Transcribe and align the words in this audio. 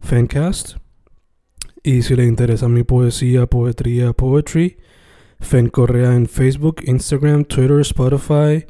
Fancast. 0.00 0.76
Y 1.82 2.02
si 2.02 2.16
le 2.16 2.24
interesa 2.24 2.68
mi 2.68 2.82
poesía, 2.82 3.46
poetría, 3.46 4.12
poetry, 4.12 4.78
Fen 5.40 5.68
Correa 5.68 6.14
en 6.14 6.26
Facebook, 6.26 6.82
Instagram, 6.84 7.44
Twitter, 7.44 7.80
Spotify, 7.80 8.66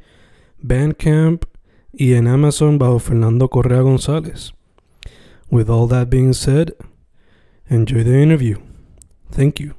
Bandcamp 0.58 1.44
y 1.92 2.14
en 2.14 2.28
Amazon 2.28 2.78
bajo 2.78 2.98
Fernando 2.98 3.48
Correa 3.48 3.80
González. 3.80 4.52
With 5.50 5.68
all 5.70 5.88
that 5.88 6.08
being 6.08 6.34
said, 6.34 6.74
enjoy 7.68 8.04
the 8.04 8.22
interview. 8.22 8.58
Thank 9.30 9.60
you. 9.60 9.74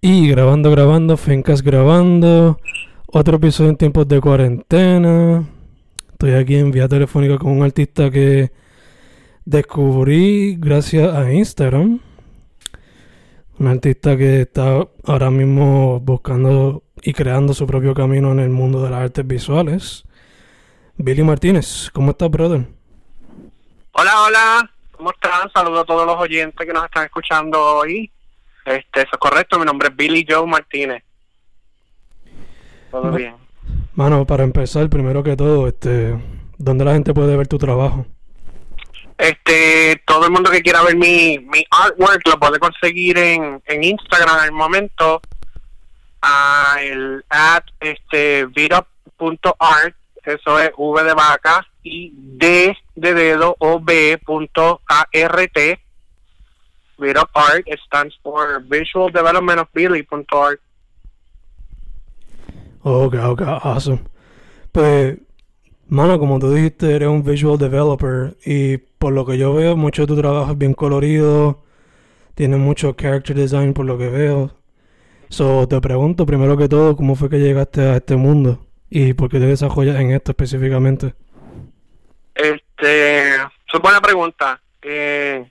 Y 0.00 0.28
grabando, 0.28 0.70
grabando, 0.70 1.16
Fencast 1.16 1.64
grabando. 1.64 2.58
Otro 3.06 3.36
episodio 3.36 3.70
en 3.70 3.76
tiempos 3.76 4.08
de 4.08 4.20
cuarentena. 4.20 5.48
Estoy 6.10 6.32
aquí 6.32 6.56
en 6.56 6.72
vía 6.72 6.88
telefónica 6.88 7.38
con 7.38 7.52
un 7.52 7.62
artista 7.62 8.10
que 8.10 8.50
descubrí 9.44 10.56
gracias 10.58 11.14
a 11.14 11.32
Instagram. 11.32 12.00
Un 13.58 13.66
artista 13.66 14.16
que 14.16 14.42
está 14.42 14.86
ahora 15.04 15.30
mismo 15.30 16.00
buscando 16.00 16.82
y 17.02 17.12
creando 17.12 17.54
su 17.54 17.66
propio 17.66 17.94
camino 17.94 18.32
en 18.32 18.40
el 18.40 18.50
mundo 18.50 18.82
de 18.82 18.90
las 18.90 19.02
artes 19.02 19.26
visuales. 19.26 20.04
Billy 20.96 21.22
Martínez, 21.22 21.90
¿cómo 21.92 22.12
estás, 22.12 22.30
brother? 22.30 22.66
Hola, 23.92 24.22
hola, 24.22 24.70
¿cómo 24.92 25.10
están? 25.10 25.50
Saludos 25.52 25.82
a 25.82 25.84
todos 25.84 26.06
los 26.06 26.16
oyentes 26.16 26.66
que 26.66 26.72
nos 26.72 26.84
están 26.84 27.04
escuchando 27.04 27.60
hoy. 27.60 28.10
Este, 28.64 29.00
eso 29.00 29.10
es 29.12 29.18
correcto, 29.18 29.58
mi 29.58 29.64
nombre 29.64 29.88
es 29.88 29.96
Billy 29.96 30.24
Joe 30.28 30.46
Martínez. 30.46 31.02
Todo 32.90 33.10
bien. 33.12 33.34
Mano, 33.94 34.26
para 34.26 34.44
empezar, 34.44 34.88
primero 34.88 35.22
que 35.22 35.36
todo, 35.36 35.66
este, 35.66 36.16
¿dónde 36.56 36.84
la 36.84 36.92
gente 36.92 37.12
puede 37.12 37.36
ver 37.36 37.48
tu 37.48 37.58
trabajo? 37.58 38.06
Este, 39.18 40.02
todo 40.06 40.26
el 40.26 40.32
mundo 40.32 40.50
que 40.50 40.62
quiera 40.62 40.82
ver 40.82 40.96
mi, 40.96 41.38
mi 41.38 41.64
artwork 41.70 42.26
lo 42.26 42.38
puede 42.40 42.58
conseguir 42.58 43.18
en, 43.18 43.62
en 43.66 43.84
Instagram 43.84 44.44
el 44.44 44.52
momento. 44.52 45.20
A 46.22 46.76
el 46.80 47.24
at 47.28 47.64
este 47.80 48.46
beatup.art, 48.46 49.96
eso 50.24 50.58
es 50.60 50.70
V 50.76 51.02
de 51.02 51.14
vaca 51.14 51.66
y 51.82 52.12
D 52.14 52.76
de 52.94 53.14
dedo 53.14 53.56
o 53.58 53.80
B 53.80 54.18
punto 54.24 54.80
ART. 54.86 55.58
Beatup 56.98 57.30
Art 57.34 57.66
it 57.66 57.80
stands 57.86 58.14
for 58.22 58.60
Visual 58.60 59.10
Development 59.10 59.58
of 59.58 59.68
Billy 59.72 60.04
punto 60.04 60.44
art. 60.44 60.60
Ok, 62.84 63.14
ok, 63.14 63.42
awesome. 63.62 64.00
Pues, 64.70 65.18
mano, 65.92 66.18
como 66.18 66.38
tú 66.38 66.52
dijiste, 66.52 66.94
eres 66.94 67.08
un 67.08 67.22
visual 67.22 67.58
developer 67.58 68.34
y 68.46 68.78
por 68.78 69.12
lo 69.12 69.26
que 69.26 69.36
yo 69.36 69.52
veo, 69.52 69.76
mucho 69.76 70.02
de 70.02 70.08
tu 70.08 70.16
trabajo 70.16 70.52
es 70.52 70.58
bien 70.58 70.72
colorido, 70.72 71.62
tiene 72.34 72.56
mucho 72.56 72.96
character 72.96 73.36
design 73.36 73.74
por 73.74 73.84
lo 73.84 73.98
que 73.98 74.08
veo. 74.08 74.54
So, 75.28 75.68
te 75.68 75.80
pregunto 75.82 76.24
primero 76.24 76.56
que 76.56 76.68
todo, 76.68 76.96
¿cómo 76.96 77.14
fue 77.14 77.28
que 77.28 77.38
llegaste 77.38 77.82
a 77.82 77.96
este 77.96 78.16
mundo? 78.16 78.66
¿Y 78.88 79.12
por 79.12 79.30
qué 79.30 79.38
te 79.38 79.46
desarrollas 79.46 80.00
en 80.00 80.12
esto 80.12 80.30
específicamente? 80.32 81.14
Este, 82.34 83.34
es 83.34 83.80
buena 83.82 84.00
pregunta. 84.00 84.60
Eh, 84.80 85.46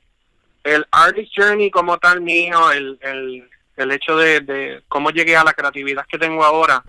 el 0.63 0.85
artist 0.91 1.33
journey 1.37 1.69
como 1.69 1.99
tal 1.99 2.21
mío, 2.21 2.71
el, 2.71 2.97
el, 3.01 3.47
el 3.77 3.91
hecho 3.91 4.17
de, 4.17 4.39
de 4.39 4.81
cómo 4.87 5.11
llegué 5.11 5.35
a 5.35 5.43
la 5.43 5.53
creatividad 5.53 6.05
que 6.07 6.17
tengo 6.17 6.43
ahora, 6.43 6.83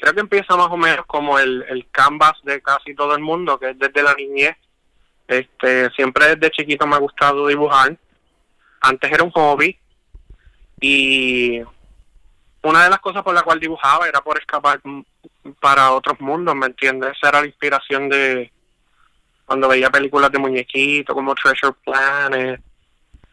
creo 0.00 0.14
que 0.14 0.20
empieza 0.20 0.56
más 0.56 0.68
o 0.68 0.76
menos 0.76 1.04
como 1.06 1.38
el, 1.38 1.64
el 1.68 1.88
canvas 1.90 2.32
de 2.42 2.62
casi 2.62 2.94
todo 2.94 3.14
el 3.14 3.20
mundo, 3.20 3.58
que 3.58 3.70
es 3.70 3.78
desde 3.78 4.02
la 4.02 4.14
niñez. 4.14 4.56
Este, 5.28 5.90
siempre 5.90 6.34
desde 6.34 6.50
chiquito 6.50 6.86
me 6.86 6.96
ha 6.96 7.00
gustado 7.00 7.46
dibujar. 7.46 7.96
Antes 8.80 9.12
era 9.12 9.22
un 9.22 9.30
hobby 9.30 9.78
y 10.80 11.60
una 12.62 12.84
de 12.84 12.90
las 12.90 12.98
cosas 13.00 13.22
por 13.22 13.34
la 13.34 13.42
cual 13.42 13.60
dibujaba 13.60 14.08
era 14.08 14.22
por 14.22 14.38
escapar 14.38 14.80
para 15.60 15.92
otros 15.92 16.18
mundos, 16.20 16.54
¿me 16.56 16.66
entiendes? 16.66 17.12
Esa 17.16 17.28
era 17.28 17.40
la 17.42 17.46
inspiración 17.46 18.08
de, 18.08 18.50
cuando 19.44 19.68
veía 19.68 19.90
películas 19.90 20.32
de 20.32 20.38
muñequitos 20.38 21.14
como 21.14 21.34
Treasure 21.34 21.76
Planet, 21.84 22.62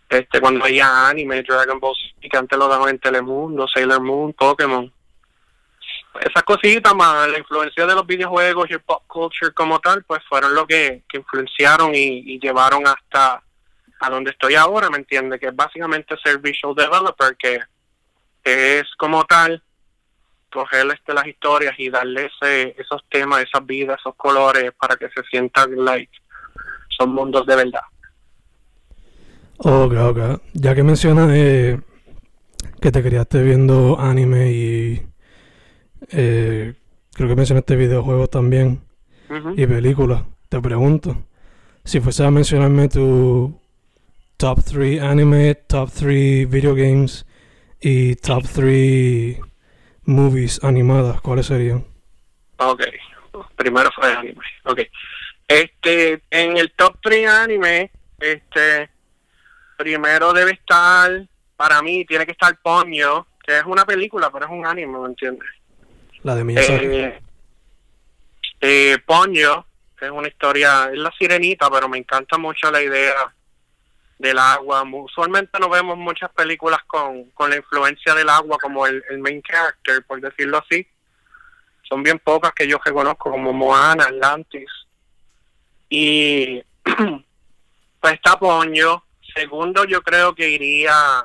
este, 0.09 0.41
cuando 0.41 0.65
veía 0.65 1.07
anime, 1.07 1.43
Dragon 1.43 1.79
Ball 1.79 1.95
Z, 1.95 2.29
que 2.29 2.37
antes 2.37 2.57
lo 2.57 2.67
daban 2.67 2.89
en 2.89 2.99
Telemundo, 2.99 3.67
Sailor 3.67 4.01
Moon, 4.01 4.33
Pokémon. 4.33 4.91
Esas 6.21 6.43
cositas 6.43 6.93
más 6.95 7.27
la 7.29 7.39
influencia 7.39 7.85
de 7.85 7.95
los 7.95 8.05
videojuegos 8.05 8.69
y 8.69 8.73
el 8.73 8.81
pop 8.81 9.03
culture 9.07 9.53
como 9.53 9.79
tal, 9.79 10.03
pues 10.03 10.21
fueron 10.27 10.53
lo 10.55 10.65
que, 10.65 11.03
que 11.07 11.17
influenciaron 11.17 11.93
y, 11.93 12.39
llevaron 12.39 12.85
hasta 12.87 13.41
a 13.99 14.09
donde 14.09 14.31
estoy 14.31 14.55
ahora, 14.55 14.89
¿me 14.89 14.97
entiende? 14.97 15.39
Que 15.39 15.47
es 15.47 15.55
básicamente 15.55 16.15
ser 16.23 16.37
visual 16.37 16.75
developer, 16.75 17.35
que, 17.35 17.59
que 18.43 18.79
es 18.79 18.85
como 18.97 19.25
tal 19.25 19.61
coger 20.51 20.87
este, 20.93 21.13
las 21.13 21.27
historias 21.27 21.73
y 21.77 21.89
darle 21.89 22.29
ese, 22.31 22.75
esos 22.77 23.03
temas, 23.09 23.43
esas 23.43 23.65
vidas, 23.65 23.97
esos 23.99 24.15
colores 24.15 24.71
para 24.79 24.95
que 24.95 25.09
se 25.09 25.23
sientan 25.29 25.83
like 25.83 26.11
son 26.97 27.13
mundos 27.13 27.45
de 27.45 27.55
verdad. 27.55 27.81
Ok, 29.57 29.93
ok. 29.93 30.41
Ya 30.53 30.75
que 30.75 30.83
mencionas 30.83 31.31
eh, 31.33 31.79
que 32.81 32.91
te 32.91 33.03
criaste 33.03 33.41
viendo 33.41 33.99
anime 33.99 34.51
y 34.51 35.07
eh, 36.11 36.73
creo 37.13 37.29
que 37.29 37.35
mencionaste 37.35 37.75
videojuegos 37.75 38.29
también 38.29 38.81
y 39.55 39.65
películas, 39.65 40.23
te 40.47 40.61
pregunto, 40.61 41.17
si 41.83 41.99
fuese 41.99 42.23
a 42.23 42.31
mencionarme 42.31 42.87
tu 42.87 43.59
top 44.37 44.63
3 44.63 45.01
anime, 45.01 45.55
top 45.55 45.91
3 45.91 46.49
video 46.49 46.75
games 46.75 47.25
y 47.81 48.15
top 48.15 48.43
3 48.53 49.39
movies 50.03 50.63
animadas, 50.63 51.19
¿cuáles 51.21 51.47
serían? 51.47 51.85
Ok, 52.57 52.83
primero 53.55 53.89
fue 53.93 54.13
anime. 54.13 54.45
Ok, 54.63 54.81
este, 55.47 56.21
en 56.29 56.57
el 56.57 56.71
top 56.71 56.97
3 57.01 57.27
anime, 57.27 57.91
este, 58.19 58.89
primero 59.77 60.33
debe 60.33 60.51
estar, 60.51 61.27
para 61.55 61.81
mí, 61.81 62.05
tiene 62.05 62.25
que 62.25 62.31
estar 62.31 62.57
Ponyo, 62.61 63.27
que 63.45 63.57
es 63.57 63.65
una 63.65 63.85
película, 63.85 64.29
pero 64.31 64.45
es 64.45 64.51
un 64.51 64.65
anime, 64.65 64.97
¿me 64.99 65.07
entiendes? 65.07 65.47
La 66.27 66.35
de 66.35 66.43
Miyazaki. 66.43 66.85
Eh, 66.85 67.21
eh, 68.59 68.97
Ponyo, 69.05 69.65
es 70.01 70.09
una 70.09 70.27
historia, 70.27 70.89
es 70.91 70.97
la 70.97 71.09
sirenita, 71.17 71.69
pero 71.71 71.87
me 71.87 71.99
encanta 71.99 72.37
mucho 72.37 72.69
la 72.69 72.81
idea 72.81 73.33
del 74.19 74.37
agua. 74.37 74.83
Usualmente 74.91 75.57
no 75.57 75.69
vemos 75.69 75.97
muchas 75.97 76.29
películas 76.31 76.81
con, 76.85 77.31
con 77.31 77.49
la 77.49 77.55
influencia 77.55 78.13
del 78.13 78.27
agua 78.27 78.57
como 78.61 78.85
el, 78.85 79.01
el 79.09 79.19
main 79.19 79.41
character, 79.41 80.03
por 80.05 80.19
decirlo 80.19 80.57
así. 80.57 80.85
Son 81.83 82.03
bien 82.03 82.19
pocas 82.19 82.51
que 82.51 82.67
yo 82.67 82.77
reconozco, 82.83 83.31
como 83.31 83.53
Moana, 83.53 84.03
Atlantis. 84.03 84.69
Y 85.87 86.61
pues 88.01 88.13
está 88.15 88.37
Ponyo. 88.37 89.01
Segundo, 89.33 89.85
yo 89.85 90.01
creo 90.01 90.35
que 90.35 90.49
iría 90.49 91.23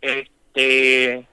este 0.00 1.27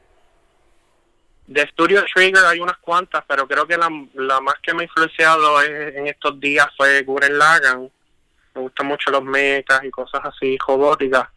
de 1.47 1.61
Studio 1.67 2.03
Trigger 2.13 2.43
hay 2.45 2.59
unas 2.59 2.77
cuantas, 2.77 3.23
pero 3.27 3.47
creo 3.47 3.67
que 3.67 3.77
la, 3.77 3.89
la 4.15 4.41
más 4.41 4.55
que 4.63 4.73
me 4.73 4.81
ha 4.81 4.85
influenciado 4.85 5.61
es- 5.61 5.95
en 5.95 6.07
estos 6.07 6.39
días 6.39 6.67
fue 6.75 7.03
Guren 7.03 7.37
Lagan, 7.37 7.89
me 8.55 8.61
gustan 8.61 8.87
mucho 8.87 9.11
los 9.11 9.23
mechas 9.23 9.83
y 9.83 9.91
cosas 9.91 10.21
así, 10.23 10.57
robóticas. 10.67 11.27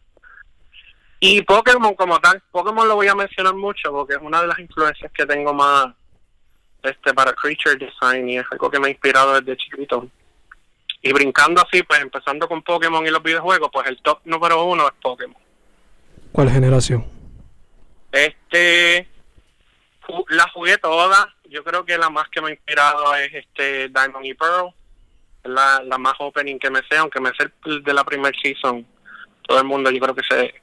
Y 1.19 1.41
Pokémon 1.41 1.93
como 1.95 2.17
tal, 2.19 2.41
Pokémon 2.49 2.87
lo 2.87 2.95
voy 2.95 3.07
a 3.09 3.15
mencionar 3.15 3.53
mucho 3.53 3.91
porque 3.91 4.13
es 4.13 4.19
una 4.21 4.41
de 4.41 4.47
las 4.47 4.57
influencias 4.59 5.11
que 5.11 5.25
tengo 5.25 5.53
más 5.53 5.93
este 6.81 7.13
para 7.13 7.33
creature 7.33 7.75
design 7.75 8.29
y 8.29 8.37
es 8.37 8.45
algo 8.51 8.71
que 8.71 8.79
me 8.79 8.87
ha 8.87 8.91
inspirado 8.91 9.39
desde 9.41 9.57
chiquito. 9.57 10.07
Y 11.01 11.11
brincando 11.13 11.61
así, 11.61 11.83
pues 11.83 11.99
empezando 12.01 12.47
con 12.47 12.61
Pokémon 12.61 13.05
y 13.05 13.09
los 13.09 13.21
videojuegos, 13.21 13.69
pues 13.71 13.87
el 13.87 14.01
top 14.01 14.19
número 14.23 14.63
uno 14.63 14.87
es 14.87 14.93
Pokémon. 15.01 15.35
¿Cuál 16.31 16.49
generación? 16.49 17.05
Este, 18.11 19.07
la 20.29 20.49
jugué 20.49 20.77
toda. 20.77 21.35
Yo 21.45 21.63
creo 21.63 21.85
que 21.85 21.97
la 21.97 22.09
más 22.09 22.29
que 22.29 22.41
me 22.41 22.49
ha 22.49 22.51
inspirado 22.51 23.15
es 23.15 23.33
este 23.33 23.89
Diamond 23.89 24.25
y 24.25 24.33
Pearl. 24.33 24.73
La, 25.43 25.81
la 25.83 25.97
más 25.97 26.13
opening 26.19 26.59
que 26.59 26.69
me 26.69 26.81
sé, 26.89 26.97
aunque 26.97 27.21
me 27.21 27.31
sé 27.31 27.49
el 27.65 27.83
de 27.83 27.93
la 27.93 28.03
primer 28.03 28.35
season. 28.41 28.85
Todo 29.47 29.59
el 29.59 29.65
mundo 29.65 29.89
yo 29.89 29.99
creo 29.99 30.15
que 30.15 30.23
se, 30.23 30.53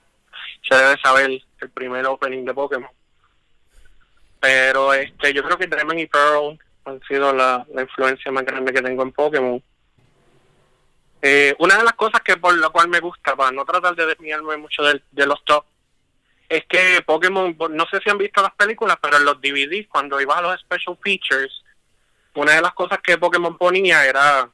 se 0.69 0.75
debe 0.75 1.01
saber 1.03 1.31
el 1.61 1.71
primer 1.71 2.07
opening 2.07 2.45
de 2.45 2.55
Pokémon. 2.55 2.91
Pero 4.39 4.93
este, 4.93 5.33
yo 5.33 5.43
creo 5.43 5.57
que 5.57 5.67
Diamond 5.67 5.99
y 5.99 6.07
Pearl 6.07 6.59
han 6.85 7.01
sido 7.09 7.33
la, 7.33 7.67
la 7.73 7.83
influencia 7.83 8.31
más 8.31 8.45
grande 8.45 8.73
que 8.73 8.83
tengo 8.83 9.03
en 9.03 9.13
Pokémon. 9.13 9.63
Eh, 11.23 11.57
una 11.59 11.79
de 11.79 11.85
las 11.85 11.95
cosas 11.95 12.21
que 12.21 12.37
por 12.37 12.55
lo 12.55 12.71
cual 12.71 12.89
me 12.89 13.01
gusta, 13.01 13.35
para 13.35 13.51
no 13.51 13.65
tratar 13.65 13.97
de 13.97 14.07
desviarme 14.07 14.57
mucho 14.59 14.83
de, 14.83 15.03
de 15.11 15.27
los 15.27 15.43
top, 15.45 15.65
es 16.49 16.65
que 16.67 17.03
Pokémon, 17.05 17.57
no 17.71 17.87
sé 17.91 18.01
si 18.03 18.11
han 18.11 18.19
visto 18.19 18.43
las 18.43 18.55
películas, 18.55 18.97
pero 19.01 19.17
en 19.17 19.25
los 19.25 19.41
DVDs, 19.41 19.89
cuando 19.89 20.21
iba 20.21 20.39
a 20.39 20.43
los 20.43 20.61
special 20.61 20.97
features, 21.03 21.63
una 22.35 22.53
de 22.53 22.63
las 22.63 22.73
cosas 22.75 22.99
que 23.03 23.19
Pokémon 23.19 23.57
ponía 23.57 24.05
era 24.05 24.49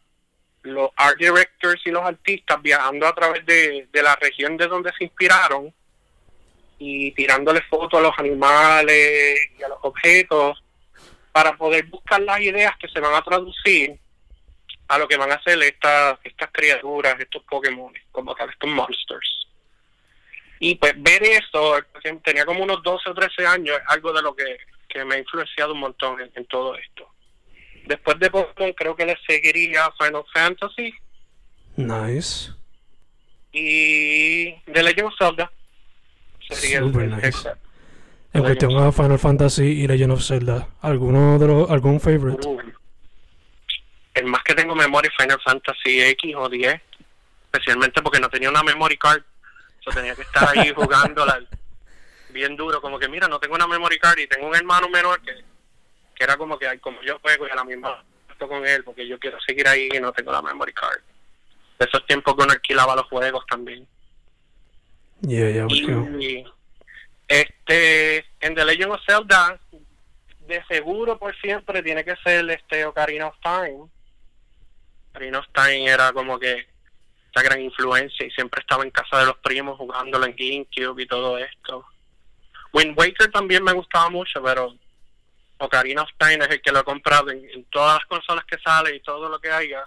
los 0.62 0.90
art 0.96 1.18
directors 1.18 1.80
y 1.84 1.90
los 1.90 2.02
artistas 2.02 2.62
viajando 2.62 3.06
a 3.06 3.14
través 3.14 3.44
de, 3.44 3.88
de 3.92 4.02
la 4.02 4.14
región 4.16 4.56
de 4.56 4.68
donde 4.68 4.92
se 4.96 5.04
inspiraron 5.04 5.72
y 6.78 7.12
tirándole 7.12 7.62
fotos 7.62 7.98
a 7.98 8.02
los 8.02 8.18
animales 8.18 9.50
y 9.58 9.62
a 9.62 9.68
los 9.68 9.78
objetos 9.82 10.62
para 11.32 11.56
poder 11.56 11.86
buscar 11.86 12.20
las 12.22 12.40
ideas 12.40 12.76
que 12.78 12.88
se 12.88 13.00
van 13.00 13.14
a 13.14 13.22
traducir 13.22 13.98
a 14.88 14.98
lo 14.98 15.08
que 15.08 15.16
van 15.16 15.32
a 15.32 15.36
hacer 15.36 15.60
estas 15.62 16.18
estas 16.22 16.50
criaturas, 16.52 17.16
estos 17.18 17.42
Pokémon, 17.44 17.92
como 18.10 18.34
tal, 18.34 18.50
estos 18.50 18.70
monsters. 18.70 19.41
Y 20.64 20.76
pues 20.76 20.94
ver 20.96 21.20
eso, 21.24 21.74
tenía 22.22 22.44
como 22.44 22.62
unos 22.62 22.84
12 22.84 23.10
o 23.10 23.14
13 23.14 23.46
años, 23.48 23.76
es 23.76 23.82
algo 23.88 24.12
de 24.12 24.22
lo 24.22 24.32
que, 24.32 24.44
me 25.04 25.16
ha 25.16 25.18
influenciado 25.18 25.72
un 25.72 25.80
montón 25.80 26.18
en, 26.20 26.46
todo 26.46 26.76
esto. 26.76 27.08
Después 27.86 28.16
de 28.20 28.30
Pokémon 28.30 28.72
creo 28.74 28.94
que 28.94 29.04
le 29.04 29.18
seguiría 29.26 29.90
Final 29.98 30.22
Fantasy. 30.32 30.94
Nice. 31.74 32.52
Y 33.50 34.52
The 34.72 34.84
Legend 34.84 35.08
of 35.08 35.14
Zelda. 35.18 35.50
Sería 36.48 36.78
Super 36.78 37.08
nice. 37.08 37.48
En 38.32 38.42
cuestión 38.42 38.76
a 38.76 38.92
Final 38.92 39.18
Fantasy 39.18 39.64
y 39.64 39.88
Legend 39.88 40.12
of 40.12 40.24
Zelda, 40.24 40.68
¿alguno 40.80 41.40
de 41.40 41.48
los, 41.48 41.70
algún 41.70 41.98
favorite? 41.98 42.46
el 44.14 44.26
más 44.26 44.44
que 44.44 44.54
tengo 44.54 44.76
memoria 44.76 45.10
es 45.10 45.16
Final 45.20 45.40
Fantasy 45.42 46.02
X 46.02 46.34
o 46.36 46.48
10, 46.48 46.80
especialmente 47.46 48.00
porque 48.00 48.20
no 48.20 48.28
tenía 48.28 48.48
una 48.48 48.62
memory 48.62 48.96
card, 48.96 49.24
yo 49.84 49.92
tenía 49.92 50.14
que 50.14 50.22
estar 50.22 50.48
ahí 50.48 50.72
jugándola 50.74 51.40
bien 52.30 52.56
duro, 52.56 52.80
como 52.80 52.98
que 52.98 53.08
mira, 53.08 53.28
no 53.28 53.38
tengo 53.38 53.54
una 53.54 53.66
memory 53.66 53.98
card 53.98 54.18
y 54.18 54.26
tengo 54.26 54.46
un 54.46 54.56
hermano 54.56 54.88
menor 54.88 55.20
que, 55.20 55.34
que 56.14 56.24
era 56.24 56.36
como 56.36 56.58
que 56.58 56.78
como 56.80 57.02
yo 57.02 57.18
juego 57.18 57.46
y 57.46 57.50
a 57.50 57.54
la 57.56 57.64
misma 57.64 58.02
con 58.48 58.66
él 58.66 58.84
porque 58.84 59.06
yo 59.06 59.18
quiero 59.18 59.38
seguir 59.40 59.66
ahí 59.68 59.88
y 59.92 60.00
no 60.00 60.12
tengo 60.12 60.32
la 60.32 60.42
memory 60.42 60.72
card. 60.72 61.00
De 61.78 61.86
esos 61.86 62.04
tiempos 62.06 62.34
que 62.36 62.42
uno 62.42 62.52
alquilaba 62.52 62.96
los 62.96 63.06
juegos 63.06 63.44
también. 63.46 63.86
Yeah, 65.20 65.50
yeah, 65.50 65.66
y, 65.68 66.44
este, 67.28 68.18
en 68.40 68.54
The 68.54 68.64
Legend 68.64 68.92
of 68.92 69.00
Zelda, 69.06 69.60
de 70.40 70.64
seguro 70.66 71.18
por 71.18 71.36
siempre 71.40 71.82
tiene 71.82 72.04
que 72.04 72.16
ser 72.16 72.48
este 72.50 72.84
Ocarina 72.84 73.28
of 73.28 73.36
Time 73.40 73.88
Rino 75.14 75.42
Stein 75.44 75.88
era 75.88 76.12
como 76.12 76.38
que 76.38 76.66
esa 77.32 77.42
gran 77.42 77.60
influencia 77.60 78.26
y 78.26 78.30
siempre 78.30 78.60
estaba 78.60 78.84
en 78.84 78.90
casa 78.90 79.18
de 79.18 79.26
los 79.26 79.38
primos 79.38 79.78
jugándolo 79.78 80.26
en 80.26 80.36
GameCube 80.36 81.02
y 81.02 81.06
todo 81.06 81.38
esto. 81.38 81.84
Wind 82.72 82.98
Waker 82.98 83.30
también 83.30 83.64
me 83.64 83.72
gustaba 83.72 84.10
mucho, 84.10 84.42
pero 84.42 84.74
Ocarina 85.58 86.02
of 86.02 86.10
Time 86.18 86.44
es 86.44 86.50
el 86.50 86.62
que 86.62 86.72
lo 86.72 86.80
he 86.80 86.84
comprado 86.84 87.30
en, 87.30 87.64
todas 87.70 87.98
las 87.98 88.06
consolas 88.06 88.44
que 88.44 88.58
sale 88.58 88.96
y 88.96 89.00
todo 89.00 89.28
lo 89.28 89.40
que 89.40 89.50
haya. 89.50 89.82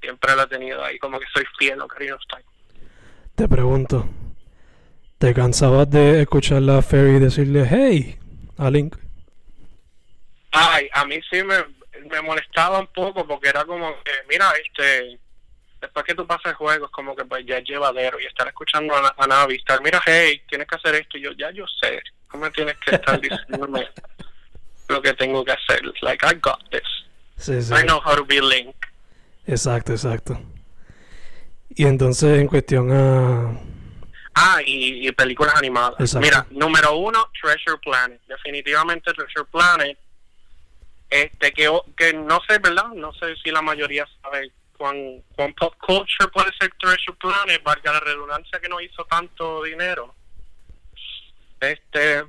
Siempre 0.00 0.34
lo 0.34 0.42
he 0.42 0.46
tenido 0.46 0.84
ahí, 0.84 0.98
como 0.98 1.18
que 1.18 1.26
soy 1.32 1.44
fiel 1.58 1.80
a 1.80 1.84
Ocarina 1.84 2.14
of 2.14 2.22
Time. 2.28 2.44
Te 3.34 3.48
pregunto, 3.48 4.06
¿te 5.18 5.34
cansabas 5.34 5.90
de 5.90 6.22
escuchar 6.22 6.62
la 6.62 6.82
Fairy 6.82 7.16
y 7.16 7.20
decirle 7.20 7.66
hey 7.68 8.18
a 8.56 8.70
Link? 8.70 8.96
Ay, 10.52 10.88
a 10.92 11.04
mí 11.04 11.18
sí 11.30 11.42
me, 11.42 11.56
me 12.08 12.22
molestaba 12.22 12.78
un 12.78 12.86
poco 12.86 13.26
porque 13.26 13.48
era 13.48 13.64
como 13.64 13.92
que, 14.04 14.12
mira, 14.28 14.52
este, 14.52 15.18
después 15.84 16.04
que 16.04 16.14
tú 16.14 16.26
pasas 16.26 16.46
el 16.46 16.54
juego 16.54 16.86
es 16.86 16.90
como 16.90 17.14
que 17.14 17.24
pues 17.24 17.44
ya 17.46 17.58
es 17.58 17.64
llevadero 17.64 18.18
y 18.18 18.24
estar 18.24 18.46
escuchando 18.48 18.94
a, 18.94 19.14
a 19.16 19.26
Navi, 19.26 19.56
estar, 19.56 19.80
mira, 19.82 20.02
hey, 20.04 20.42
tienes 20.48 20.66
que 20.66 20.76
hacer 20.76 20.94
esto, 20.96 21.18
y 21.18 21.22
yo 21.22 21.32
ya 21.32 21.50
yo 21.50 21.64
sé, 21.80 22.02
¿cómo 22.28 22.50
tienes 22.50 22.76
que 22.78 22.96
estar 22.96 23.20
diciéndome 23.20 23.88
lo 24.88 25.02
que 25.02 25.12
tengo 25.14 25.44
que 25.44 25.52
hacer? 25.52 25.82
Like, 26.02 26.26
I 26.26 26.34
got 26.40 26.60
this. 26.70 27.70
I 27.70 27.82
know 27.84 28.00
how 28.00 28.14
to 28.16 28.24
be 28.24 28.40
Link. 28.40 28.74
Exacto, 29.46 29.92
exacto. 29.92 30.40
Y 31.70 31.84
entonces 31.86 32.38
en 32.38 32.46
cuestión 32.46 32.90
a... 32.92 33.60
Ah, 34.36 34.60
y, 34.64 35.10
películas 35.12 35.54
animadas. 35.56 36.14
Mira, 36.16 36.46
número 36.50 36.96
uno, 36.96 37.30
Treasure 37.40 37.78
Planet. 37.82 38.20
Definitivamente 38.26 39.12
Treasure 39.12 39.46
Planet 39.50 39.98
este 41.10 41.52
que, 41.52 41.70
que 41.96 42.12
no 42.12 42.40
sé, 42.48 42.58
¿verdad? 42.58 42.88
No 42.94 43.12
sé 43.12 43.36
si 43.42 43.50
la 43.50 43.62
mayoría 43.62 44.06
sabe 44.22 44.50
cuán, 44.84 45.54
pop 45.56 45.74
culture 45.80 46.28
puede 46.30 46.50
ser 46.60 46.70
Treasure 46.78 47.16
Planet, 47.18 47.62
valga 47.62 47.92
la 47.92 48.00
redundancia 48.00 48.60
que 48.60 48.68
no 48.68 48.80
hizo 48.80 49.04
tanto 49.06 49.62
dinero. 49.62 50.14
Este 51.58 52.24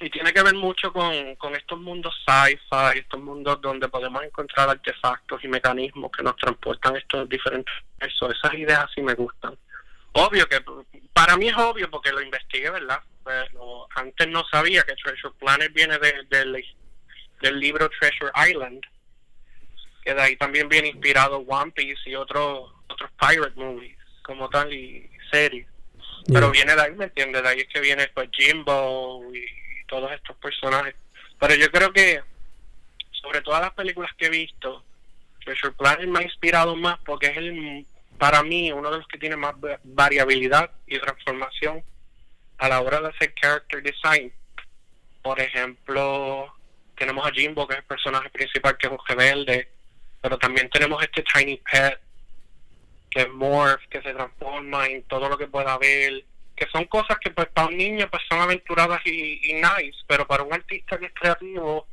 y 0.00 0.10
tiene 0.10 0.32
que 0.32 0.42
ver 0.42 0.54
mucho 0.54 0.92
con, 0.92 1.36
con 1.36 1.54
estos 1.54 1.78
mundos 1.78 2.14
sci-fi, 2.26 2.98
estos 2.98 3.20
mundos 3.20 3.60
donde 3.60 3.88
podemos 3.88 4.24
encontrar 4.24 4.68
artefactos 4.68 5.44
y 5.44 5.48
mecanismos 5.48 6.10
que 6.10 6.22
nos 6.22 6.36
transportan 6.36 6.96
estos 6.96 7.28
diferentes 7.28 7.72
eso, 8.00 8.30
esas 8.30 8.54
ideas 8.54 8.86
sí 8.94 9.02
me 9.02 9.14
gustan. 9.14 9.56
Obvio 10.12 10.48
que 10.48 10.64
para 11.12 11.36
mí 11.36 11.48
es 11.48 11.56
obvio 11.56 11.90
porque 11.90 12.12
lo 12.12 12.22
investigué, 12.22 12.70
¿verdad? 12.70 13.00
Pero 13.24 13.86
antes 13.94 14.26
no 14.28 14.42
sabía 14.50 14.82
que 14.82 14.94
Treasure 14.94 15.34
Planet 15.38 15.72
viene 15.72 15.98
de, 15.98 16.24
de 16.30 16.64
del 17.40 17.60
libro 17.60 17.90
Treasure 18.00 18.32
Island, 18.48 18.82
que 20.04 20.14
de 20.14 20.22
ahí 20.22 20.36
también 20.36 20.68
viene 20.68 20.88
inspirado 20.88 21.38
One 21.38 21.72
Piece 21.72 22.10
y 22.10 22.14
otros 22.14 22.70
otros 22.88 23.10
pirate 23.18 23.54
movies 23.56 23.96
como 24.22 24.48
tal 24.48 24.72
y 24.72 25.10
series. 25.30 25.66
Pero 26.32 26.50
viene 26.50 26.74
de 26.74 26.82
ahí, 26.82 26.92
¿me 26.92 27.06
entiendes? 27.06 27.42
De 27.42 27.48
ahí 27.48 27.60
es 27.60 27.68
que 27.68 27.80
viene 27.80 28.08
pues 28.14 28.28
Jimbo 28.32 29.24
y 29.34 29.44
todos 29.86 30.10
estos 30.12 30.36
personajes. 30.36 30.94
Pero 31.38 31.54
yo 31.54 31.70
creo 31.70 31.92
que 31.92 32.22
sobre 33.22 33.40
todas 33.42 33.60
las 33.60 33.72
películas 33.72 34.10
que 34.16 34.26
he 34.26 34.30
visto, 34.30 34.84
Treasure 35.44 35.72
Planet 35.72 36.08
me 36.08 36.20
ha 36.20 36.22
inspirado 36.22 36.76
más 36.76 36.98
porque 37.04 37.26
es 37.26 37.36
el 37.36 37.86
para 38.18 38.42
mí 38.42 38.70
uno 38.72 38.90
de 38.90 38.98
los 38.98 39.08
que 39.08 39.18
tiene 39.18 39.36
más 39.36 39.54
variabilidad 39.82 40.70
y 40.86 40.98
transformación 40.98 41.82
a 42.58 42.68
la 42.68 42.80
hora 42.80 43.00
de 43.00 43.08
hacer 43.08 43.34
character 43.34 43.82
design. 43.82 44.32
Por 45.22 45.40
ejemplo, 45.40 46.54
tenemos 46.96 47.26
a 47.26 47.32
Jimbo, 47.32 47.66
que 47.66 47.74
es 47.74 47.80
el 47.80 47.86
personaje 47.86 48.30
principal, 48.30 48.76
que 48.78 48.86
es 48.86 48.92
un 48.92 48.98
rebelde, 49.06 49.68
pero 50.24 50.38
también 50.38 50.70
tenemos 50.70 51.02
este 51.02 51.22
Tiny 51.22 51.60
Pet, 51.70 52.00
que 53.10 53.20
es 53.20 53.28
Morph, 53.28 53.82
que 53.90 54.00
se 54.00 54.14
transforma 54.14 54.86
en 54.86 55.02
todo 55.02 55.28
lo 55.28 55.36
que 55.36 55.48
pueda 55.48 55.76
ver, 55.76 56.24
que 56.56 56.66
son 56.72 56.86
cosas 56.86 57.18
que 57.18 57.30
pues 57.30 57.48
para 57.48 57.68
un 57.68 57.76
niño 57.76 58.08
pues 58.10 58.22
son 58.30 58.40
aventuradas 58.40 59.02
y, 59.04 59.52
nice, 59.52 59.98
pero 60.06 60.26
para 60.26 60.42
un 60.42 60.54
artista 60.54 60.96
que 60.96 61.06
es 61.06 61.12
creativo 61.12 61.86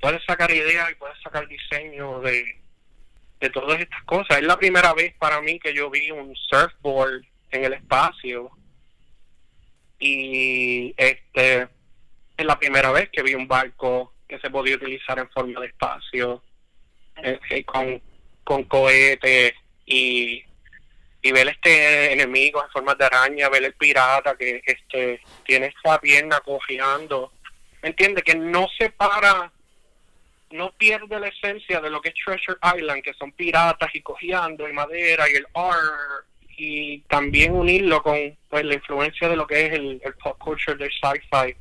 puede 0.00 0.24
sacar 0.24 0.48
ideas 0.52 0.92
y 0.92 0.94
puede 0.94 1.20
sacar 1.24 1.48
diseño 1.48 2.20
de, 2.20 2.60
de 3.40 3.50
todas 3.50 3.80
estas 3.80 4.04
cosas. 4.04 4.38
Es 4.38 4.44
la 4.44 4.56
primera 4.56 4.94
vez 4.94 5.12
para 5.18 5.40
mí 5.40 5.58
que 5.58 5.74
yo 5.74 5.90
vi 5.90 6.08
un 6.12 6.32
surfboard 6.36 7.24
en 7.50 7.64
el 7.64 7.72
espacio 7.72 8.52
y 9.98 10.94
este 10.96 11.62
es 12.36 12.46
la 12.46 12.60
primera 12.60 12.92
vez 12.92 13.10
que 13.10 13.24
vi 13.24 13.34
un 13.34 13.48
barco 13.48 14.14
que 14.28 14.38
se 14.38 14.50
podía 14.50 14.76
utilizar 14.76 15.18
en 15.18 15.28
forma 15.30 15.58
de 15.58 15.66
espacio, 15.66 16.44
eh, 17.22 17.64
con, 17.64 18.00
con 18.44 18.64
cohetes 18.64 19.54
y, 19.86 20.44
y 21.22 21.32
ver 21.32 21.48
este 21.48 22.12
enemigo 22.12 22.62
en 22.62 22.70
forma 22.70 22.94
de 22.94 23.04
araña, 23.04 23.48
ver 23.48 23.64
el 23.64 23.74
pirata 23.74 24.36
que 24.36 24.62
este 24.64 25.20
tiene 25.44 25.66
esta 25.66 26.00
pierna 26.00 26.40
cojeando. 26.40 27.32
¿Me 27.82 27.90
entiendes? 27.90 28.24
Que 28.24 28.34
no 28.34 28.68
se 28.78 28.90
para 28.90 29.50
no 30.50 30.72
pierde 30.72 31.20
la 31.20 31.28
esencia 31.28 31.80
de 31.80 31.90
lo 31.90 32.00
que 32.00 32.08
es 32.08 32.14
Treasure 32.14 32.58
Island, 32.76 33.02
que 33.02 33.14
son 33.14 33.32
piratas 33.32 33.94
y 33.94 34.02
cojeando 34.02 34.68
y 34.68 34.72
madera 34.72 35.30
y 35.30 35.34
el 35.34 35.46
art, 35.54 36.26
y 36.56 36.98
también 37.02 37.54
unirlo 37.54 38.02
con 38.02 38.36
pues, 38.48 38.64
la 38.64 38.74
influencia 38.74 39.28
de 39.28 39.36
lo 39.36 39.46
que 39.46 39.66
es 39.66 39.72
el, 39.72 40.00
pop 40.22 40.36
culture 40.38 40.76
del 40.76 40.90
sci-fi, 40.90 41.56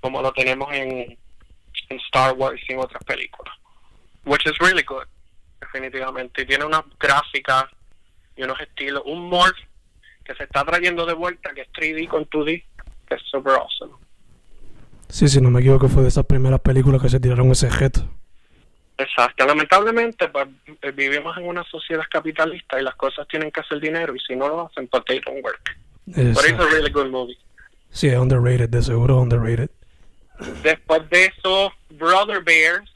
como 0.00 0.22
lo 0.22 0.32
tenemos 0.32 0.72
en, 0.72 1.18
en 1.88 1.96
Star 2.06 2.34
Wars 2.34 2.60
y 2.68 2.72
en 2.72 2.78
otras 2.80 3.02
películas. 3.04 3.54
Which 4.24 4.46
is 4.46 4.52
really 4.58 4.82
good, 4.84 5.04
definitivamente. 5.60 6.42
Y 6.42 6.46
tiene 6.46 6.64
unas 6.64 6.82
gráficas 6.98 7.64
y 8.36 8.42
unos 8.42 8.60
estilos, 8.60 9.02
un 9.06 9.28
morph 9.28 9.56
que 10.24 10.34
se 10.34 10.44
está 10.44 10.64
trayendo 10.64 11.04
de 11.04 11.14
vuelta, 11.14 11.52
que 11.54 11.62
es 11.62 11.68
3D 11.72 12.08
con 12.08 12.24
2D, 12.30 12.64
que 13.08 13.14
es 13.14 13.22
super 13.30 13.54
awesome. 13.54 13.92
Sí, 15.08 15.28
si 15.28 15.40
no 15.40 15.50
me 15.50 15.60
equivoco, 15.60 15.88
fue 15.88 16.02
de 16.02 16.08
esas 16.08 16.24
primeras 16.24 16.60
películas 16.60 17.02
que 17.02 17.08
se 17.08 17.20
tiraron 17.20 17.50
ese 17.50 17.68
jet. 17.68 17.98
Exacto. 18.98 19.44
Lamentablemente, 19.46 20.28
pues, 20.28 20.46
eh, 20.82 20.90
vivimos 20.92 21.36
en 21.36 21.48
una 21.48 21.64
sociedad 21.64 22.04
capitalista 22.10 22.80
y 22.80 22.84
las 22.84 22.94
cosas 22.94 23.26
tienen 23.28 23.50
que 23.50 23.60
hacer 23.60 23.80
dinero 23.80 24.14
y 24.14 24.20
si 24.20 24.36
no 24.36 24.48
lo 24.48 24.66
hacen, 24.68 24.86
pues 24.88 25.02
they 25.06 25.20
don't 25.20 25.42
work. 25.44 25.76
But 26.06 26.16
it's 26.18 26.38
a 26.38 26.42
Exacto. 26.48 26.66
really 26.68 26.90
good 26.90 27.08
movie. 27.10 27.36
Sí, 27.90 28.08
es 28.08 28.16
underrated, 28.16 28.68
de 28.68 28.82
seguro 28.82 29.18
underrated. 29.20 29.70
Después 30.62 31.08
de 31.10 31.26
eso, 31.26 31.72
Brother 31.90 32.42
Bears. 32.42 32.91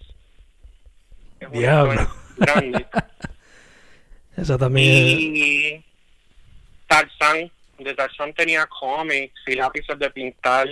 Es 1.40 1.50
Diablo. 1.50 2.09
grande. 2.37 2.87
Esa 4.37 4.59
también 4.59 5.19
y 5.19 5.85
Tarzán. 6.87 7.50
De 7.78 7.95
Tarzán 7.95 8.33
tenía 8.33 8.66
cómics 8.66 9.40
y 9.47 9.55
lápices 9.55 9.99
de 9.99 10.11
pintar. 10.11 10.66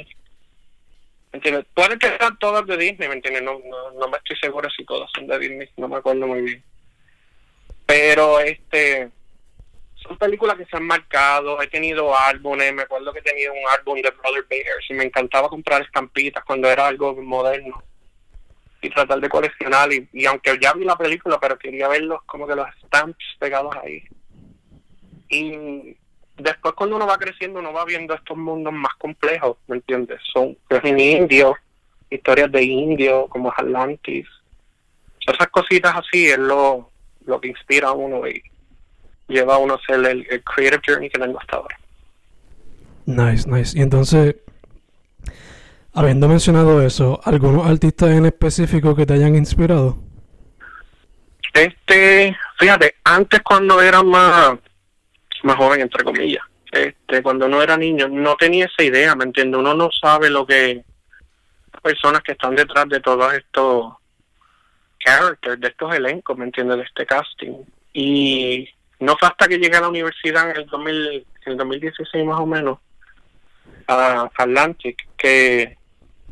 ¿Entiendes? 1.33 1.67
Puede 1.75 1.99
que 1.99 2.17
sean 2.17 2.39
todas 2.39 2.67
de 2.67 2.77
Disney, 2.77 3.09
¿me 3.09 3.17
entiendes? 3.17 3.43
No, 3.43 3.59
no, 3.65 3.91
no 3.93 4.09
me 4.09 4.17
estoy 4.19 4.37
seguro 4.37 4.69
si 4.71 4.85
todas 4.85 5.11
son 5.15 5.27
de 5.27 5.39
Disney, 5.39 5.69
no 5.77 5.89
me 5.89 5.97
acuerdo 5.97 6.27
muy 6.27 6.43
bien. 6.43 6.65
Pero 7.87 8.41
este 8.41 9.11
son 9.97 10.17
películas 10.19 10.57
que 10.57 10.67
se 10.67 10.77
han 10.77 10.87
marcado, 10.87 11.61
he 11.61 11.67
tenido 11.67 12.17
álbumes, 12.17 12.73
me 12.75 12.83
acuerdo 12.83 13.13
que 13.13 13.19
he 13.21 13.23
tenido 13.23 13.53
un 13.53 13.69
álbum 13.71 14.01
de 14.01 14.11
Brother 14.11 14.45
Bears 14.49 14.85
y 14.91 14.95
me 14.95 15.05
encantaba 15.05 15.49
comprar 15.49 15.83
estampitas 15.83 16.45
cuando 16.45 16.71
era 16.71 16.87
algo 16.87 17.15
moderno 17.23 17.83
y 18.85 18.91
tratar 18.91 19.21
de 19.21 19.29
coleccionar 19.29 19.89
y, 19.93 20.27
aunque 20.27 20.59
ya 20.61 20.73
vi 20.75 20.85
la 20.85 20.97
película 20.97 21.39
pero 21.41 21.59
quería 21.59 21.89
verlos 21.89 22.21
como 22.27 22.47
que 22.47 22.55
los 22.55 22.67
stamps 22.85 23.25
pegados 23.39 23.75
ahí 23.83 24.03
y 25.29 25.97
después 26.37 26.75
cuando 26.75 26.97
uno 26.97 27.07
va 27.07 27.17
creciendo 27.17 27.61
uno 27.61 27.73
va 27.73 27.85
viendo 27.85 28.15
estos 28.15 28.37
mundos 28.37 28.73
más 28.73 28.95
complejos 28.99 29.57
¿me 29.69 29.77
entiendes? 29.77 30.21
son 30.33 30.57
es 30.69 30.85
en 30.85 30.99
indio 30.99 31.57
historias 32.11 32.53
de 32.53 32.63
indio 32.63 33.27
como 33.29 33.53
Atlantis 33.57 34.27
esas 35.27 35.49
cositas 35.49 35.95
así 35.97 36.27
es 36.27 36.39
lo, 36.39 36.91
lo 37.25 37.41
que 37.41 37.49
inspira 37.49 37.89
a 37.89 37.93
uno 37.93 38.27
y 38.29 38.43
lleva 39.29 39.55
a 39.55 39.59
uno 39.59 39.75
a 39.75 39.77
hacer 39.77 40.05
el, 40.05 40.27
el 40.29 40.43
creative 40.43 40.83
journey 40.87 41.09
que 41.09 41.19
tengo 41.19 41.41
hasta 41.41 41.57
ahora 41.57 41.79
Nice, 43.07 43.49
nice. 43.49 43.79
Y 43.79 43.83
entonces, 43.83 44.37
habiendo 45.95 46.29
mencionado 46.29 46.83
eso, 46.83 47.21
¿algunos 47.25 47.67
artistas 47.67 48.11
en 48.11 48.27
específico 48.27 48.97
que 48.97 49.07
te 49.07 49.15
hayan 49.15 49.37
inspirado? 49.37 49.99
Este, 51.53 52.37
fíjate, 52.59 52.97
antes 53.05 53.41
cuando 53.43 53.81
era 53.81 54.03
más, 54.03 54.59
más 55.45 55.57
joven, 55.57 55.81
entre 55.81 56.03
comillas, 56.03 56.43
este, 56.73 57.23
cuando 57.23 57.49
no 57.49 57.63
era 57.63 57.77
niño, 57.77 58.09
no 58.09 58.35
tenía 58.37 58.67
esa 58.67 58.83
idea, 58.83 59.15
¿me 59.15 59.25
entiendes? 59.25 59.61
Uno 59.61 59.75
no 59.75 59.89
sabe 59.93 60.31
lo 60.31 60.45
que 60.45 60.85
personas 61.83 62.23
que 62.23 62.33
están 62.33 62.57
detrás 62.57 62.89
de 62.89 63.01
todos 63.01 63.33
estos 63.35 63.93
characters, 64.99 65.61
de 65.61 65.69
estos 65.69 65.95
elencos, 65.95 66.37
¿me 66.37 66.47
entiendes? 66.47 66.79
De 66.79 66.83
este 66.85 67.07
casting. 67.07 67.63
Y 67.93 68.69
no 69.01 69.17
fue 69.19 69.29
hasta 69.29 69.47
que 69.47 69.59
llegué 69.59 69.77
a 69.77 69.83
la 69.83 69.89
universidad 69.89 70.51
en 70.51 70.57
el, 70.57 70.67
2000, 70.67 71.27
en 71.47 71.53
el 71.53 71.57
2016 71.57 72.25
más 72.25 72.41
o 72.41 72.47
menos, 72.47 72.79
a 73.87 74.29
Atlantic, 74.37 75.07
que 75.17 75.77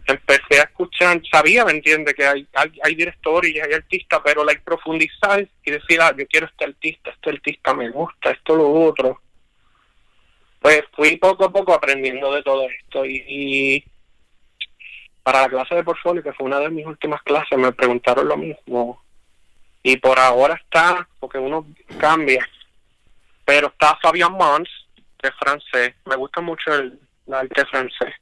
empecé 0.07 0.61
a 0.61 0.65
escuchar, 0.65 1.21
sabía, 1.31 1.65
¿me 1.65 1.73
entiende? 1.73 2.15
Que 2.15 2.27
hay, 2.27 2.47
hay, 2.55 2.73
hay 2.83 2.95
directores 2.95 3.55
y 3.55 3.61
hay 3.61 3.73
artistas, 3.73 4.21
pero 4.25 4.45
like, 4.45 4.63
profundizar 4.63 5.47
y 5.65 5.71
decir, 5.71 6.01
ah, 6.01 6.15
yo 6.17 6.27
quiero 6.27 6.47
este 6.47 6.65
artista, 6.65 7.11
este 7.11 7.31
artista 7.31 7.75
me 7.75 7.91
gusta, 7.91 8.31
esto, 8.31 8.57
lo 8.57 8.71
otro. 8.71 9.21
Pues 10.61 10.83
fui 10.93 11.17
poco 11.17 11.45
a 11.45 11.53
poco 11.53 11.75
aprendiendo 11.75 12.33
de 12.33 12.43
todo 12.43 12.69
esto 12.69 13.05
y, 13.05 13.25
y 13.27 13.85
para 15.23 15.43
la 15.43 15.49
clase 15.49 15.75
de 15.75 15.85
portfolio, 15.85 16.23
que 16.23 16.33
fue 16.33 16.47
una 16.47 16.61
de 16.61 16.71
mis 16.71 16.87
últimas 16.87 17.23
clases, 17.23 17.59
me 17.59 17.73
preguntaron 17.73 18.29
lo 18.29 18.37
mismo. 18.37 19.03
Y 19.83 19.97
por 19.97 20.19
ahora 20.19 20.55
está, 20.55 21.09
porque 21.19 21.39
uno 21.39 21.67
cambia, 21.99 22.49
pero 23.45 23.69
está 23.69 23.99
Fabian 24.01 24.33
Mons, 24.33 24.69
que 25.19 25.29
es 25.29 25.35
francés. 25.35 25.95
Me 26.07 26.15
gusta 26.15 26.41
mucho 26.41 26.73
el, 26.73 26.99
el 27.27 27.35
arte 27.35 27.67
francés 27.67 28.15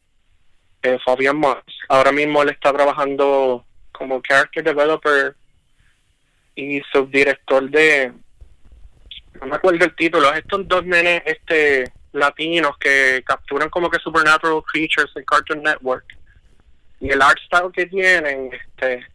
eh, 0.83 0.99
Fabian 1.05 1.37
Mons. 1.37 1.65
Ahora 1.89 2.13
mismo 2.13 2.43
él 2.43 2.51
está 2.51 2.73
trabajando 2.73 3.65
como 3.93 4.23
character 4.23 4.65
developer 4.65 5.35
y 6.55 6.81
subdirector 6.93 7.71
de 7.71 8.13
no 9.41 9.47
me 9.47 9.57
acuerdo 9.57 9.85
el 9.85 9.95
título, 9.95 10.33
estos 10.35 10.67
dos 10.69 10.85
nenes 10.85 11.23
este 11.25 11.91
latinos 12.13 12.77
que 12.79 13.23
capturan 13.25 13.71
como 13.71 13.89
que 13.89 13.99
supernatural 13.99 14.63
creatures 14.71 15.11
en 15.17 15.25
Cartoon 15.25 15.63
Network. 15.63 16.05
Y 17.01 17.11
el 17.11 17.23
art 17.23 17.39
style 17.47 17.73
que 17.73 17.87
tienen 17.87 18.51
este 18.53 19.07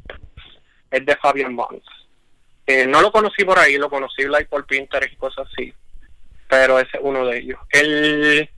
es 0.90 1.06
de 1.06 1.16
Fabian 1.18 1.54
Mons. 1.54 1.84
Eh, 2.66 2.88
no 2.88 3.02
lo 3.02 3.12
conocí 3.12 3.44
por 3.44 3.60
ahí, 3.60 3.78
lo 3.78 3.90
conocí 3.90 4.24
like, 4.24 4.50
por 4.50 4.66
Pinterest 4.66 5.14
y 5.14 5.18
cosas 5.18 5.48
así. 5.52 5.74
Pero 6.48 6.80
ese 6.80 6.98
es 6.98 7.04
uno 7.04 7.26
de 7.26 7.38
ellos. 7.38 7.60
El 7.70 8.50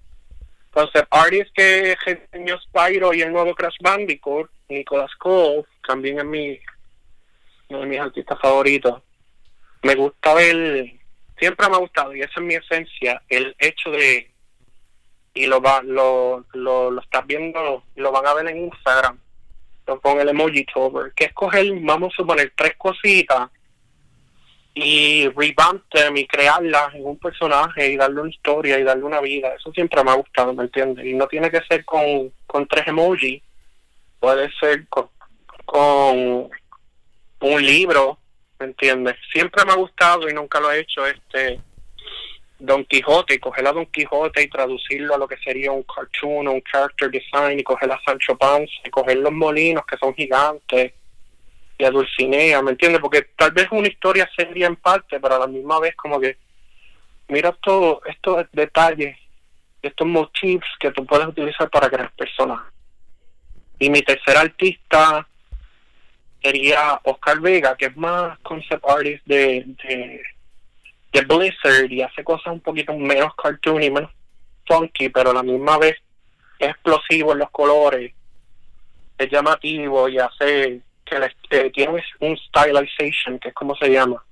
concept 0.78 1.08
artist 1.10 1.52
que 1.56 1.98
diseñó 2.06 2.60
Spyro 2.60 3.12
y 3.12 3.24
el 3.24 3.32
nuevo 3.32 3.56
Crash 3.56 3.78
Bandicoot, 3.82 4.48
Nicolas 4.70 5.12
Cole, 5.16 5.64
también 5.88 6.20
es 6.20 6.26
mi 6.26 6.60
uno 7.70 7.80
de 7.80 7.86
mis 7.88 8.00
artistas 8.00 8.38
favoritos. 8.40 9.02
Me 9.82 9.96
gusta 9.96 10.36
ver, 10.36 10.94
siempre 11.40 11.68
me 11.68 11.76
ha 11.76 11.80
gustado, 11.80 12.16
y 12.16 12.22
esa 12.22 12.34
es 12.36 12.46
mi 12.46 12.54
esencia, 12.54 13.24
el 13.28 13.56
hecho 13.58 13.90
de, 13.90 14.30
y 15.34 15.48
lo 15.48 15.60
va, 15.62 15.82
lo, 15.82 16.46
lo, 16.54 16.92
lo 16.92 17.02
estás 17.02 17.26
viendo, 17.26 17.84
lo 17.96 18.12
van 18.12 18.28
a 18.28 18.36
ver 18.36 18.48
en 18.48 18.66
Instagram, 18.66 19.20
con 20.04 20.20
el 20.20 20.30
emoji 20.30 20.64
tover, 20.66 21.12
que 21.14 21.26
es 21.26 21.34
coger, 21.34 21.66
vamos 21.82 22.14
a 22.14 22.18
suponer, 22.18 22.54
tres 22.56 22.76
cositas 22.78 23.50
y 24.80 25.28
revamp 25.30 25.84
y 26.16 26.28
crearlas 26.28 26.94
en 26.94 27.04
un 27.04 27.18
personaje 27.18 27.88
y 27.92 27.98
darle 27.98 28.22
una 28.22 28.30
historia 28.30 28.78
y 28.78 28.84
darle 28.84 29.06
una 29.06 29.20
vida. 29.22 29.56
Eso 29.56 29.72
siempre 29.72 30.04
me 30.04 30.12
ha 30.12 30.16
gustado, 30.16 30.54
¿me 30.54 30.66
entiendes? 30.66 31.04
Y 31.06 31.14
no 31.14 31.28
tiene 31.28 31.50
que 31.50 31.62
ser 31.68 31.84
con, 31.84 32.32
con 32.46 32.68
tres 32.68 32.88
emojis, 32.88 33.42
puede 34.20 34.52
ser 34.60 34.88
con, 34.88 35.10
con 35.66 36.50
un 37.40 37.66
libro, 37.66 38.20
¿me 38.60 38.68
entiendes? 38.68 39.16
Siempre 39.34 39.66
me 39.66 39.72
ha 39.72 39.78
gustado 39.78 40.30
y 40.30 40.34
nunca 40.34 40.60
lo 40.60 40.72
he 40.72 40.82
hecho 40.82 41.08
este 41.08 41.60
Don 42.60 42.86
Quijote, 42.86 43.40
coger 43.40 43.66
a 43.66 43.72
Don 43.72 43.88
Quijote 43.88 44.44
y 44.44 44.50
traducirlo 44.50 45.16
a 45.16 45.18
lo 45.18 45.28
que 45.28 45.38
sería 45.38 45.72
un 45.72 45.84
cartoon 45.84 46.48
o 46.48 46.52
un 46.52 46.62
character 46.62 47.10
design 47.10 47.60
y 47.60 47.64
coger 47.64 47.92
a 47.92 48.00
Sancho 48.06 48.38
Panza 48.38 48.72
y 48.86 48.92
coger 48.92 49.18
los 49.18 49.34
molinos 49.34 49.84
que 49.88 49.98
son 49.98 50.14
gigantes 50.14 50.94
y 51.78 51.84
a 51.84 51.92
Dulcinea, 51.92 52.62
¿me 52.62 52.72
entiendes? 52.72 53.02
Porque 53.02 53.30
tal 53.36 53.52
vez 53.52 53.68
una 53.72 53.88
historia 53.88 54.30
seria 54.36 54.68
en 54.68 54.76
parte, 54.76 55.20
pero 55.20 55.36
a 55.36 55.40
la 55.40 55.48
misma 55.48 55.80
vez 55.80 55.96
como 55.96 56.20
que 56.20 56.38
mira 57.28 57.52
todo 57.52 58.02
estos 58.06 58.48
detalles, 58.52 59.16
estos 59.82 60.08
motifs 60.08 60.68
que 60.80 60.92
tú 60.92 61.06
puedes 61.06 61.28
utilizar 61.28 61.70
para 61.70 61.90
crear 61.90 62.12
personas. 62.14 62.62
Y 63.80 63.90
mi 63.90 64.02
tercer 64.02 64.38
artista 64.38 65.28
sería 66.42 67.00
Oscar 67.04 67.40
Vega, 67.40 67.76
que 67.76 67.86
es 67.86 67.98
más 67.98 68.40
concept 68.40 68.84
artist 68.90 69.24
de, 69.26 69.64
de, 69.84 70.22
de 71.12 71.22
Blizzard 71.22 71.92
y 71.92 72.02
hace 72.02 72.24
cosas 72.24 72.54
un 72.54 72.62
poquito 72.62 72.94
menos 72.94 73.36
cartoon 73.36 73.84
y 73.84 73.92
menos 73.92 74.12
funky, 74.68 75.10
pero 75.10 75.30
a 75.30 75.34
la 75.34 75.44
misma 75.44 75.78
vez 75.78 75.96
es 76.58 76.70
explosivo 76.70 77.34
en 77.34 77.40
los 77.40 77.52
colores, 77.52 78.14
es 79.18 79.30
llamativo 79.30 80.10
y 80.10 80.18
hace 80.18 80.82
que 81.10 81.20
le- 81.20 81.36
eh, 81.50 81.72
tiene 81.72 82.04
un 82.20 82.38
stylization, 82.38 83.40
que 83.40 83.50
es 83.50 83.54
como 83.54 83.76
se 83.76 83.90
llama, 83.90 84.24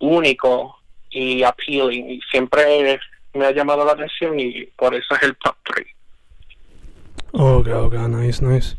único 0.00 0.76
y 1.10 1.42
appealing, 1.42 2.10
y 2.10 2.20
siempre 2.30 2.98
me 3.34 3.46
ha 3.46 3.50
llamado 3.52 3.84
la 3.84 3.92
atención 3.92 4.38
y 4.38 4.64
por 4.76 4.94
eso 4.94 5.14
es 5.14 5.22
el 5.22 5.36
top 5.36 5.56
3. 5.64 5.86
Ok, 7.32 7.68
ok, 7.68 7.94
nice, 8.08 8.44
nice. 8.44 8.76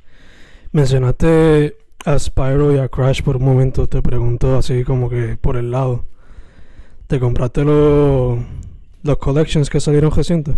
Mencionaste 0.71 1.77
a 2.05 2.17
Spyro 2.19 2.73
y 2.73 2.79
a 2.79 2.87
Crash 2.89 3.21
por 3.21 3.37
un 3.37 3.45
momento, 3.45 3.87
te 3.87 4.01
pregunto 4.01 4.57
así 4.57 4.83
como 4.83 5.09
que 5.09 5.37
por 5.37 5.57
el 5.57 5.71
lado. 5.71 6.05
¿Te 7.07 7.19
compraste 7.19 7.63
los, 7.63 8.39
los 9.03 9.17
collections 9.17 9.69
que 9.69 9.79
salieron 9.79 10.11
recientes? 10.11 10.55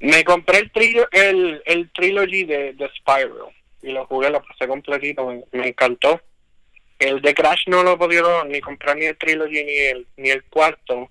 Me 0.00 0.24
compré 0.24 0.58
el, 0.58 0.70
trillo, 0.72 1.06
el, 1.12 1.62
el 1.64 1.90
trilogy 1.92 2.44
de, 2.44 2.72
de 2.74 2.90
Spyro 2.98 3.50
y 3.84 3.92
lo 3.92 4.06
jugué, 4.06 4.30
lo 4.30 4.42
pasé 4.42 4.66
completito, 4.66 5.26
me, 5.26 5.68
encantó. 5.68 6.20
el 6.98 7.20
de 7.20 7.34
Crash 7.34 7.64
no 7.66 7.82
lo 7.82 7.92
he 7.92 7.96
podido 7.98 8.44
ni 8.44 8.60
comprar 8.60 8.96
ni 8.96 9.04
el 9.04 9.18
Trilogy 9.18 9.62
ni 9.62 9.76
el, 9.78 10.06
ni 10.16 10.30
el 10.30 10.44
cuarto. 10.44 11.10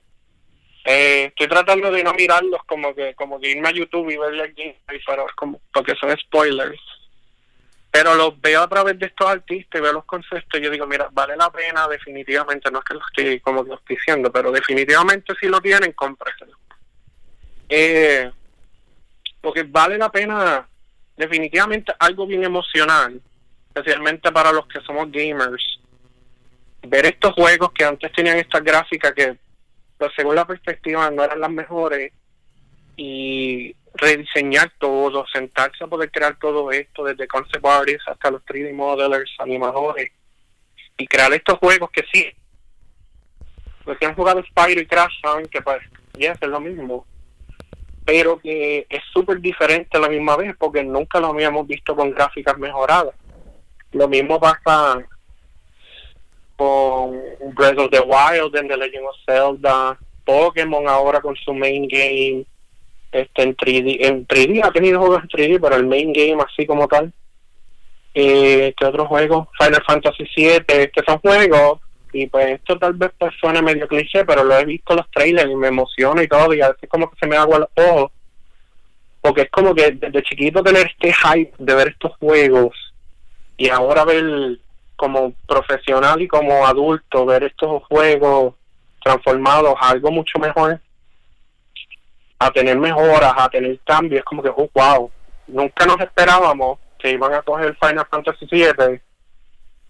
Eh, 0.86 1.26
estoy 1.26 1.48
tratando 1.48 1.92
de 1.92 2.04
no 2.04 2.14
mirarlos 2.14 2.62
como 2.66 2.94
que 2.94 3.14
como 3.14 3.40
irme 3.42 3.70
a 3.70 3.72
YouTube 3.72 4.10
y 4.10 4.18
verle 4.18 4.54
gameplay, 4.58 5.00
pero 5.06 5.28
como 5.36 5.62
porque 5.72 5.94
son 5.96 6.18
spoilers. 6.18 6.82
Pero 7.92 8.16
los 8.16 8.42
veo 8.42 8.64
a 8.64 8.68
través 8.68 8.98
de 8.98 9.06
estos 9.06 9.28
artistas 9.28 9.80
y 9.80 9.84
veo 9.84 9.94
los 9.94 10.06
conceptos 10.06 10.60
y 10.60 10.64
yo 10.64 10.72
digo, 10.72 10.88
mira, 10.88 11.10
vale 11.12 11.38
la 11.38 11.52
pena 11.52 11.88
definitivamente, 11.88 12.72
no 12.72 12.80
es 12.80 12.86
que 12.86 12.96
lo 12.96 13.02
estoy 13.08 13.40
como 13.40 13.64
que 13.64 13.72
diciendo, 13.88 14.32
pero 14.32 14.52
definitivamente 14.52 15.36
si 15.40 15.48
lo 15.48 15.62
tienen, 15.62 15.92
cómpreselo. 15.92 16.58
Eh, 17.70 18.32
porque 19.40 19.62
vale 19.62 19.98
la 20.00 20.12
pena 20.12 20.68
definitivamente 21.18 21.94
algo 22.00 22.26
bien 22.26 22.44
emocional, 22.44 23.22
especialmente 23.68 24.32
para 24.32 24.52
los 24.52 24.68
que 24.68 24.82
somos 24.82 25.12
gamers. 25.12 25.80
Ver 26.84 27.06
estos 27.06 27.34
juegos 27.34 27.72
que 27.72 27.86
antes 27.86 28.12
tenían 28.12 28.38
estas 28.38 28.64
gráficas 28.64 29.14
que, 29.14 29.38
pues, 29.98 30.12
según 30.16 30.36
la 30.36 30.46
perspectiva, 30.46 31.10
no 31.12 31.24
eran 31.24 31.40
las 31.40 31.52
mejores 31.52 32.12
y 32.98 33.76
rediseñar 33.96 34.72
todo, 34.80 35.26
sentarse 35.28 35.84
a 35.84 35.88
poder 35.88 36.12
crear 36.12 36.38
todo 36.40 36.72
esto, 36.72 37.04
desde 37.06 37.28
concept 37.28 37.66
artists 37.66 38.08
hasta 38.08 38.32
los 38.32 38.44
3D 38.46 38.74
modelers, 38.74 39.32
animadores, 39.40 40.12
y 40.98 41.08
crear 41.08 41.32
estos 41.34 41.58
juegos 41.60 41.90
que 41.92 42.04
sí, 42.12 42.28
los 43.86 43.98
que 43.98 44.06
han 44.06 44.16
jugado 44.16 44.44
Spyro 44.44 44.82
y 44.82 44.86
Crash 44.86 45.14
saben 45.22 45.48
que 45.48 45.62
pues, 45.62 45.82
yes, 46.18 46.38
es 46.40 46.50
lo 46.50 46.60
mismo, 46.60 47.06
pero 48.06 48.40
que 48.40 48.86
es 48.90 49.02
súper 49.12 49.40
diferente 49.40 49.98
a 49.98 50.02
la 50.02 50.10
misma 50.10 50.36
vez 50.36 50.56
porque 50.58 50.84
nunca 50.84 51.20
lo 51.20 51.28
habíamos 51.28 51.68
visto 51.68 51.96
con 51.96 52.12
gráficas 52.12 52.58
mejoradas. 52.58 53.16
Lo 53.92 54.08
mismo 54.08 54.40
pasa 54.40 55.06
con 56.56 57.22
Breath 57.54 57.80
of 57.80 57.92
the 57.92 58.02
Wild, 58.02 58.56
en 58.56 58.68
The 58.68 58.78
Legend 58.78 59.06
of 59.06 59.16
Zelda, 59.26 59.98
Pokémon 60.26 60.88
ahora 60.88 61.22
con 61.22 61.36
su 61.36 61.54
main 61.54 61.88
game, 61.88 62.46
este 63.12 63.44
en 63.44 63.56
3D, 63.56 63.98
en 64.02 64.28
3D 64.28 64.62
ha 64.64 64.72
tenido 64.72 65.00
juegos 65.00 65.22
en 65.24 65.30
3D, 65.30 65.60
pero 65.62 65.76
el 65.76 65.86
main 65.86 66.12
game 66.12 66.38
así 66.44 66.66
como 66.66 66.88
tal. 66.88 67.14
Eh, 68.16 68.74
¿Qué 68.78 68.86
otro 68.86 69.08
juego? 69.08 69.50
Final 69.60 69.84
Fantasy 69.88 70.24
VII, 70.36 70.66
que 70.66 71.02
son 71.06 71.20
juegos, 71.20 71.80
y 72.14 72.28
pues 72.28 72.48
esto 72.48 72.78
tal 72.78 72.94
vez 72.94 73.12
pues 73.18 73.34
suene 73.40 73.62
medio 73.62 73.88
cliché, 73.88 74.24
pero 74.24 74.44
lo 74.44 74.58
he 74.58 74.66
visto 74.66 74.94
en 74.94 74.98
los 74.98 75.12
trailers 75.12 75.50
y 75.50 75.56
me 75.56 75.68
emociona 75.68 76.22
y 76.24 76.28
todo, 76.28 76.54
y 76.54 76.62
a 76.62 76.70
veces 76.70 76.88
como 76.90 77.10
que 77.10 77.18
se 77.20 77.28
me 77.28 77.36
agua 77.36 77.60
los 77.60 77.88
ojos, 77.88 78.12
porque 79.20 79.42
es 79.42 79.50
como 79.50 79.74
que 79.74 79.92
desde 79.92 80.24
chiquito 80.24 80.64
tener 80.64 80.86
este 80.88 81.12
hype 81.12 81.54
de 81.58 81.76
ver 81.76 81.88
estos 81.90 82.16
juegos, 82.18 82.76
y 83.58 83.70
ahora 83.70 84.06
ver 84.06 84.60
como 84.96 85.34
profesional 85.48 86.22
y 86.22 86.28
como 86.28 86.66
adulto, 86.66 87.26
ver 87.26 87.44
estos 87.44 87.84
juegos 87.86 88.54
transformados 89.04 89.74
a 89.82 89.90
algo 89.90 90.12
mucho 90.12 90.38
mejor, 90.40 90.80
a 92.38 92.52
tener 92.52 92.78
mejoras, 92.78 93.34
a 93.36 93.50
tener 93.50 93.80
cambios, 93.86 94.24
como 94.24 94.44
que, 94.44 94.50
oh, 94.50 94.70
wow, 94.74 95.10
nunca 95.48 95.86
nos 95.86 96.00
esperábamos 96.00 96.78
que 97.00 97.12
iban 97.12 97.34
a 97.34 97.42
coger 97.42 97.76
Final 97.82 98.06
Fantasy 98.10 98.48
VII 98.50 99.02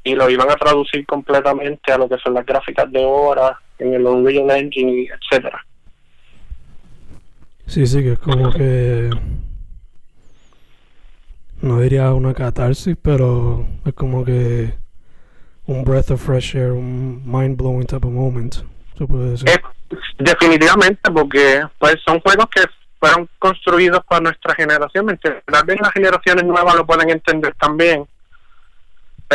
y 0.04 0.16
lo 0.16 0.30
iban 0.30 0.50
a 0.50 0.56
traducir 0.56 1.06
completamente 1.06 1.92
a 1.92 1.98
lo 1.98 2.10
que 2.10 2.18
son 2.18 2.34
las 2.34 2.46
gráficas 2.46 2.92
de 2.92 3.04
ahora 3.04 3.60
en 3.80 3.94
el 3.94 4.06
Unreal 4.06 4.52
Engine, 4.52 5.08
etcétera. 5.08 5.66
Sí, 7.66 7.88
sí, 7.88 8.04
que 8.04 8.14
es 8.14 8.20
como 8.20 8.52
que 8.52 9.10
no 11.62 11.80
diría 11.80 12.14
una 12.14 12.34
catarsis, 12.34 12.98
pero 13.02 13.66
es 13.86 13.94
como 13.94 14.26
que 14.26 14.74
un 15.66 15.84
breath 15.86 16.12
of 16.12 16.22
fresh 16.22 16.56
air, 16.56 16.72
un 16.72 17.24
mind 17.26 17.58
blowing 17.58 17.86
type 17.86 18.06
of 18.06 18.14
moment. 18.14 18.56
Se 18.98 19.08
puede 19.08 19.32
decir. 19.32 19.50
definitivamente, 20.20 21.10
porque 21.12 21.64
pues 21.80 21.96
son 22.06 22.20
juegos 22.20 22.48
que 22.54 22.62
fueron 23.00 23.30
construidos 23.40 24.02
para 24.08 24.22
nuestra 24.22 24.54
generación. 24.56 25.18
Tal 25.22 25.66
vez 25.66 25.80
las 25.82 25.92
generaciones 25.94 26.44
nuevas 26.44 26.76
lo 26.76 26.86
pueden 26.86 27.10
entender 27.10 27.56
también, 27.56 28.06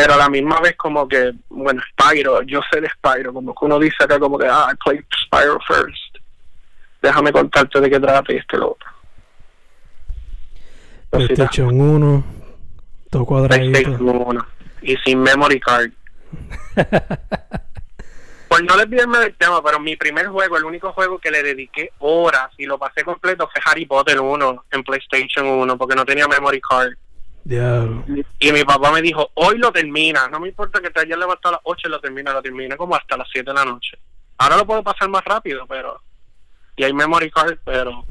pero 0.00 0.14
a 0.14 0.16
la 0.16 0.28
misma 0.28 0.60
vez 0.60 0.76
como 0.76 1.08
que, 1.08 1.32
bueno, 1.48 1.82
Spyro, 1.90 2.42
yo 2.42 2.60
sé 2.70 2.80
de 2.80 2.88
Spyro, 2.88 3.34
como 3.34 3.52
que 3.52 3.64
uno 3.64 3.80
dice 3.80 4.04
acá 4.04 4.20
como 4.20 4.38
que, 4.38 4.46
ah, 4.46 4.68
I 4.72 4.76
played 4.76 5.04
Spyro 5.24 5.58
first. 5.66 6.18
Déjame 7.02 7.32
contarte 7.32 7.80
de 7.80 7.90
qué 7.90 7.98
trata 7.98 8.32
y 8.32 8.36
este 8.36 8.58
lo 8.58 8.72
otro. 8.72 8.88
PlayStation 11.10 11.80
1, 11.80 12.24
todo 13.10 13.24
cuadradito. 13.24 13.72
PlayStation 13.72 14.08
1, 14.08 14.46
y 14.82 14.96
sin 14.98 15.20
memory 15.20 15.58
card. 15.58 15.90
pues 18.48 18.62
no 18.62 18.76
desviarme 18.76 19.18
del 19.18 19.34
tema, 19.34 19.60
pero 19.64 19.80
mi 19.80 19.96
primer 19.96 20.28
juego, 20.28 20.58
el 20.58 20.64
único 20.64 20.92
juego 20.92 21.18
que 21.18 21.32
le 21.32 21.42
dediqué 21.42 21.90
horas 21.98 22.50
y 22.56 22.66
lo 22.66 22.78
pasé 22.78 23.02
completo 23.02 23.48
fue 23.52 23.60
Harry 23.64 23.84
Potter 23.84 24.20
1 24.20 24.64
en 24.70 24.84
PlayStation 24.84 25.44
1 25.44 25.76
porque 25.76 25.96
no 25.96 26.04
tenía 26.04 26.28
memory 26.28 26.60
card. 26.60 26.92
Y 27.50 28.52
mi 28.52 28.62
papá 28.64 28.92
me 28.92 29.00
dijo, 29.00 29.30
hoy 29.34 29.56
lo 29.56 29.72
termina, 29.72 30.28
no 30.28 30.38
me 30.38 30.48
importa 30.48 30.80
que 30.80 30.90
te 30.90 31.00
hayas 31.00 31.18
levantado 31.18 31.54
a 31.54 31.58
las 31.58 31.60
8 31.64 31.88
y 31.88 31.90
lo 31.90 32.00
termina, 32.00 32.32
lo 32.32 32.42
termina 32.42 32.76
como 32.76 32.94
hasta 32.94 33.16
las 33.16 33.26
7 33.32 33.50
de 33.50 33.54
la 33.54 33.64
noche. 33.64 33.98
Ahora 34.36 34.58
lo 34.58 34.66
puedo 34.66 34.82
pasar 34.82 35.08
más 35.08 35.24
rápido, 35.24 35.66
pero... 35.66 36.02
Y 36.76 36.84
hay 36.84 36.92
memory 36.92 37.30
card, 37.30 37.56
pero... 37.64 38.04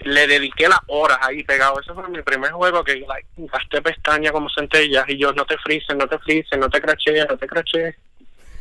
Le 0.00 0.26
dediqué 0.26 0.68
las 0.68 0.80
horas 0.88 1.18
ahí 1.20 1.44
pegado. 1.44 1.78
Ese 1.80 1.92
fue 1.92 2.08
mi 2.08 2.22
primer 2.22 2.50
juego 2.52 2.82
que 2.82 3.04
like, 3.06 3.28
gasté 3.36 3.82
pestañas 3.82 4.32
como 4.32 4.48
centellas 4.48 5.04
y 5.08 5.18
yo 5.18 5.32
no 5.32 5.44
te 5.44 5.58
frisen, 5.58 5.98
no 5.98 6.08
te 6.08 6.18
frisen, 6.18 6.60
no 6.60 6.70
te 6.70 6.80
craché, 6.80 7.24
no 7.26 7.36
te 7.36 7.46
craché. 7.46 7.96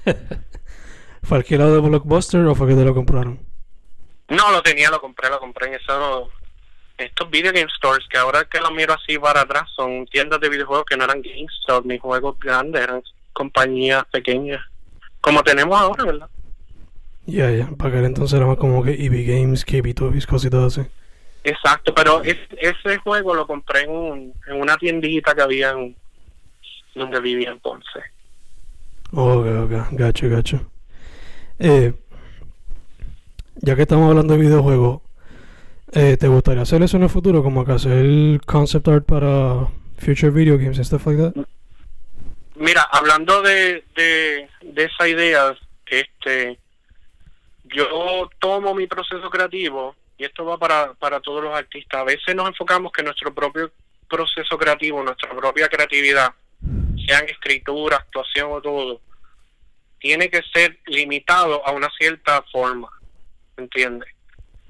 ¿Fue 1.24 1.38
alquilado 1.38 1.74
de 1.74 1.88
Blockbuster 1.88 2.42
o 2.42 2.54
fue 2.54 2.68
que 2.68 2.76
te 2.76 2.84
lo 2.84 2.94
compraron? 2.94 3.40
No, 4.28 4.52
lo 4.52 4.62
tenía, 4.62 4.92
lo 4.92 5.00
compré, 5.00 5.30
lo 5.30 5.40
compré 5.40 5.68
en 5.68 5.74
eso 5.76 6.32
estos 7.02 7.30
video 7.30 7.52
game 7.52 7.68
stores 7.76 8.08
que 8.10 8.18
ahora 8.18 8.46
que 8.46 8.60
lo 8.60 8.72
miro 8.72 8.94
así 8.94 9.18
para 9.18 9.42
atrás 9.42 9.70
son 9.76 10.06
tiendas 10.08 10.40
de 10.40 10.50
videojuegos 10.50 10.86
que 10.86 10.98
no 10.98 11.04
eran 11.04 11.22
game 11.22 11.48
stores 11.62 11.86
ni 11.86 11.98
juegos 11.98 12.40
grandes, 12.40 12.82
eran 12.82 13.02
compañías 13.34 14.06
pequeñas, 14.12 14.62
como 15.20 15.44
tenemos 15.44 15.80
ahora, 15.80 16.06
¿verdad? 16.06 16.30
Ya, 17.26 17.52
ya, 17.52 17.68
para 17.78 17.92
que 17.92 18.06
entonces 18.06 18.38
era 18.38 18.48
más 18.48 18.58
como 18.58 18.84
que 18.84 18.92
EV 18.92 19.26
Games, 19.26 19.64
KB 19.64 19.94
Toys, 19.94 20.26
cositas 20.26 20.78
así. 20.78 20.90
Exacto, 21.44 21.94
pero 21.96 22.22
ese 22.24 22.98
juego 23.04 23.34
lo 23.34 23.48
compré 23.48 23.84
en, 23.84 24.34
en 24.48 24.62
una 24.62 24.78
tiendita 24.78 25.34
que 25.34 25.42
había 25.42 25.72
en 25.72 25.96
donde 26.94 27.20
vivía 27.20 27.52
entonces. 27.52 28.04
Ok, 29.14 29.46
ok, 29.46 29.72
gacho, 29.92 30.30
gacho. 30.30 30.72
Eh, 31.60 31.94
ya 33.56 33.76
que 33.76 33.82
estamos 33.84 34.10
hablando 34.10 34.34
de 34.34 34.40
videojuegos, 34.40 35.02
eh, 35.94 36.18
¿Te 36.18 36.28
gustaría 36.28 36.64
hacer 36.64 36.82
eso 36.82 36.98
en 36.98 37.04
el 37.04 37.10
futuro? 37.10 37.44
Como 37.44 37.66
que 37.66 37.74
hacer 37.74 38.42
concept 38.46 38.88
art 38.88 39.06
para 39.06 39.68
future 39.98 40.32
video 40.32 40.58
games 40.58 40.78
and 40.78 40.86
stuff 40.86 41.06
like 41.06 41.22
that? 41.22 41.46
Mira, 42.56 42.84
hablando 42.92 43.42
de, 43.42 43.84
de, 43.96 44.50
de 44.62 44.84
esa 44.84 45.08
idea, 45.08 45.58
este, 45.88 46.60
yo 47.66 48.30
tomo 48.40 48.74
mi 48.74 48.88
proceso 48.88 49.30
creativo 49.30 49.96
y 50.18 50.26
esto 50.26 50.46
va 50.46 50.58
para, 50.58 50.94
para 50.94 51.20
todos 51.20 51.44
los 51.44 51.56
artistas. 51.56 52.02
A 52.02 52.04
veces 52.04 52.36
nos 52.36 52.48
enfocamos 52.48 52.92
que 52.92 53.04
nuestro 53.04 53.34
propio 53.34 53.72
proceso 54.08 54.58
creativo, 54.58 55.04
nuestra 55.04 55.30
propia 55.32 55.68
creatividad, 55.68 56.34
sean 57.08 57.26
escritura, 57.28 57.98
actuación 57.98 58.52
o 58.52 58.62
todo, 58.62 59.02
tiene 60.00 60.30
que 60.30 60.42
ser 60.54 60.80
limitado 60.86 61.66
a 61.66 61.72
una 61.72 61.90
cierta 61.98 62.44
forma, 62.52 62.90
¿entiendes? 63.58 64.10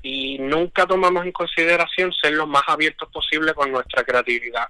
Y 0.02 0.40
nunca 0.40 0.86
tomamos 0.86 1.26
en 1.26 1.32
consideración 1.32 2.12
ser 2.14 2.34
lo 2.34 2.48
más 2.48 2.64
abiertos 2.68 3.10
posible 3.12 3.54
con 3.54 3.72
nuestra 3.72 4.04
creatividad. 4.04 4.68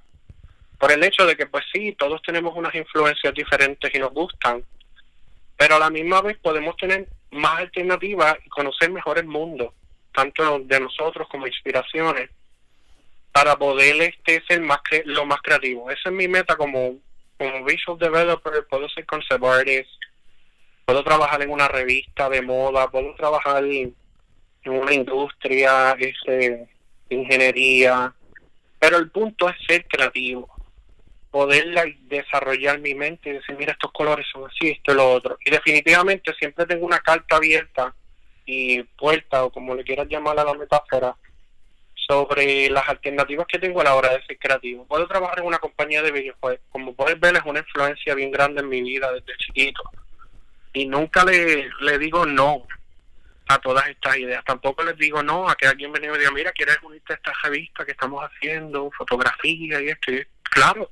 Por 0.78 0.92
el 0.92 1.04
hecho 1.04 1.26
de 1.26 1.36
que, 1.36 1.46
pues 1.46 1.64
sí, 1.72 1.96
todos 1.98 2.22
tenemos 2.22 2.56
unas 2.56 2.74
influencias 2.76 3.34
diferentes 3.34 3.94
y 3.94 4.00
nos 4.00 4.12
gustan, 4.14 4.64
pero 5.56 5.76
a 5.76 5.80
la 5.80 5.90
misma 5.90 6.22
vez 6.22 6.38
podemos 6.40 6.76
tener 6.76 7.08
más 7.32 7.60
alternativas 7.60 8.38
y 8.46 8.50
conocer 8.50 8.92
mejor 8.92 9.20
el 9.20 9.28
mundo, 9.28 9.74
tanto 10.14 10.60
de 10.60 10.80
nosotros 10.80 11.28
como 11.30 11.48
inspiraciones, 11.48 12.30
para 13.32 13.56
poder 13.56 14.02
este, 14.02 14.44
ser 14.48 14.62
más 14.62 14.80
lo 15.06 15.26
más 15.26 15.42
creativo. 15.42 15.90
Esa 15.90 16.10
es 16.10 16.16
mi 16.16 16.28
meta 16.28 16.56
como, 16.58 16.96
como 17.38 17.64
visual 17.64 17.98
developer, 17.98 18.66
puedo 18.70 18.90
ser 18.90 19.06
concept 19.06 19.44
puedo 20.86 21.04
trabajar 21.04 21.42
en 21.42 21.52
una 21.52 21.68
revista 21.70 22.28
de 22.28 22.42
moda, 22.42 22.90
puedo 22.90 23.14
trabajar 23.16 23.64
en 23.64 23.96
en 24.64 24.74
una 24.74 24.94
industria, 24.94 25.92
este, 26.00 26.68
ingeniería, 27.10 28.14
pero 28.80 28.98
el 28.98 29.10
punto 29.12 29.50
es 29.50 29.56
ser 29.68 29.86
creativo, 29.88 30.50
poder 31.30 31.66
desarrollar 32.02 32.80
mi 32.80 32.94
mente 32.94 33.30
y 33.30 33.34
decir, 33.34 33.56
mira, 33.58 33.74
estos 33.74 33.92
colores 33.92 34.26
son 34.32 34.46
así, 34.46 34.70
esto 34.70 34.92
y 34.92 34.96
lo 34.96 35.14
otro. 35.14 35.38
Y 35.46 35.52
definitivamente 35.52 36.34
siempre 36.34 36.66
tengo 36.66 36.86
una 36.86 37.00
carta 37.00 37.38
abierta 37.38 37.94
y 38.46 38.84
puerta, 38.84 39.46
o 39.46 39.52
como 39.52 39.76
le 39.76 39.84
quieras 39.84 40.08
llamar 40.10 40.40
a 40.40 40.44
la 40.44 40.54
metáfora, 40.54 41.16
sobre 42.08 42.70
las 42.70 42.88
alternativas 42.90 43.48
que 43.48 43.60
tengo 43.60 43.80
a 43.80 43.86
la 43.86 43.96
hora 43.96 44.10
de 44.10 44.26
ser 44.26 44.38
creativo. 44.38 44.86
Puedo 44.86 45.08
trabajar 45.08 45.40
en 45.40 45.46
una 45.46 45.60
compañía 45.60 46.02
de 46.02 46.12
videojuegos. 46.12 46.60
Como 46.70 46.94
puedes 46.94 47.20
ver, 47.20 47.38
es 47.38 47.44
una 47.46 47.60
influencia 47.60 48.14
bien 48.16 48.32
grande 48.32 48.62
en 48.62 48.68
mi 48.68 48.82
vida 48.82 49.12
desde 49.14 49.38
chiquito. 49.38 49.82
Y 50.74 50.88
nunca 50.88 51.24
le, 51.24 51.70
le 51.80 51.98
digo 52.00 52.26
no 52.26 52.66
a 53.54 53.60
todas 53.60 53.88
estas 53.88 54.18
ideas. 54.18 54.44
Tampoco 54.46 54.84
les 54.84 54.98
digo 54.98 55.22
no 55.24 55.50
a 55.50 55.56
que 55.56 55.68
alguien 55.68 55.92
venga 55.92 56.08
y 56.08 56.12
me 56.12 56.18
diga, 56.18 56.32
mira, 56.32 56.52
¿quieres 56.52 56.78
unirte 56.84 57.14
a 57.14 57.16
esta 57.18 57.34
revista 57.44 57.86
que 57.86 57.92
estamos 57.92 58.24
haciendo? 58.24 58.92
Fotografía 58.92 59.82
y 59.82 59.90
esto. 59.90 60.12
Claro, 60.44 60.92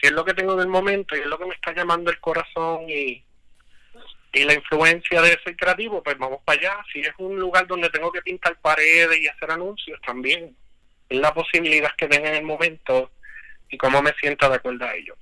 si 0.00 0.06
es 0.06 0.12
lo 0.12 0.24
que 0.24 0.34
tengo 0.34 0.54
en 0.54 0.60
el 0.60 0.68
momento 0.68 1.16
y 1.16 1.20
es 1.20 1.26
lo 1.26 1.38
que 1.38 1.46
me 1.46 1.54
está 1.54 1.72
llamando 1.72 2.10
el 2.10 2.20
corazón 2.20 2.88
y, 2.88 3.24
y 4.32 4.44
la 4.44 4.54
influencia 4.54 5.20
de 5.22 5.38
ser 5.42 5.56
creativo, 5.56 6.02
pues 6.02 6.16
vamos 6.18 6.40
para 6.44 6.60
allá. 6.60 6.84
Si 6.92 7.00
es 7.00 7.12
un 7.18 7.38
lugar 7.38 7.66
donde 7.66 7.90
tengo 7.90 8.12
que 8.12 8.22
pintar 8.22 8.60
paredes 8.60 9.20
y 9.20 9.28
hacer 9.28 9.50
anuncios, 9.50 10.00
también. 10.02 10.56
Es 11.08 11.18
la 11.18 11.32
posibilidad 11.32 11.90
que 11.96 12.06
tenga 12.06 12.28
en 12.28 12.36
el 12.36 12.44
momento 12.44 13.10
y 13.70 13.78
cómo 13.78 14.02
me 14.02 14.12
sienta 14.20 14.48
de 14.48 14.56
acuerdo 14.56 14.84
a 14.84 14.94
ello. 14.94 15.16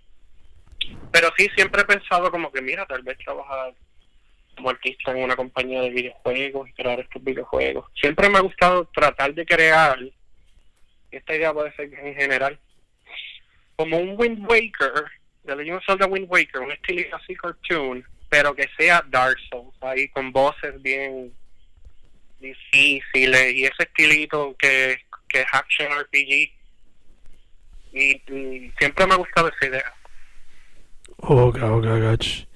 Pero 1.12 1.32
sí, 1.36 1.48
siempre 1.54 1.82
he 1.82 1.84
pensado 1.84 2.30
como 2.30 2.52
que, 2.52 2.60
mira, 2.60 2.84
tal 2.86 3.02
vez 3.02 3.16
trabajar 3.18 3.72
como 4.56 4.70
artista 4.70 5.12
en 5.12 5.24
una 5.24 5.36
compañía 5.36 5.82
de 5.82 5.90
videojuegos 5.90 6.68
y 6.68 6.72
crear 6.72 6.98
estos 7.00 7.22
videojuegos. 7.22 7.86
Siempre 7.94 8.28
me 8.28 8.38
ha 8.38 8.42
gustado 8.42 8.86
tratar 8.86 9.34
de 9.34 9.44
crear, 9.44 9.98
esta 11.10 11.34
idea 11.34 11.52
puede 11.52 11.74
ser 11.76 11.92
en 11.92 12.14
general, 12.14 12.58
como 13.76 13.98
un 13.98 14.18
Wind 14.18 14.44
Waker, 14.48 15.04
de 15.44 15.56
Legend 15.56 15.76
of 15.76 15.84
Zelda 15.86 16.06
Wind 16.06 16.26
Waker, 16.28 16.62
un 16.62 16.72
estilo 16.72 17.16
así 17.16 17.36
cartoon, 17.36 18.04
pero 18.28 18.54
que 18.54 18.66
sea 18.76 19.04
Dark 19.08 19.36
Souls, 19.50 19.76
ahí 19.82 20.08
con 20.08 20.32
voces 20.32 20.80
bien 20.82 21.32
difíciles 22.40 23.54
y 23.54 23.64
ese 23.64 23.82
estilito 23.84 24.54
que, 24.58 24.98
que 25.28 25.40
es 25.40 25.46
Action 25.52 25.88
RPG. 26.00 26.52
Y, 27.92 28.72
siempre 28.78 29.06
me 29.06 29.14
ha 29.14 29.16
gustado 29.16 29.48
esa 29.48 29.66
idea. 29.66 29.94
Ok, 31.18 31.56
ok, 31.62 31.86
gotcha. 31.86 32.46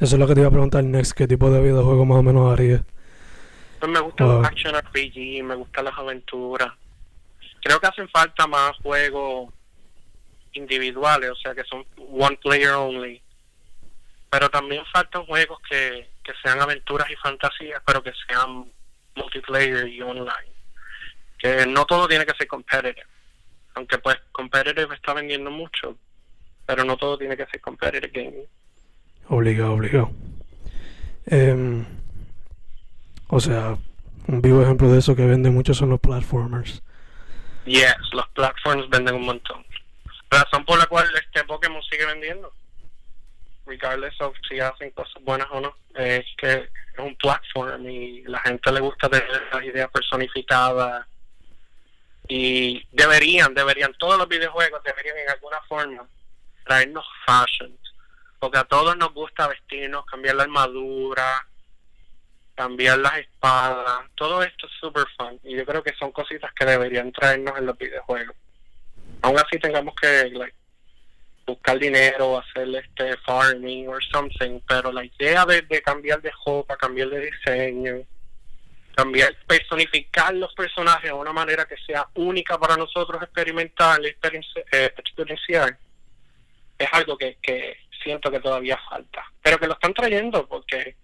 Eso 0.00 0.16
es 0.16 0.18
lo 0.18 0.26
que 0.26 0.34
te 0.34 0.40
iba 0.40 0.48
a 0.48 0.52
preguntar 0.52 0.82
next, 0.84 1.12
¿qué 1.12 1.26
tipo 1.26 1.50
de 1.50 1.60
videojuego 1.60 2.04
más 2.04 2.18
o 2.18 2.22
menos 2.22 2.52
haría? 2.52 2.84
Pues 3.78 3.90
me 3.90 4.00
gusta 4.00 4.24
wow. 4.24 4.44
Action 4.44 4.74
RPG, 4.74 5.44
me 5.44 5.54
gustan 5.54 5.84
las 5.84 5.98
aventuras. 5.98 6.72
Creo 7.62 7.78
que 7.78 7.86
hacen 7.86 8.08
falta 8.08 8.46
más 8.46 8.72
juegos 8.82 9.52
individuales, 10.54 11.30
o 11.30 11.36
sea 11.36 11.54
que 11.54 11.64
son 11.64 11.84
one 12.10 12.36
player 12.42 12.72
only 12.72 13.22
pero 14.32 14.48
también 14.48 14.82
faltan 14.90 15.26
juegos 15.26 15.58
que, 15.68 16.08
que 16.24 16.32
sean 16.42 16.58
aventuras 16.58 17.10
y 17.10 17.16
fantasías, 17.16 17.82
pero 17.86 18.02
que 18.02 18.14
sean 18.26 18.64
multiplayer 19.14 19.86
y 19.86 20.00
online. 20.00 20.52
Que 21.38 21.66
no 21.66 21.84
todo 21.84 22.08
tiene 22.08 22.24
que 22.24 22.34
ser 22.38 22.46
competitive. 22.46 23.04
Aunque 23.74 23.98
pues 23.98 24.16
competitive 24.32 24.94
está 24.94 25.12
vendiendo 25.12 25.50
mucho, 25.50 25.98
pero 26.64 26.82
no 26.82 26.96
todo 26.96 27.18
tiene 27.18 27.36
que 27.36 27.44
ser 27.44 27.60
competitive 27.60 28.08
gaming. 28.08 28.48
Obligado, 29.28 29.72
obligado. 29.72 30.10
Eh, 31.26 31.84
o 33.28 33.40
sea, 33.40 33.76
un 34.28 34.42
vivo 34.42 34.62
ejemplo 34.62 34.90
de 34.92 34.98
eso 34.98 35.16
que 35.16 35.26
vende 35.26 35.50
mucho 35.50 35.74
son 35.74 35.90
los 35.90 36.00
platformers. 36.00 36.82
Yes, 37.64 37.96
los 38.12 38.28
platforms 38.30 38.88
venden 38.90 39.14
un 39.14 39.26
montón. 39.26 39.64
Razón 40.30 40.64
por 40.64 40.78
la 40.78 40.86
cual 40.86 41.06
este 41.14 41.44
Pokémon 41.44 41.82
sigue 41.82 42.06
vendiendo 42.06 42.52
regardless 43.66 44.20
of 44.20 44.34
si 44.48 44.60
hacen 44.60 44.90
cosas 44.90 45.22
buenas 45.22 45.48
o 45.50 45.60
no, 45.60 45.74
es 45.94 46.24
que 46.36 46.52
es 46.52 46.98
un 46.98 47.14
platform 47.16 47.88
y 47.88 48.22
la 48.22 48.40
gente 48.40 48.72
le 48.72 48.80
gusta 48.80 49.08
tener 49.08 49.28
las 49.52 49.64
ideas 49.64 49.90
personificadas 49.90 51.06
y 52.28 52.82
deberían, 52.92 53.54
deberían, 53.54 53.94
todos 53.98 54.18
los 54.18 54.28
videojuegos 54.28 54.82
deberían 54.84 55.18
en 55.18 55.30
alguna 55.30 55.60
forma 55.68 56.06
traernos 56.64 57.04
fashion, 57.26 57.76
porque 58.42 58.58
a 58.58 58.64
todos 58.64 58.96
nos 58.96 59.14
gusta 59.14 59.46
vestirnos, 59.46 60.04
cambiar 60.04 60.34
la 60.34 60.42
armadura, 60.42 61.46
cambiar 62.56 62.98
las 62.98 63.18
espadas, 63.18 64.00
todo 64.16 64.42
esto 64.42 64.66
es 64.66 64.72
super 64.80 65.04
fun. 65.16 65.38
Y 65.44 65.54
yo 65.54 65.64
creo 65.64 65.80
que 65.80 65.94
son 65.94 66.10
cositas 66.10 66.52
que 66.52 66.64
deberían 66.64 67.12
traernos 67.12 67.56
en 67.56 67.66
los 67.66 67.78
videojuegos. 67.78 68.34
Aún 69.20 69.38
así 69.38 69.60
tengamos 69.60 69.94
que 69.94 70.32
buscar 71.46 71.78
dinero, 71.78 72.36
hacer 72.36 72.66
este 72.74 73.16
farming 73.18 73.86
or 73.86 74.02
something, 74.06 74.58
pero 74.66 74.90
la 74.90 75.04
idea 75.04 75.46
de, 75.46 75.80
cambiar 75.80 76.20
de 76.20 76.32
ropa, 76.44 76.76
cambiar 76.76 77.10
de 77.10 77.30
diseño, 77.30 78.02
cambiar, 78.96 79.36
personificar 79.46 80.34
los 80.34 80.52
personajes 80.54 81.10
de 81.10 81.12
una 81.12 81.32
manera 81.32 81.64
que 81.64 81.76
sea 81.86 82.08
única 82.14 82.58
para 82.58 82.76
nosotros 82.76 83.22
experimentar, 83.22 84.00
eh, 84.04 84.92
experienciar, 84.98 85.78
es 86.76 86.88
algo 86.92 87.16
que, 87.16 87.38
que 87.40 87.76
siento 88.02 88.30
que 88.30 88.40
todavía 88.40 88.78
falta, 88.88 89.24
pero 89.42 89.58
que 89.58 89.66
lo 89.66 89.74
están 89.74 89.94
trayendo 89.94 90.46
porque 90.46 90.96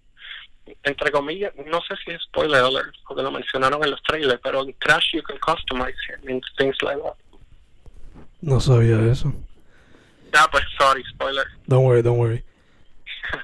entre 0.83 1.11
comillas, 1.11 1.53
no 1.65 1.81
sé 1.81 1.95
si 2.03 2.11
es 2.11 2.21
spoiler 2.23 2.63
alert, 2.63 2.93
porque 3.07 3.23
lo 3.23 3.31
mencionaron 3.31 3.83
en 3.83 3.91
los 3.91 4.01
trailers, 4.03 4.39
pero 4.43 4.61
en 4.63 4.71
Crash 4.73 5.13
you 5.13 5.23
can 5.23 5.37
customize 5.39 5.97
it, 6.09 6.43
things 6.57 6.77
like 6.83 7.01
that. 7.01 7.15
No 8.41 8.59
sabía 8.59 8.99
eso. 9.11 9.33
Ah, 10.33 10.47
pues 10.51 10.63
sorry, 10.77 11.03
spoiler. 11.05 11.45
Don't 11.65 11.85
worry, 11.85 12.01
don't 12.01 12.19
worry. 12.19 12.43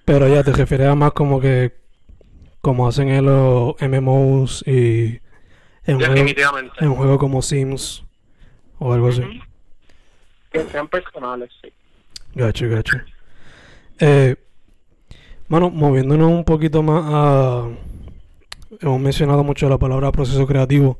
Pero 0.05 0.27
ya 0.27 0.43
te 0.43 0.51
refieres 0.51 0.87
a 0.87 0.95
más 0.95 1.13
como 1.13 1.41
que 1.41 1.73
como 2.61 2.87
hacen 2.87 3.09
en 3.09 3.25
los 3.25 3.75
MMOs 3.79 4.63
y 4.67 5.19
en 5.85 5.97
Definitivamente. 5.97 6.71
Juego, 6.71 6.85
en 6.85 6.87
un 6.87 6.95
juego 6.95 7.17
como 7.19 7.41
Sims 7.41 8.03
o 8.79 8.93
algo 8.93 9.09
así. 9.09 9.21
Que 10.51 10.63
sean 10.65 10.87
personales, 10.87 11.51
sí. 11.61 11.71
Gacho, 12.33 12.69
gacho. 12.69 12.97
Eh, 13.99 14.35
bueno, 15.47 15.69
moviéndonos 15.69 16.31
un 16.31 16.43
poquito 16.43 16.81
más 16.83 17.03
a... 17.07 17.69
Hemos 18.81 18.99
mencionado 18.99 19.43
mucho 19.43 19.69
la 19.69 19.77
palabra 19.77 20.11
proceso 20.11 20.45
creativo. 20.45 20.99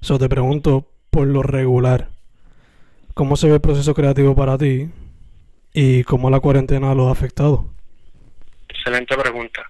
So 0.00 0.18
te 0.18 0.28
pregunto, 0.28 0.88
por 1.10 1.26
lo 1.26 1.42
regular, 1.42 2.08
¿cómo 3.14 3.36
se 3.36 3.48
ve 3.48 3.54
el 3.54 3.60
proceso 3.60 3.94
creativo 3.94 4.34
para 4.34 4.56
ti? 4.56 4.88
¿Y 5.72 6.04
cómo 6.04 6.30
la 6.30 6.40
cuarentena 6.40 6.94
lo 6.94 7.08
ha 7.08 7.12
afectado? 7.12 7.66
Excelente 8.68 9.16
pregunta. 9.16 9.68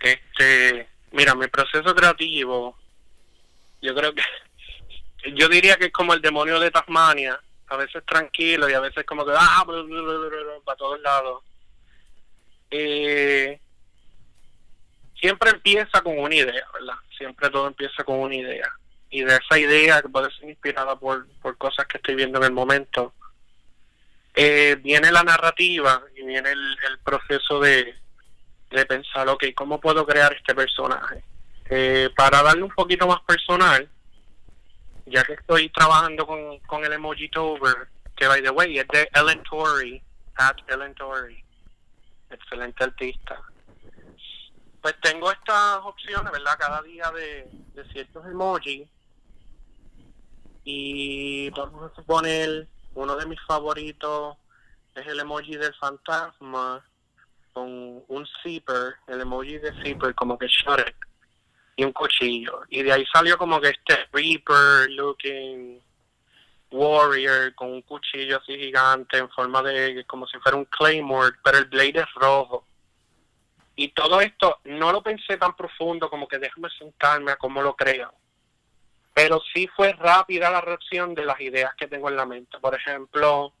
Este, 0.00 0.86
mira, 1.12 1.34
mi 1.34 1.46
proceso 1.48 1.94
creativo, 1.94 2.76
yo 3.82 3.94
creo 3.94 4.14
que, 4.14 4.22
yo 5.34 5.48
diría 5.48 5.76
que 5.76 5.86
es 5.86 5.92
como 5.92 6.14
el 6.14 6.20
demonio 6.20 6.60
de 6.60 6.70
Tasmania, 6.70 7.38
a 7.68 7.76
veces 7.76 8.04
tranquilo 8.06 8.68
y 8.68 8.74
a 8.74 8.80
veces 8.80 9.04
como 9.04 9.24
que, 9.24 9.32
ah, 9.34 9.64
para 10.64 10.76
todos 10.76 11.00
lados. 11.00 11.42
Eh, 12.70 13.60
siempre 15.20 15.50
empieza 15.50 16.00
con 16.02 16.18
una 16.18 16.34
idea, 16.34 16.64
¿verdad? 16.72 16.94
Siempre 17.16 17.50
todo 17.50 17.66
empieza 17.66 18.04
con 18.04 18.20
una 18.20 18.34
idea. 18.34 18.70
Y 19.10 19.22
de 19.22 19.36
esa 19.36 19.58
idea 19.58 20.00
que 20.02 20.08
puede 20.08 20.30
ser 20.32 20.48
inspirada 20.48 20.96
por, 20.96 21.26
por 21.42 21.56
cosas 21.58 21.86
que 21.86 21.98
estoy 21.98 22.14
viendo 22.14 22.38
en 22.38 22.44
el 22.44 22.52
momento, 22.52 23.12
eh, 24.34 24.76
viene 24.80 25.10
la 25.10 25.22
narrativa 25.22 26.02
y 26.16 26.24
viene 26.24 26.50
el, 26.52 26.98
proceso 27.04 27.58
de, 27.60 27.94
de 28.70 28.86
pensar, 28.86 29.28
ok, 29.28 29.46
¿cómo 29.54 29.80
puedo 29.80 30.06
crear 30.06 30.32
este 30.32 30.54
personaje? 30.54 31.24
Eh, 31.68 32.10
para 32.16 32.42
darle 32.42 32.62
un 32.62 32.70
poquito 32.70 33.06
más 33.06 33.20
personal, 33.22 33.88
ya 35.06 35.24
que 35.24 35.32
estoy 35.32 35.68
trabajando 35.70 36.26
con, 36.26 36.58
con 36.60 36.84
el 36.84 36.92
emoji 36.92 37.28
Tover, 37.28 37.88
que 38.16 38.26
by 38.26 38.42
the 38.42 38.50
way 38.50 38.78
es 38.78 38.86
de 38.88 39.08
Ellen 39.14 39.42
Torrey, 39.42 40.02
at 40.36 40.56
Ellen 40.68 40.94
Torrey, 40.94 41.42
excelente 42.30 42.84
artista. 42.84 43.42
Pues 44.80 44.94
tengo 45.02 45.30
estas 45.30 45.78
opciones, 45.84 46.32
¿verdad? 46.32 46.56
Cada 46.58 46.82
día 46.82 47.10
de, 47.10 47.50
ciertos 47.92 48.24
emojis. 48.26 48.88
Y 50.64 51.50
vamos 51.50 51.90
a 51.90 51.94
suponer 51.94 52.68
uno 52.94 53.16
de 53.16 53.26
mis 53.26 53.40
favoritos 53.46 54.36
es 54.94 55.06
el 55.06 55.20
emoji 55.20 55.56
del 55.56 55.74
fantasma 55.74 56.84
con 57.52 58.04
un 58.08 58.28
zipper, 58.42 58.94
el 59.06 59.20
emoji 59.20 59.58
de 59.58 59.72
zipper 59.82 60.14
como 60.14 60.38
que 60.38 60.46
Shrek 60.46 61.08
y 61.76 61.84
un 61.84 61.92
cuchillo. 61.92 62.62
Y 62.68 62.82
de 62.82 62.92
ahí 62.92 63.04
salió 63.12 63.38
como 63.38 63.60
que 63.60 63.68
este 63.68 64.06
Reaper 64.12 64.90
looking 64.90 65.80
warrior 66.70 67.54
con 67.54 67.72
un 67.72 67.82
cuchillo 67.82 68.38
así 68.38 68.56
gigante 68.56 69.18
en 69.18 69.28
forma 69.30 69.62
de 69.62 70.04
como 70.06 70.26
si 70.26 70.38
fuera 70.38 70.56
un 70.56 70.66
claymore, 70.66 71.36
pero 71.42 71.58
el 71.58 71.66
blade 71.66 72.00
es 72.00 72.14
rojo. 72.14 72.64
Y 73.76 73.88
todo 73.88 74.20
esto 74.20 74.58
no 74.64 74.92
lo 74.92 75.02
pensé 75.02 75.36
tan 75.36 75.56
profundo 75.56 76.10
como 76.10 76.28
que 76.28 76.38
déjame 76.38 76.68
sentarme 76.78 77.32
a 77.32 77.36
cómo 77.36 77.62
lo 77.62 77.74
creo 77.74 78.12
pero 79.14 79.38
sí 79.52 79.66
fue 79.76 79.92
rápida 79.92 80.50
la 80.50 80.60
reacción 80.60 81.14
de 81.14 81.24
las 81.24 81.40
ideas 81.40 81.74
que 81.74 81.88
tengo 81.88 82.08
en 82.08 82.16
la 82.16 82.26
mente. 82.26 82.58
Por 82.58 82.74
ejemplo, 82.74 83.52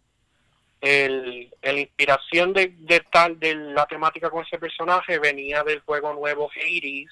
el, 0.80 1.50
inspiración 1.62 2.52
de, 2.52 2.68
de, 2.78 3.00
tal 3.12 3.38
de 3.38 3.54
la 3.54 3.86
temática 3.86 4.30
con 4.30 4.44
ese 4.44 4.58
personaje 4.58 5.18
venía 5.18 5.62
del 5.62 5.80
juego 5.80 6.14
nuevo 6.14 6.50
Hades 6.54 7.10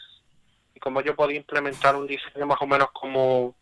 y 0.74 0.80
como 0.80 1.00
yo 1.02 1.14
podía 1.14 1.36
implementar 1.36 1.96
un 1.96 2.06
diseño 2.06 2.46
más 2.46 2.56
o 2.62 2.66
menos 2.66 2.90
como 2.92 3.54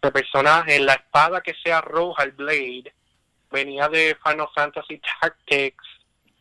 de 0.00 0.12
personaje, 0.12 0.78
la 0.78 0.94
espada 0.94 1.40
que 1.40 1.54
sea 1.54 1.80
roja, 1.80 2.22
el 2.22 2.32
Blade, 2.32 2.92
venía 3.50 3.88
de 3.88 4.16
Final 4.22 4.48
Fantasy 4.54 5.00
Tactics, 5.20 5.84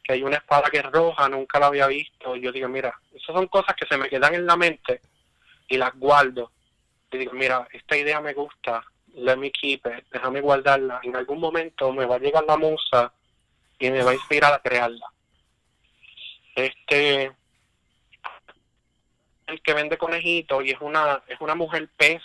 que 0.04 0.14
hay 0.14 0.24
una 0.24 0.38
espada 0.38 0.70
que 0.70 0.78
es 0.78 0.86
roja, 0.86 1.28
nunca 1.28 1.60
la 1.60 1.68
había 1.68 1.88
visto. 1.88 2.36
Y 2.36 2.42
yo 2.42 2.52
digo, 2.52 2.68
mira, 2.70 3.00
esas 3.14 3.36
son 3.36 3.48
cosas 3.48 3.76
que 3.76 3.88
se 3.88 3.98
me 3.98 4.10
quedan 4.10 4.36
en 4.36 4.46
la 4.46 4.56
mente 4.56 5.02
y 5.68 5.78
las 5.78 5.94
guardo. 5.96 6.52
Y 7.12 7.18
digo, 7.18 7.34
mira, 7.34 7.68
esta 7.72 7.98
idea 7.98 8.22
me 8.22 8.34
gusta, 8.34 8.84
let 9.16 9.38
me 9.38 9.52
keep 9.52 9.82
it, 9.86 10.06
déjame 10.12 10.42
guardarla. 10.42 11.00
En 11.04 11.16
algún 11.16 11.40
momento 11.40 11.92
me 11.92 12.06
va 12.06 12.16
a 12.16 12.20
llegar 12.20 12.44
la 12.46 12.58
musa 12.58 13.12
y 13.80 13.90
me 13.90 14.04
va 14.04 14.12
a 14.12 14.16
inspirar 14.16 14.54
a 14.54 14.62
crearla. 14.62 15.08
Este, 16.56 17.32
el 19.48 19.62
que 19.62 19.74
vende 19.74 19.98
conejitos 19.98 20.64
y 20.66 20.72
es 20.72 20.82
una, 20.82 21.24
es 21.28 21.40
una 21.40 21.56
mujer 21.56 21.90
pez 21.98 22.22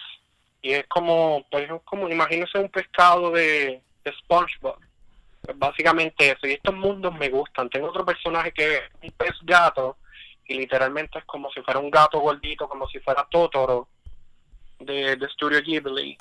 y 0.63 0.73
es 0.73 0.87
como, 0.87 1.45
pues 1.51 1.69
es 1.69 1.83
como, 1.85 2.09
imagínese 2.09 2.59
un 2.59 2.69
pescado 2.69 3.33
de, 3.33 3.83
de 4.05 4.13
SpongeBob. 4.21 4.79
Pues 5.43 5.59
básicamente 5.59 6.31
eso. 6.31 6.47
Y 6.47 6.53
estos 6.53 6.75
mundos 6.75 7.13
me 7.19 7.29
gustan. 7.29 7.69
Tengo 7.69 7.89
otro 7.89 8.05
personaje 8.05 8.53
que 8.53 8.77
es 8.77 8.83
un 9.03 9.11
pez 9.11 9.35
gato 9.43 9.97
y 10.47 10.55
literalmente 10.55 11.19
es 11.19 11.25
como 11.25 11.51
si 11.51 11.61
fuera 11.63 11.81
un 11.81 11.91
gato 11.91 12.21
gordito, 12.21 12.69
como 12.69 12.87
si 12.89 13.01
fuera 13.01 13.27
Totoro 13.29 13.89
de, 14.79 15.17
de 15.17 15.29
Studio 15.31 15.61
Ghibli. 15.61 16.17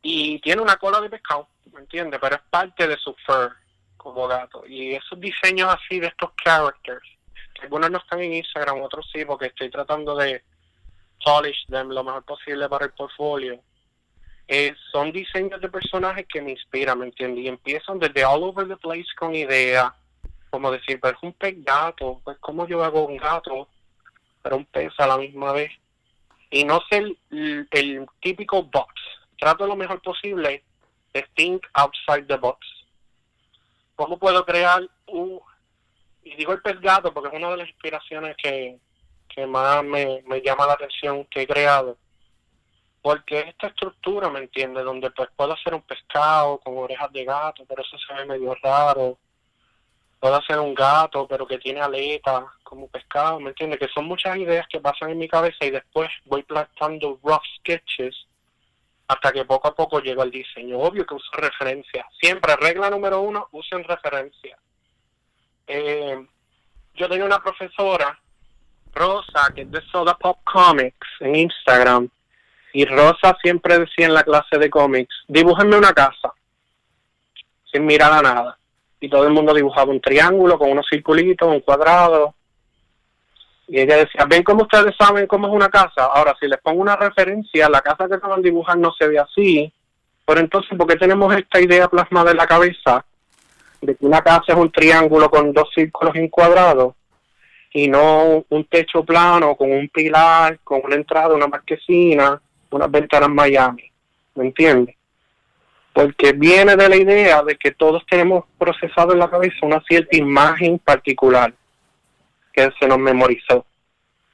Y 0.00 0.38
tiene 0.40 0.62
una 0.62 0.76
cola 0.76 1.00
de 1.02 1.10
pescado, 1.10 1.48
¿me 1.72 1.80
entiendes? 1.80 2.18
Pero 2.22 2.36
es 2.36 2.42
parte 2.48 2.86
de 2.88 2.96
su 2.96 3.14
fur 3.26 3.54
como 3.98 4.26
gato. 4.26 4.64
Y 4.66 4.94
esos 4.94 5.20
diseños 5.20 5.74
así 5.74 6.00
de 6.00 6.06
estos 6.06 6.30
characters, 6.42 7.06
algunos 7.60 7.90
no 7.90 7.98
están 7.98 8.20
en 8.20 8.32
Instagram, 8.34 8.80
otros 8.80 9.06
sí, 9.12 9.26
porque 9.26 9.46
estoy 9.46 9.68
tratando 9.68 10.16
de 10.16 10.42
polish 11.28 11.66
lo 11.68 12.04
mejor 12.04 12.24
posible 12.24 12.68
para 12.68 12.86
el 12.86 12.92
portfolio. 12.92 13.60
Eh, 14.46 14.74
son 14.90 15.12
diseños 15.12 15.60
de 15.60 15.68
personajes 15.68 16.26
que 16.26 16.40
me 16.40 16.52
inspiran, 16.52 16.98
¿me 16.98 17.06
entiendes? 17.06 17.44
Y 17.44 17.48
empiezan 17.48 17.98
desde 17.98 18.24
all 18.24 18.42
over 18.44 18.66
the 18.66 18.76
place 18.76 19.08
con 19.18 19.34
ideas, 19.34 19.92
como 20.48 20.70
decir, 20.70 20.98
pero 21.00 21.16
es 21.16 21.22
un 21.22 21.34
pez 21.34 21.62
gato, 21.62 22.20
pues 22.24 22.38
como 22.38 22.66
yo 22.66 22.82
hago 22.82 23.04
un 23.04 23.18
gato, 23.18 23.68
pero 24.42 24.56
un 24.56 24.64
pez 24.64 24.92
a 24.98 25.06
la 25.06 25.18
misma 25.18 25.52
vez. 25.52 25.70
Y 26.50 26.64
no 26.64 26.80
ser 26.88 27.04
el, 27.30 27.68
el 27.70 28.06
típico 28.22 28.62
box. 28.62 28.94
Trato 29.38 29.66
lo 29.66 29.76
mejor 29.76 30.00
posible 30.00 30.64
de 31.12 31.26
think 31.36 31.62
outside 31.74 32.26
the 32.26 32.36
box. 32.36 32.66
¿Cómo 33.96 34.18
puedo 34.18 34.46
crear 34.46 34.88
un... 35.08 35.40
Y 36.24 36.36
digo 36.36 36.54
el 36.54 36.62
pez 36.62 36.80
gato 36.80 37.12
porque 37.12 37.28
es 37.28 37.34
una 37.34 37.50
de 37.50 37.58
las 37.58 37.68
inspiraciones 37.68 38.34
que, 38.42 38.78
que 39.38 39.46
más 39.46 39.84
me, 39.84 40.20
me 40.26 40.42
llama 40.42 40.66
la 40.66 40.72
atención 40.72 41.24
que 41.26 41.42
he 41.42 41.46
creado. 41.46 41.96
Porque 43.00 43.38
esta 43.38 43.68
estructura, 43.68 44.28
¿me 44.28 44.40
entiendes? 44.40 44.84
Donde 44.84 45.12
pues 45.12 45.28
puedo 45.36 45.52
hacer 45.52 45.74
un 45.74 45.82
pescado 45.82 46.58
con 46.58 46.76
orejas 46.76 47.12
de 47.12 47.24
gato, 47.24 47.64
pero 47.68 47.82
eso 47.82 47.96
se 47.98 48.14
ve 48.14 48.26
medio 48.26 48.52
raro. 48.56 49.16
Puedo 50.18 50.34
hacer 50.34 50.58
un 50.58 50.74
gato, 50.74 51.28
pero 51.28 51.46
que 51.46 51.58
tiene 51.58 51.80
aletas 51.80 52.46
como 52.64 52.88
pescado, 52.88 53.38
¿me 53.38 53.50
entiendes? 53.50 53.78
Que 53.78 53.86
son 53.94 54.06
muchas 54.06 54.36
ideas 54.38 54.66
que 54.66 54.80
pasan 54.80 55.10
en 55.10 55.18
mi 55.18 55.28
cabeza 55.28 55.64
y 55.64 55.70
después 55.70 56.08
voy 56.24 56.42
plantando 56.42 57.20
rough 57.22 57.44
sketches 57.60 58.26
hasta 59.06 59.30
que 59.30 59.44
poco 59.44 59.68
a 59.68 59.74
poco 59.76 60.00
llego 60.00 60.22
al 60.22 60.32
diseño. 60.32 60.80
Obvio 60.80 61.06
que 61.06 61.14
uso 61.14 61.30
referencias. 61.34 62.06
Siempre, 62.20 62.56
regla 62.56 62.90
número 62.90 63.20
uno, 63.20 63.46
usen 63.52 63.84
referencias. 63.84 64.58
Eh, 65.68 66.26
yo 66.94 67.08
tenía 67.08 67.24
una 67.24 67.40
profesora, 67.40 68.18
Rosa, 68.98 69.52
que 69.54 69.62
es 69.62 69.70
de 69.70 69.80
Soda 69.92 70.16
Pop 70.16 70.38
Comics 70.44 71.06
en 71.20 71.36
Instagram, 71.36 72.08
y 72.72 72.84
Rosa 72.84 73.36
siempre 73.42 73.78
decía 73.78 74.06
en 74.06 74.14
la 74.14 74.22
clase 74.22 74.58
de 74.58 74.68
cómics, 74.68 75.14
dibújenme 75.26 75.76
una 75.76 75.92
casa, 75.92 76.32
sin 77.72 77.86
mirar 77.86 78.12
a 78.12 78.22
nada. 78.22 78.58
Y 79.00 79.08
todo 79.08 79.24
el 79.26 79.32
mundo 79.32 79.54
dibujaba 79.54 79.90
un 79.90 80.00
triángulo 80.00 80.58
con 80.58 80.70
unos 80.70 80.86
circulitos, 80.90 81.48
un 81.48 81.60
cuadrado. 81.60 82.34
Y 83.68 83.80
ella 83.80 83.98
decía, 83.98 84.26
ven 84.28 84.42
cómo 84.42 84.62
ustedes 84.62 84.94
saben 84.96 85.26
cómo 85.26 85.46
es 85.46 85.54
una 85.54 85.68
casa. 85.68 86.06
Ahora, 86.06 86.36
si 86.40 86.48
les 86.48 86.60
pongo 86.60 86.80
una 86.80 86.96
referencia, 86.96 87.68
la 87.68 87.80
casa 87.80 88.08
que 88.08 88.14
acaban 88.14 88.42
de 88.42 88.50
dibujar 88.50 88.76
no 88.76 88.92
se 88.98 89.06
ve 89.06 89.18
así. 89.18 89.72
Pero 90.26 90.40
entonces, 90.40 90.76
¿por 90.76 90.86
qué 90.86 90.96
tenemos 90.96 91.34
esta 91.34 91.60
idea 91.60 91.88
plasmada 91.88 92.32
en 92.32 92.36
la 92.36 92.46
cabeza 92.46 93.04
de 93.80 93.94
que 93.94 94.04
una 94.04 94.20
casa 94.20 94.52
es 94.52 94.56
un 94.56 94.70
triángulo 94.70 95.30
con 95.30 95.52
dos 95.52 95.68
círculos 95.74 96.14
encuadrados 96.16 96.94
y 97.78 97.86
no 97.86 98.44
un 98.48 98.64
techo 98.64 99.04
plano 99.04 99.54
con 99.54 99.70
un 99.70 99.88
pilar, 99.88 100.58
con 100.64 100.80
una 100.84 100.96
entrada, 100.96 101.34
una 101.34 101.46
marquesina, 101.46 102.40
unas 102.70 102.90
ventanas 102.90 103.30
Miami? 103.30 103.84
¿Me 104.34 104.46
entiendes? 104.46 104.96
Porque 105.92 106.32
viene 106.32 106.74
de 106.74 106.88
la 106.88 106.96
idea 106.96 107.42
de 107.44 107.54
que 107.56 107.70
todos 107.70 108.04
tenemos 108.06 108.44
procesado 108.58 109.12
en 109.12 109.20
la 109.20 109.30
cabeza 109.30 109.58
una 109.62 109.80
cierta 109.82 110.16
imagen 110.16 110.80
particular 110.80 111.52
que 112.52 112.68
se 112.80 112.88
nos 112.88 112.98
memorizó. 112.98 113.64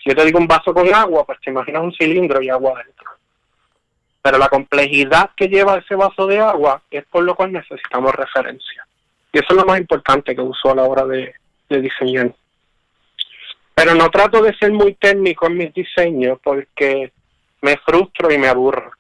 Si 0.03 0.09
yo 0.09 0.17
te 0.17 0.25
digo 0.25 0.39
un 0.39 0.47
vaso 0.47 0.73
con 0.73 0.93
agua, 0.95 1.25
pues 1.27 1.39
te 1.41 1.51
imaginas 1.51 1.83
un 1.83 1.93
cilindro 1.93 2.41
y 2.41 2.49
agua 2.49 2.83
dentro. 2.83 3.11
Pero 4.23 4.39
la 4.39 4.49
complejidad 4.49 5.31
que 5.37 5.49
lleva 5.49 5.77
ese 5.77 5.95
vaso 5.95 6.27
de 6.27 6.41
agua 6.41 6.81
es 6.91 7.05
por 7.05 7.23
lo 7.23 7.35
cual 7.35 7.53
necesitamos 7.53 8.15
referencia. 8.15 8.87
Y 9.33 9.39
eso 9.39 9.49
es 9.51 9.57
lo 9.57 9.67
más 9.67 9.79
importante 9.79 10.35
que 10.35 10.41
uso 10.41 10.71
a 10.71 10.75
la 10.75 10.85
hora 10.85 11.05
de, 11.05 11.35
de 11.69 11.81
diseñar. 11.83 12.33
Pero 13.75 13.95
no 13.95 14.09
trato 14.11 14.43
de 14.43 14.55
ser 14.57 14.73
muy 14.73 14.95
técnico 14.95 15.47
en 15.47 15.57
mis 15.57 15.75
diseños 15.75 16.39
porque 16.43 17.13
me 17.63 17.77
frustro 17.79 18.33
y 18.33 18.39
me 18.39 18.49
aburro. 18.49 18.93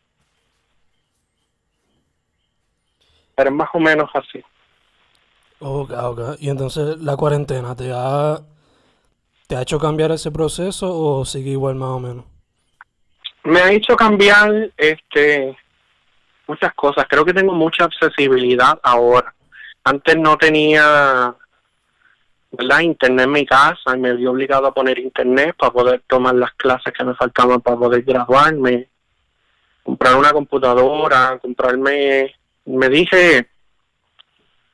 Pero 3.36 3.50
es 3.50 3.56
más 3.56 3.68
o 3.72 3.78
menos 3.78 4.10
así. 4.14 4.42
Ok, 5.60 5.92
ok. 5.92 6.20
Y 6.40 6.50
entonces 6.50 6.98
la 7.00 7.16
cuarentena 7.16 7.74
te 7.76 7.92
ha, 7.92 8.38
te 9.46 9.56
ha 9.56 9.62
hecho 9.62 9.78
cambiar 9.78 10.12
ese 10.12 10.30
proceso 10.30 10.92
o 10.96 11.24
sigue 11.24 11.50
igual 11.50 11.76
más 11.76 11.90
o 11.90 12.00
menos? 12.00 12.24
Me 13.44 13.60
ha 13.60 13.72
hecho 13.72 13.94
cambiar 13.96 14.72
este 14.76 15.56
muchas 16.46 16.74
cosas. 16.74 17.06
Creo 17.08 17.24
que 17.24 17.32
tengo 17.32 17.52
mucha 17.52 17.84
accesibilidad 17.84 18.78
ahora. 18.82 19.34
Antes 19.84 20.16
no 20.16 20.36
tenía 20.36 21.34
¿verdad? 22.56 22.80
internet 22.80 23.26
en 23.26 23.32
mi 23.32 23.46
casa 23.46 23.94
y 23.94 23.98
me 23.98 24.14
vi 24.14 24.26
obligado 24.26 24.66
a 24.66 24.74
poner 24.74 24.98
internet 24.98 25.54
para 25.58 25.72
poder 25.72 26.02
tomar 26.06 26.34
las 26.34 26.52
clases 26.54 26.92
que 26.92 27.04
me 27.04 27.14
faltaban 27.14 27.60
para 27.60 27.76
poder 27.76 28.02
graduarme. 28.02 28.88
Comprar 29.82 30.16
una 30.16 30.32
computadora, 30.32 31.38
comprarme 31.40 32.34
me 32.66 32.88
dije, 32.88 33.48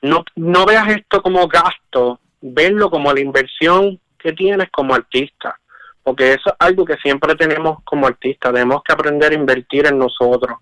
no, 0.02 0.24
no 0.36 0.64
veas 0.64 0.88
esto 0.88 1.22
como 1.22 1.46
gasto, 1.48 2.20
verlo 2.40 2.90
como 2.90 3.12
la 3.12 3.20
inversión 3.20 4.00
que 4.18 4.32
tienes 4.32 4.70
como 4.70 4.94
artista, 4.94 5.58
porque 6.02 6.34
eso 6.34 6.50
es 6.50 6.56
algo 6.58 6.84
que 6.84 6.96
siempre 6.96 7.34
tenemos 7.34 7.78
como 7.84 8.06
artista, 8.06 8.52
tenemos 8.52 8.82
que 8.82 8.92
aprender 8.92 9.32
a 9.32 9.34
invertir 9.34 9.86
en 9.86 9.98
nosotros, 9.98 10.58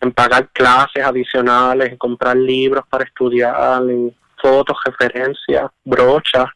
en 0.00 0.12
pagar 0.12 0.48
clases 0.50 1.04
adicionales, 1.04 1.92
en 1.92 1.98
comprar 1.98 2.36
libros 2.36 2.84
para 2.88 3.04
estudiar, 3.04 3.82
en 3.82 4.14
fotos, 4.40 4.76
referencias, 4.84 5.70
brochas, 5.84 6.46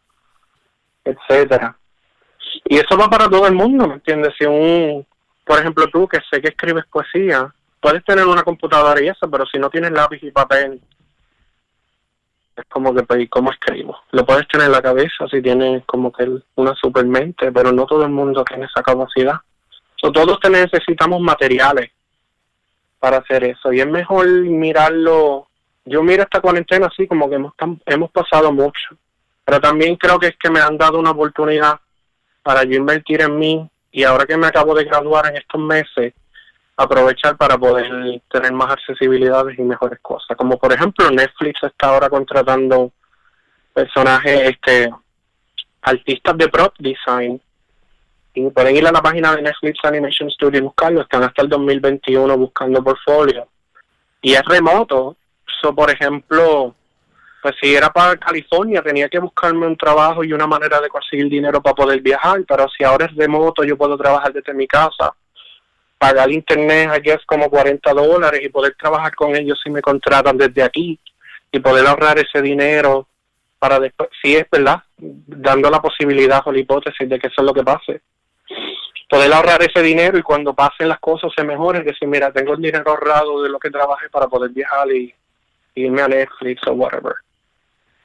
etcétera. 1.05 1.77
Y 2.64 2.77
eso 2.77 2.97
va 2.97 3.09
para 3.09 3.29
todo 3.29 3.47
el 3.47 3.55
mundo, 3.55 3.87
¿me 3.87 3.94
entiendes? 3.94 4.35
Si 4.38 4.44
un, 4.47 5.07
por 5.44 5.59
ejemplo, 5.59 5.87
tú 5.88 6.09
que 6.09 6.18
sé 6.31 6.40
que 6.40 6.49
escribes 6.49 6.85
poesía, 6.87 7.53
puedes 7.81 8.05
tener 8.05 8.27
una 8.27 8.42
computadora 8.42 9.03
y 9.03 9.09
eso, 9.09 9.31
pero 9.31 9.44
si 9.47 9.59
no 9.59 9.68
tienes 9.68 9.90
lápiz 9.90 10.23
y 10.23 10.31
papel, 10.31 10.81
es 12.57 12.64
como 12.68 12.94
que, 12.94 13.03
pues, 13.03 13.29
¿cómo 13.29 13.51
escribo? 13.51 13.99
Lo 14.12 14.25
puedes 14.25 14.47
tener 14.49 14.66
en 14.66 14.73
la 14.73 14.83
cabeza 14.83 15.27
si 15.31 15.42
tienes 15.42 15.85
como 15.85 16.12
que 16.12 16.29
una 16.55 16.75
super 16.75 17.05
mente, 17.05 17.51
pero 17.53 17.73
no 17.73 17.85
todo 17.85 18.05
el 18.05 18.11
mundo 18.11 18.44
tiene 18.44 18.66
esa 18.66 18.83
capacidad. 18.83 19.40
So, 19.97 20.12
todos 20.12 20.38
necesitamos 20.51 21.20
materiales 21.20 21.90
para 23.01 23.18
hacer 23.18 23.44
eso 23.44 23.73
y 23.73 23.81
es 23.81 23.87
mejor 23.87 24.27
mirarlo. 24.29 25.49
Yo 25.85 26.03
miro 26.03 26.23
esta 26.23 26.40
cuarentena 26.40 26.87
así 26.87 27.07
como 27.07 27.29
que 27.29 27.37
hemos, 27.37 27.53
hemos 27.87 28.11
pasado 28.11 28.53
mucho, 28.53 28.97
pero 29.44 29.61
también 29.61 29.97
creo 29.97 30.18
que 30.18 30.29
es 30.29 30.37
que 30.38 30.51
me 30.51 30.61
han 30.61 30.79
dado 30.79 30.99
una 30.99 31.11
oportunidad 31.11 31.79
para 32.42 32.64
yo 32.64 32.77
invertir 32.77 33.20
en 33.23 33.38
mí 33.38 33.70
y 33.92 34.05
ahora 34.05 34.27
que 34.27 34.37
me 34.37 34.47
acabo 34.47 34.75
de 34.75 34.85
graduar 34.85 35.27
en 35.27 35.37
estos 35.37 35.61
meses, 35.61 36.14
aprovechar 36.77 37.37
para 37.37 37.57
poder 37.57 38.20
tener 38.31 38.53
más 38.53 38.73
accesibilidades 38.73 39.59
y 39.59 39.62
mejores 39.62 40.01
cosas. 40.01 40.37
Como 40.37 40.59
por 40.59 40.73
ejemplo 40.73 41.11
Netflix 41.11 41.62
está 41.62 41.88
ahora 41.88 42.09
contratando 42.09 42.92
personajes, 43.73 44.51
este, 44.51 44.90
artistas 45.83 46.37
de 46.38 46.49
prop 46.49 46.75
design 46.79 47.40
y 48.35 48.51
pueden 48.51 48.77
ir 48.77 48.87
a 48.87 48.92
la 48.92 49.01
página 49.01 49.35
de 49.37 49.42
Netflix 49.42 49.79
Animation 49.85 50.29
Studio 50.31 50.59
y 50.59 50.62
buscarlo. 50.62 51.03
Están 51.03 51.23
hasta 51.23 51.42
el 51.42 51.49
2021 51.49 52.37
buscando 52.37 52.83
portfolio 52.83 53.47
y 54.20 54.35
es 54.35 54.44
remoto. 54.44 55.16
Por 55.72 55.90
ejemplo, 55.90 56.74
pues 57.40 57.55
si 57.62 57.74
era 57.74 57.92
para 57.92 58.16
California 58.16 58.83
tenía 58.83 59.09
que 59.09 59.20
buscarme 59.20 59.66
un 59.66 59.77
trabajo 59.77 60.24
y 60.24 60.33
una 60.33 60.48
manera 60.48 60.81
de 60.81 60.88
conseguir 60.88 61.29
dinero 61.29 61.62
para 61.62 61.77
poder 61.77 62.00
viajar, 62.00 62.40
pero 62.48 62.66
si 62.77 62.83
ahora 62.83 63.07
es 63.07 63.14
remoto 63.14 63.62
yo 63.62 63.77
puedo 63.77 63.96
trabajar 63.96 64.33
desde 64.33 64.53
mi 64.53 64.66
casa 64.66 65.14
pagar 66.05 66.31
internet 66.31 66.90
aquí 66.92 67.11
es 67.11 67.24
como 67.24 67.48
40 67.48 67.92
dólares 67.94 68.40
y 68.44 68.48
poder 68.50 68.74
trabajar 68.79 69.14
con 69.14 69.35
ellos 69.35 69.59
si 69.62 69.70
me 69.70 69.81
contratan 69.81 70.37
desde 70.37 70.62
aquí 70.62 70.98
y 71.50 71.61
poder 71.61 71.87
ahorrar 71.87 72.18
ese 72.18 72.42
dinero 72.42 73.07
para 73.59 73.81
después, 73.81 74.11
si 74.20 74.37
es 74.37 74.44
verdad, 74.50 74.83
dando 74.98 75.70
la 75.70 75.81
posibilidad 75.81 76.42
o 76.44 76.53
la 76.53 76.59
hipótesis 76.59 77.09
de 77.09 77.18
que 77.18 77.29
eso 77.29 77.40
es 77.40 77.46
lo 77.46 77.55
que 77.55 77.62
pase. 77.62 78.03
Poder 79.09 79.33
ahorrar 79.33 79.62
ese 79.62 79.81
dinero 79.81 80.18
y 80.18 80.22
cuando 80.22 80.53
pasen 80.53 80.88
las 80.88 80.98
cosas 80.98 81.31
se 81.35 81.44
mejoren, 81.44 81.85
decir, 81.85 82.07
mira, 82.09 82.31
tengo 82.33 82.53
el 82.53 82.61
dinero 82.61 82.85
ahorrado 82.90 83.42
de 83.42 83.48
lo 83.48 83.59
que 83.59 83.70
trabajé 83.70 84.11
para 84.11 84.27
poder 84.27 84.50
viajar 84.50 84.90
y, 84.90 85.14
irme 85.75 86.03
a 86.03 86.09
Netflix 86.09 86.67
o 86.67 86.73
whatever. 86.73 87.15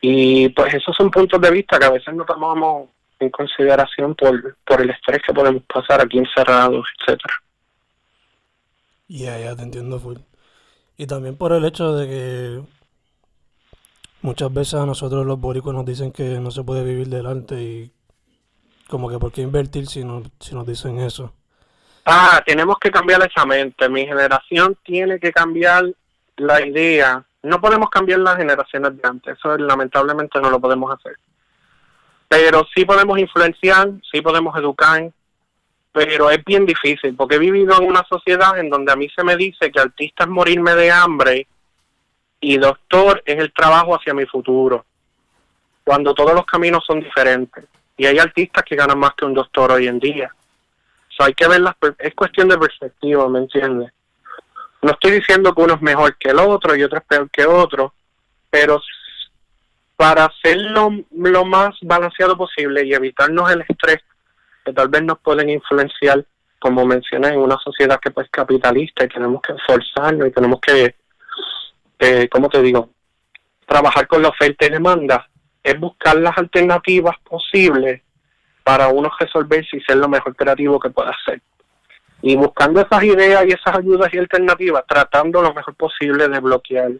Y 0.01 0.49
pues 0.49 0.73
esos 0.73 0.95
son 0.95 1.11
puntos 1.11 1.41
de 1.41 1.51
vista 1.51 1.77
que 1.77 1.85
a 1.85 1.91
veces 1.91 2.13
no 2.13 2.25
tomamos 2.25 2.89
en 3.19 3.29
consideración 3.29 4.15
por, 4.15 4.57
por 4.65 4.81
el 4.81 4.89
estrés 4.89 5.21
que 5.25 5.33
podemos 5.33 5.63
pasar 5.63 6.01
aquí 6.01 6.17
encerrados, 6.17 6.87
etcétera. 6.99 7.33
Ya, 9.07 9.37
ya 9.39 9.55
te 9.55 9.63
entiendo 9.63 9.99
full. 9.99 10.17
Y 10.97 11.07
también 11.07 11.35
por 11.35 11.51
el 11.51 11.65
hecho 11.65 11.93
de 11.93 12.07
que 12.07 12.61
muchas 14.21 14.53
veces 14.53 14.75
a 14.75 14.85
nosotros 14.85 15.25
los 15.25 15.39
boricos 15.39 15.73
nos 15.73 15.85
dicen 15.85 16.11
que 16.11 16.39
no 16.39 16.51
se 16.51 16.63
puede 16.63 16.83
vivir 16.83 17.07
delante 17.07 17.55
y 17.55 17.91
como 18.87 19.09
que 19.09 19.19
por 19.19 19.31
qué 19.31 19.41
invertir 19.41 19.87
si, 19.87 20.03
no, 20.03 20.23
si 20.39 20.55
nos 20.55 20.65
dicen 20.65 20.99
eso. 20.99 21.33
Ah, 22.05 22.41
tenemos 22.45 22.77
que 22.79 22.89
cambiar 22.89 23.21
esa 23.25 23.45
mente. 23.45 23.87
Mi 23.87 24.05
generación 24.05 24.75
tiene 24.83 25.19
que 25.19 25.31
cambiar 25.31 25.85
la 26.37 26.65
idea. 26.65 27.23
No 27.43 27.61
podemos 27.61 27.89
cambiar 27.89 28.19
las 28.19 28.37
generaciones 28.37 28.97
de 28.97 29.07
antes. 29.07 29.37
Eso 29.37 29.57
lamentablemente 29.57 30.39
no 30.41 30.49
lo 30.49 30.59
podemos 30.59 30.93
hacer. 30.93 31.17
Pero 32.27 32.65
sí 32.75 32.85
podemos 32.85 33.17
influenciar, 33.17 33.89
sí 34.11 34.21
podemos 34.21 34.55
educar, 34.57 35.11
pero 35.91 36.29
es 36.29 36.43
bien 36.45 36.65
difícil 36.65 37.15
porque 37.15 37.35
he 37.35 37.39
vivido 37.39 37.75
en 37.81 37.87
una 37.87 38.05
sociedad 38.07 38.57
en 38.57 38.69
donde 38.69 38.91
a 38.91 38.95
mí 38.95 39.09
se 39.15 39.23
me 39.23 39.35
dice 39.35 39.71
que 39.71 39.79
artista 39.79 40.25
es 40.25 40.29
morirme 40.29 40.75
de 40.75 40.91
hambre 40.91 41.47
y 42.39 42.57
doctor 42.57 43.21
es 43.25 43.37
el 43.39 43.51
trabajo 43.51 43.95
hacia 43.95 44.13
mi 44.13 44.25
futuro, 44.25 44.85
cuando 45.83 46.13
todos 46.13 46.33
los 46.33 46.45
caminos 46.45 46.83
son 46.85 46.99
diferentes. 46.99 47.65
Y 47.97 48.05
hay 48.05 48.17
artistas 48.17 48.63
que 48.63 48.75
ganan 48.75 48.97
más 48.97 49.13
que 49.15 49.25
un 49.25 49.33
doctor 49.33 49.71
hoy 49.71 49.87
en 49.87 49.99
día. 49.99 50.33
So 51.09 51.25
hay 51.25 51.33
que 51.33 51.47
ver 51.47 51.59
las, 51.59 51.75
es 51.97 52.15
cuestión 52.15 52.47
de 52.47 52.57
perspectiva, 52.57 53.27
¿me 53.27 53.39
entiendes? 53.39 53.91
No 54.81 54.91
estoy 54.91 55.11
diciendo 55.11 55.53
que 55.53 55.61
uno 55.61 55.73
es 55.75 55.81
mejor 55.81 56.17
que 56.17 56.29
el 56.29 56.39
otro 56.39 56.75
y 56.75 56.83
otro 56.83 56.99
es 56.99 57.05
peor 57.05 57.29
que 57.29 57.45
otro, 57.45 57.93
pero 58.49 58.81
para 59.95 60.25
hacerlo 60.25 60.91
lo 61.11 61.45
más 61.45 61.75
balanceado 61.81 62.37
posible 62.37 62.85
y 62.85 62.93
evitarnos 62.93 63.51
el 63.51 63.65
estrés 63.67 63.99
que 64.63 64.71
tal 64.71 64.87
vez 64.87 65.03
nos 65.03 65.19
pueden 65.19 65.49
influenciar, 65.49 66.25
como 66.57 66.85
mencioné, 66.85 67.29
en 67.29 67.39
una 67.39 67.57
sociedad 67.57 67.99
que 67.99 68.11
pues 68.11 68.29
capitalista 68.29 69.03
y 69.03 69.09
tenemos 69.09 69.41
que 69.41 69.53
esforzarnos 69.53 70.27
y 70.27 70.31
tenemos 70.31 70.61
que, 70.61 70.95
eh, 71.99 72.29
¿cómo 72.29 72.47
te 72.49 72.61
digo?, 72.61 72.89
trabajar 73.65 74.07
con 74.07 74.21
la 74.21 74.29
oferta 74.29 74.65
y 74.65 74.69
demanda, 74.69 75.29
es 75.61 75.79
buscar 75.79 76.17
las 76.17 76.37
alternativas 76.37 77.15
posibles 77.23 78.01
para 78.63 78.87
uno 78.87 79.11
resolver 79.19 79.65
si 79.65 79.79
ser 79.81 79.97
lo 79.97 80.07
mejor 80.07 80.35
creativo 80.35 80.79
que 80.79 80.89
pueda 80.89 81.15
ser. 81.25 81.41
Y 82.21 82.35
buscando 82.35 82.81
esas 82.81 83.03
ideas 83.03 83.45
y 83.45 83.49
esas 83.49 83.77
ayudas 83.77 84.13
y 84.13 84.17
alternativas, 84.17 84.83
tratando 84.87 85.41
lo 85.41 85.53
mejor 85.53 85.75
posible 85.75 86.27
de 86.27 86.39
bloquear 86.39 86.91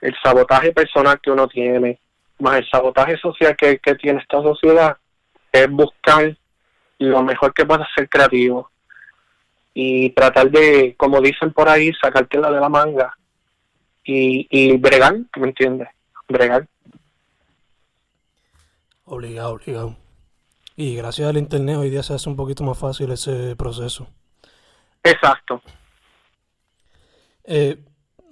el 0.00 0.14
sabotaje 0.22 0.72
personal 0.72 1.20
que 1.20 1.30
uno 1.30 1.46
tiene, 1.46 2.00
más 2.38 2.58
el 2.58 2.68
sabotaje 2.68 3.16
social 3.18 3.56
que, 3.56 3.78
que 3.78 3.94
tiene 3.94 4.20
esta 4.20 4.42
sociedad, 4.42 4.96
es 5.52 5.70
buscar 5.70 6.36
lo 6.98 7.22
mejor 7.22 7.52
que 7.54 7.64
puedas 7.64 7.88
ser 7.94 8.08
creativo 8.08 8.70
y 9.74 10.10
tratar 10.10 10.50
de, 10.50 10.94
como 10.96 11.20
dicen 11.20 11.52
por 11.52 11.68
ahí, 11.68 11.92
sacártela 12.00 12.50
de 12.50 12.60
la 12.60 12.68
manga 12.68 13.16
y, 14.04 14.46
y 14.50 14.76
bregar, 14.76 15.16
¿me 15.36 15.48
entiendes? 15.48 15.88
Bregar. 16.28 16.66
Obligado, 19.04 19.52
obligado. 19.52 19.96
Y 20.76 20.96
gracias 20.96 21.28
al 21.28 21.36
internet 21.36 21.76
hoy 21.76 21.90
día 21.90 22.02
se 22.02 22.14
hace 22.14 22.28
un 22.28 22.36
poquito 22.36 22.64
más 22.64 22.78
fácil 22.78 23.10
ese 23.10 23.54
proceso. 23.56 24.08
Exacto. 25.02 25.62
Eh, 27.44 27.82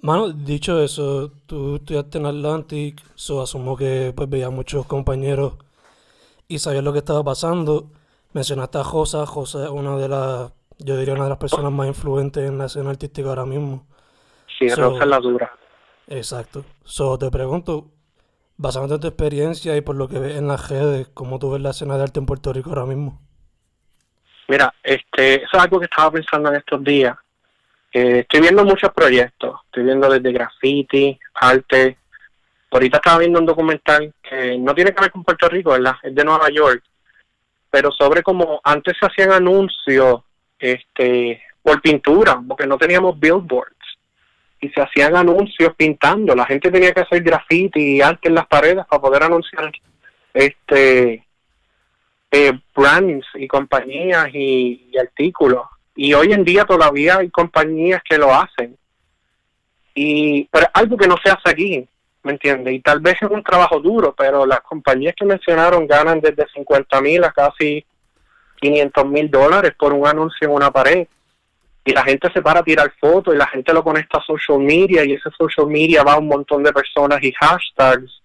mano, 0.01 0.29
dicho 0.29 0.81
eso, 0.81 1.31
tú 1.45 1.75
estudiaste 1.77 2.17
en 2.17 2.25
Atlantic, 2.25 3.01
so 3.15 3.41
asumo 3.41 3.75
que 3.75 4.13
pues 4.15 4.29
veías 4.29 4.51
muchos 4.51 4.85
compañeros 4.85 5.55
y 6.47 6.59
sabías 6.59 6.83
lo 6.83 6.93
que 6.93 6.99
estaba 6.99 7.23
pasando. 7.23 7.91
Mencionaste 8.33 8.77
a 8.77 8.83
Josa, 8.83 9.25
Josa 9.25 9.65
es 9.65 9.69
una 9.69 9.97
de 9.97 10.07
las, 10.07 10.53
yo 10.77 10.97
diría 10.97 11.15
una 11.15 11.23
de 11.23 11.29
las 11.29 11.39
personas 11.39 11.71
más 11.71 11.87
influentes 11.87 12.47
en 12.47 12.57
la 12.57 12.65
escena 12.65 12.91
artística 12.91 13.29
ahora 13.29 13.45
mismo. 13.45 13.87
Sí, 14.57 14.67
Rosa 14.69 15.03
es 15.03 15.09
la 15.09 15.19
dura. 15.19 15.51
Exacto. 16.07 16.63
So, 16.83 17.17
te 17.17 17.29
pregunto, 17.29 17.91
basándote 18.57 18.95
en 18.95 19.01
tu 19.01 19.07
experiencia 19.07 19.75
y 19.77 19.81
por 19.81 19.95
lo 19.95 20.07
que 20.07 20.19
ves 20.19 20.37
en 20.37 20.47
las 20.47 20.69
redes, 20.69 21.07
¿cómo 21.13 21.39
tú 21.39 21.51
ves 21.51 21.61
la 21.61 21.69
escena 21.71 21.97
de 21.97 22.03
arte 22.03 22.19
en 22.19 22.25
Puerto 22.25 22.51
Rico 22.51 22.69
ahora 22.69 22.85
mismo? 22.85 23.19
Mira, 24.49 24.73
este, 24.81 25.43
eso 25.43 25.49
es 25.53 25.59
algo 25.59 25.79
que 25.79 25.85
estaba 25.85 26.09
pensando 26.09 26.49
en 26.49 26.55
estos 26.55 26.83
días. 26.83 27.15
Eh, 27.93 28.21
estoy 28.21 28.41
viendo 28.41 28.65
muchos 28.65 28.91
proyectos, 28.91 29.59
estoy 29.65 29.83
viendo 29.83 30.09
desde 30.09 30.31
graffiti, 30.31 31.19
arte. 31.35 31.97
Ahorita 32.71 32.97
estaba 32.97 33.19
viendo 33.19 33.39
un 33.39 33.45
documental 33.45 34.11
que 34.27 34.57
no 34.57 34.73
tiene 34.73 34.91
que 34.91 35.01
ver 35.01 35.11
con 35.11 35.23
Puerto 35.23 35.47
Rico, 35.49 35.71
¿verdad? 35.71 35.93
Es 36.01 36.15
de 36.15 36.23
Nueva 36.23 36.49
York, 36.49 36.83
pero 37.69 37.91
sobre 37.91 38.23
cómo 38.23 38.59
antes 38.63 38.97
se 38.99 39.05
hacían 39.05 39.31
anuncios 39.31 40.21
este 40.57 41.43
por 41.61 41.79
pintura, 41.81 42.41
porque 42.47 42.65
no 42.65 42.79
teníamos 42.79 43.19
billboards 43.19 43.75
y 44.61 44.69
se 44.69 44.81
hacían 44.81 45.15
anuncios 45.15 45.75
pintando, 45.77 46.33
la 46.33 46.45
gente 46.45 46.71
tenía 46.71 46.91
que 46.91 47.01
hacer 47.01 47.21
graffiti 47.21 47.97
y 47.97 48.01
arte 48.01 48.29
en 48.29 48.35
las 48.35 48.47
paredes 48.47 48.83
para 48.87 49.01
poder 49.01 49.23
anunciar 49.23 49.71
este 50.33 51.23
eh, 52.31 52.59
brands 52.75 53.27
y 53.35 53.47
compañías 53.47 54.27
y, 54.33 54.91
artículos 54.97 55.67
y 55.95 56.13
hoy 56.13 56.33
en 56.33 56.43
día 56.43 56.65
todavía 56.65 57.17
hay 57.17 57.29
compañías 57.29 58.01
que 58.07 58.17
lo 58.17 58.33
hacen 58.33 58.77
y 59.93 60.45
pero 60.45 60.67
algo 60.73 60.97
que 60.97 61.07
no 61.07 61.15
se 61.23 61.31
hace 61.31 61.49
aquí 61.49 61.87
¿me 62.23 62.33
entiendes? 62.33 62.73
Y 62.73 62.79
tal 62.81 62.99
vez 62.99 63.15
es 63.21 63.29
un 63.29 63.43
trabajo 63.43 63.79
duro, 63.79 64.13
pero 64.15 64.45
las 64.45 64.61
compañías 64.61 65.15
que 65.15 65.25
mencionaron 65.25 65.87
ganan 65.87 66.19
desde 66.19 66.47
50 66.53 67.01
mil 67.01 67.23
a 67.23 67.31
casi 67.31 67.85
500 68.59 69.05
mil 69.05 69.29
dólares 69.29 69.73
por 69.77 69.93
un 69.93 70.05
anuncio 70.05 70.47
en 70.47 70.53
una 70.53 70.71
pared. 70.71 71.07
Y 71.85 71.91
la 71.93 72.03
gente 72.03 72.31
se 72.31 72.41
para 72.41 72.59
a 72.59 72.63
tirar 72.63 72.91
fotos 72.99 73.33
y 73.33 73.37
la 73.37 73.47
gente 73.47 73.73
lo 73.73 73.83
conecta 73.83 74.19
a 74.19 74.23
social 74.23 74.59
media 74.59 75.03
y 75.05 75.13
ese 75.13 75.29
social 75.37 75.67
media 75.67 76.03
va 76.03 76.13
a 76.13 76.19
un 76.19 76.27
montón 76.27 76.61
de 76.61 76.73
personas 76.73 77.23
y 77.23 77.31
hashtags 77.31 78.21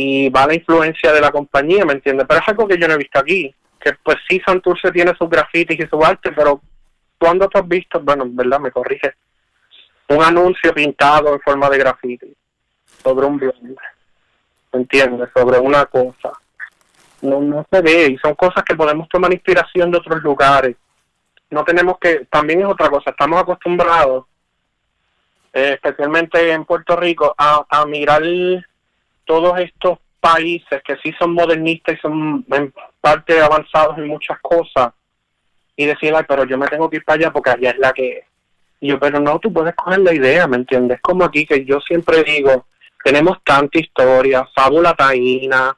y 0.00 0.28
va 0.28 0.46
la 0.46 0.54
influencia 0.54 1.12
de 1.12 1.20
la 1.20 1.32
compañía, 1.32 1.84
¿me 1.84 1.94
entiendes? 1.94 2.24
Pero 2.28 2.40
es 2.40 2.48
algo 2.48 2.68
que 2.68 2.78
yo 2.78 2.86
no 2.86 2.94
he 2.94 2.98
visto 2.98 3.18
aquí, 3.18 3.52
que 3.80 3.94
pues 3.94 4.16
sí 4.28 4.40
Santurce 4.46 4.92
tiene 4.92 5.12
sus 5.18 5.28
grafitis 5.28 5.80
y 5.80 5.88
su 5.88 6.00
arte, 6.04 6.30
pero 6.30 6.60
¿cuándo 7.18 7.48
tú 7.48 7.58
has 7.58 7.66
visto, 7.66 7.98
bueno, 7.98 8.24
verdad, 8.28 8.60
me 8.60 8.70
corrige, 8.70 9.14
un 10.10 10.22
anuncio 10.22 10.72
pintado 10.72 11.34
en 11.34 11.40
forma 11.40 11.68
de 11.68 11.78
graffiti? 11.78 12.36
sobre 13.02 13.26
un 13.26 13.38
blog, 13.38 13.54
¿entiendes? 14.72 15.30
Sobre 15.34 15.58
una 15.58 15.84
cosa. 15.86 16.32
No, 17.22 17.40
no 17.40 17.66
se 17.68 17.80
ve 17.82 18.06
y 18.12 18.18
son 18.18 18.34
cosas 18.34 18.62
que 18.62 18.76
podemos 18.76 19.08
tomar 19.08 19.32
inspiración 19.32 19.90
de 19.90 19.98
otros 19.98 20.22
lugares. 20.22 20.76
No 21.50 21.64
tenemos 21.64 21.98
que, 21.98 22.26
también 22.30 22.60
es 22.60 22.66
otra 22.66 22.88
cosa, 22.88 23.10
estamos 23.10 23.40
acostumbrados, 23.40 24.26
eh, 25.52 25.72
especialmente 25.74 26.52
en 26.52 26.64
Puerto 26.64 26.94
Rico, 26.94 27.34
a 27.36 27.84
mirar 27.86 28.22
todos 29.28 29.60
estos 29.60 29.98
países 30.20 30.82
que 30.82 30.96
sí 31.02 31.14
son 31.18 31.34
modernistas 31.34 31.96
y 31.96 31.98
son 31.98 32.44
en 32.50 32.72
parte 32.98 33.38
avanzados 33.38 33.98
en 33.98 34.08
muchas 34.08 34.38
cosas 34.40 34.94
y 35.76 35.84
decir, 35.84 36.14
Ay, 36.16 36.24
pero 36.26 36.44
yo 36.44 36.56
me 36.56 36.66
tengo 36.66 36.88
que 36.88 36.96
ir 36.96 37.04
para 37.04 37.20
allá 37.20 37.30
porque 37.30 37.50
allá 37.50 37.70
es 37.70 37.78
la 37.78 37.92
que 37.92 38.24
yo, 38.80 38.98
pero 38.98 39.20
no, 39.20 39.38
tú 39.38 39.52
puedes 39.52 39.74
coger 39.74 39.98
la 39.98 40.14
idea, 40.14 40.46
¿me 40.46 40.56
entiendes? 40.56 41.00
Como 41.02 41.24
aquí 41.24 41.44
que 41.44 41.64
yo 41.64 41.78
siempre 41.80 42.22
digo, 42.22 42.66
tenemos 43.04 43.38
tanta 43.44 43.78
historia, 43.78 44.48
fábula 44.54 44.94
taína, 44.94 45.76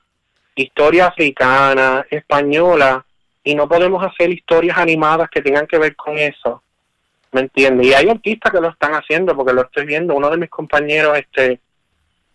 historia 0.54 1.06
africana, 1.06 2.06
española, 2.08 3.04
y 3.42 3.54
no 3.54 3.68
podemos 3.68 4.04
hacer 4.04 4.30
historias 4.30 4.78
animadas 4.78 5.28
que 5.28 5.42
tengan 5.42 5.66
que 5.66 5.78
ver 5.78 5.96
con 5.96 6.18
eso. 6.18 6.62
¿Me 7.32 7.40
entiendes? 7.40 7.86
Y 7.86 7.94
hay 7.94 8.08
artistas 8.08 8.52
que 8.52 8.60
lo 8.60 8.68
están 8.68 8.92
haciendo, 8.92 9.34
porque 9.34 9.54
lo 9.54 9.62
estoy 9.62 9.86
viendo. 9.86 10.14
Uno 10.14 10.28
de 10.30 10.36
mis 10.36 10.50
compañeros, 10.50 11.16
este, 11.16 11.58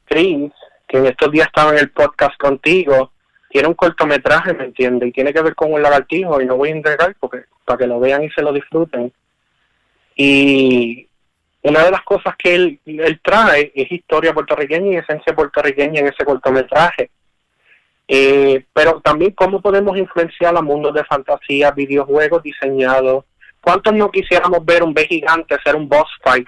Chris, 0.05 0.51
que 0.87 0.97
en 0.97 1.07
estos 1.07 1.31
días 1.31 1.47
estaba 1.47 1.71
en 1.71 1.79
el 1.79 1.91
podcast 1.91 2.37
contigo, 2.37 3.11
tiene 3.49 3.67
un 3.67 3.73
cortometraje, 3.73 4.53
¿me 4.53 4.65
entiendes? 4.65 5.09
Y 5.09 5.11
tiene 5.11 5.33
que 5.33 5.41
ver 5.41 5.55
con 5.55 5.73
un 5.73 5.81
lagartijo, 5.81 6.41
y 6.41 6.45
no 6.45 6.57
voy 6.57 6.69
a 6.69 6.73
entregar 6.73 7.15
porque 7.19 7.45
para 7.63 7.77
que 7.77 7.87
lo 7.87 7.99
vean 7.99 8.23
y 8.23 8.29
se 8.29 8.41
lo 8.41 8.51
disfruten. 8.53 9.11
Y 10.15 11.07
una 11.63 11.83
de 11.83 11.91
las 11.91 12.01
cosas 12.03 12.35
que 12.37 12.55
él, 12.55 12.79
trae 13.23 13.71
es 13.73 13.91
historia 13.91 14.33
puertorriqueña 14.33 14.91
y 14.91 14.95
esencia 14.97 15.35
puertorriqueña 15.35 16.01
en 16.01 16.07
ese 16.07 16.23
cortometraje. 16.23 17.09
Eh, 18.07 18.65
pero 18.71 19.01
también 19.01 19.31
cómo 19.31 19.61
podemos 19.61 19.97
influenciar 19.97 20.55
a 20.55 20.61
mundos 20.61 20.93
de 20.93 21.03
fantasía, 21.05 21.71
videojuegos 21.71 22.43
diseñados 22.43 23.25
¿Cuántos 23.65 23.95
no 23.95 24.11
quisiéramos 24.11 24.63
ver 24.63 24.83
un 24.83 24.93
B 24.93 25.07
gigante 25.07 25.55
hacer 25.55 25.75
un 25.75 25.89
boss 25.89 26.07
fight 26.23 26.47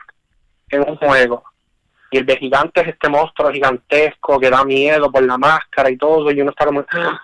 en 0.70 0.88
un 0.88 0.98
juego? 0.98 1.44
Y 2.12 2.18
el 2.18 2.24
B 2.24 2.38
gigante 2.38 2.82
es 2.82 2.88
este 2.88 3.10
monstruo 3.10 3.52
gigantesco 3.52 4.40
que 4.40 4.50
da 4.50 4.64
miedo 4.64 5.12
por 5.12 5.24
la 5.24 5.38
máscara 5.38 5.90
y 5.90 5.98
todo, 5.98 6.32
y 6.32 6.42
uno 6.42 6.52
está 6.52 6.66
como... 6.66 6.86
¡ah! 6.90 7.22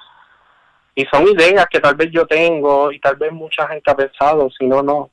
Y 0.96 1.06
son 1.06 1.28
ideas 1.28 1.66
que 1.70 1.80
tal 1.80 1.96
vez 1.96 2.10
yo 2.12 2.28
tengo 2.28 2.92
y 2.92 3.00
tal 3.00 3.16
vez 3.16 3.32
mucha 3.32 3.68
gente 3.68 3.90
ha 3.90 3.96
pensado, 3.96 4.50
si 4.52 4.68
no, 4.68 4.84
no. 4.84 5.10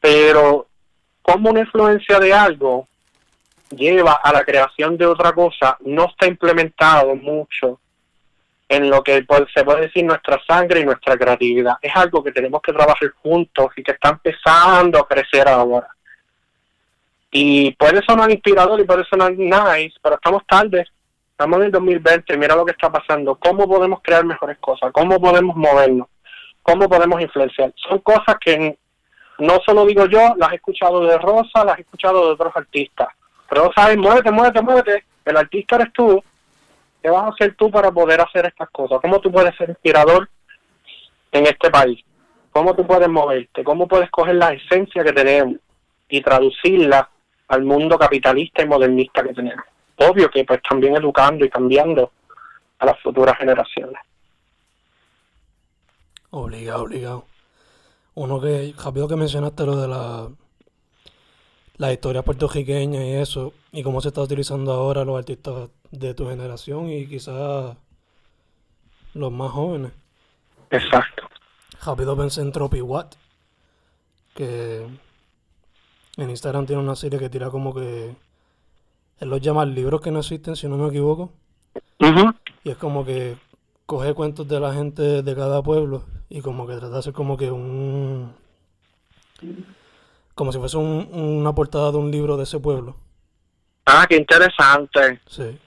Pero 0.00 0.66
como 1.22 1.50
una 1.50 1.60
influencia 1.60 2.18
de 2.18 2.32
algo 2.32 2.88
lleva 3.70 4.14
a 4.14 4.32
la 4.32 4.44
creación 4.44 4.96
de 4.96 5.06
otra 5.06 5.32
cosa, 5.32 5.76
no 5.80 6.06
está 6.06 6.26
implementado 6.26 7.14
mucho 7.14 7.78
en 8.68 8.90
lo 8.90 9.02
que 9.02 9.24
se 9.54 9.64
puede 9.64 9.82
decir 9.82 10.04
nuestra 10.04 10.40
sangre 10.46 10.80
y 10.80 10.84
nuestra 10.84 11.16
creatividad. 11.16 11.74
Es 11.80 11.94
algo 11.94 12.22
que 12.22 12.32
tenemos 12.32 12.60
que 12.60 12.72
trabajar 12.72 13.10
juntos 13.22 13.68
y 13.76 13.82
que 13.82 13.92
está 13.92 14.10
empezando 14.10 14.98
a 14.98 15.08
crecer 15.08 15.48
ahora. 15.48 15.88
Y 17.30 17.72
puede 17.72 18.00
sonar 18.06 18.30
inspirador 18.30 18.80
y 18.80 18.84
puede 18.84 19.04
sonar 19.04 19.32
nice, 19.32 19.96
pero 20.02 20.14
estamos 20.16 20.46
tarde. 20.46 20.86
Estamos 21.30 21.58
en 21.58 21.66
el 21.66 21.72
2020, 21.72 22.36
mira 22.36 22.56
lo 22.56 22.64
que 22.64 22.72
está 22.72 22.90
pasando. 22.90 23.36
¿Cómo 23.36 23.68
podemos 23.68 24.00
crear 24.02 24.24
mejores 24.24 24.58
cosas? 24.58 24.90
¿Cómo 24.92 25.20
podemos 25.20 25.54
movernos? 25.54 26.08
¿Cómo 26.62 26.88
podemos 26.88 27.20
influenciar? 27.20 27.72
Son 27.88 27.98
cosas 28.00 28.36
que 28.40 28.76
no 29.38 29.60
solo 29.64 29.86
digo 29.86 30.06
yo, 30.06 30.34
las 30.36 30.52
he 30.52 30.56
escuchado 30.56 31.00
de 31.04 31.16
Rosa, 31.16 31.64
las 31.64 31.78
he 31.78 31.82
escuchado 31.82 32.26
de 32.26 32.32
otros 32.32 32.56
artistas. 32.56 33.08
Pero 33.48 33.70
sabes, 33.74 33.96
muévete, 33.96 34.32
muévete, 34.32 34.62
muévete. 34.62 35.04
El 35.24 35.36
artista 35.36 35.76
eres 35.76 35.92
tú. 35.92 36.22
¿Qué 37.00 37.08
vas 37.08 37.24
a 37.24 37.28
hacer 37.28 37.54
tú 37.54 37.70
para 37.70 37.92
poder 37.92 38.20
hacer 38.20 38.46
estas 38.46 38.68
cosas? 38.70 38.98
¿Cómo 39.00 39.20
tú 39.20 39.30
puedes 39.30 39.54
ser 39.56 39.68
inspirador 39.68 40.28
en 41.30 41.46
este 41.46 41.70
país? 41.70 42.02
¿Cómo 42.50 42.74
tú 42.74 42.84
puedes 42.84 43.08
moverte? 43.08 43.62
¿Cómo 43.62 43.86
puedes 43.86 44.10
coger 44.10 44.34
la 44.34 44.52
esencia 44.52 45.04
que 45.04 45.12
tenemos 45.12 45.56
y 46.08 46.20
traducirla 46.20 47.08
al 47.48 47.64
mundo 47.64 47.98
capitalista 47.98 48.62
y 48.62 48.66
modernista 48.66 49.22
que 49.22 49.34
tenemos? 49.34 49.64
Obvio 49.96 50.30
que 50.30 50.44
pues 50.44 50.60
también 50.68 50.96
educando 50.96 51.44
y 51.44 51.50
cambiando 51.50 52.12
a 52.78 52.86
las 52.86 53.00
futuras 53.00 53.36
generaciones. 53.36 54.00
Obligado, 56.30 56.84
obligado. 56.84 57.24
Uno 58.14 58.40
que, 58.40 58.74
rápido 58.82 59.08
que 59.08 59.16
mencionaste 59.16 59.64
lo 59.64 59.76
de 59.76 59.88
la, 59.88 60.28
la 61.78 61.92
historia 61.92 62.22
puertorriqueña 62.22 63.04
y 63.04 63.14
eso, 63.14 63.54
y 63.72 63.82
cómo 63.82 64.00
se 64.00 64.08
está 64.08 64.20
utilizando 64.20 64.72
ahora 64.72 65.04
los 65.04 65.18
artistas 65.18 65.70
de 65.90 66.14
tu 66.14 66.28
generación 66.28 66.90
y 66.90 67.06
quizás 67.06 67.76
los 69.14 69.32
más 69.32 69.50
jóvenes. 69.52 69.92
Exacto. 70.70 71.28
Rápido 71.84 72.16
pensé 72.16 72.42
en 72.42 72.52
Tropi 72.52 72.80
Watt, 72.80 73.14
que 74.34 74.84
en 76.18 76.30
Instagram 76.30 76.66
tiene 76.66 76.82
una 76.82 76.96
serie 76.96 77.18
que 77.18 77.30
tira 77.30 77.48
como 77.48 77.72
que 77.72 78.14
él 79.20 79.28
los 79.28 79.40
llama 79.40 79.64
libros 79.64 80.00
que 80.00 80.10
no 80.10 80.18
existen, 80.18 80.56
si 80.56 80.68
no 80.68 80.76
me 80.76 80.88
equivoco. 80.88 81.32
Y 82.64 82.70
es 82.70 82.76
como 82.76 83.04
que 83.04 83.36
coge 83.86 84.14
cuentos 84.14 84.46
de 84.46 84.60
la 84.60 84.74
gente 84.74 85.22
de 85.22 85.34
cada 85.34 85.62
pueblo 85.62 86.04
y 86.28 86.40
como 86.40 86.66
que 86.66 86.74
trata 86.74 86.94
de 86.94 86.98
hacer 86.98 87.12
como 87.12 87.36
que 87.36 87.50
un... 87.50 88.34
como 90.34 90.52
si 90.52 90.58
fuese 90.58 90.76
una 90.76 91.54
portada 91.54 91.92
de 91.92 91.98
un 91.98 92.10
libro 92.10 92.36
de 92.36 92.42
ese 92.42 92.58
pueblo. 92.58 92.96
Ah, 93.86 94.06
qué 94.08 94.16
interesante. 94.16 95.20
Sí. 95.26 95.58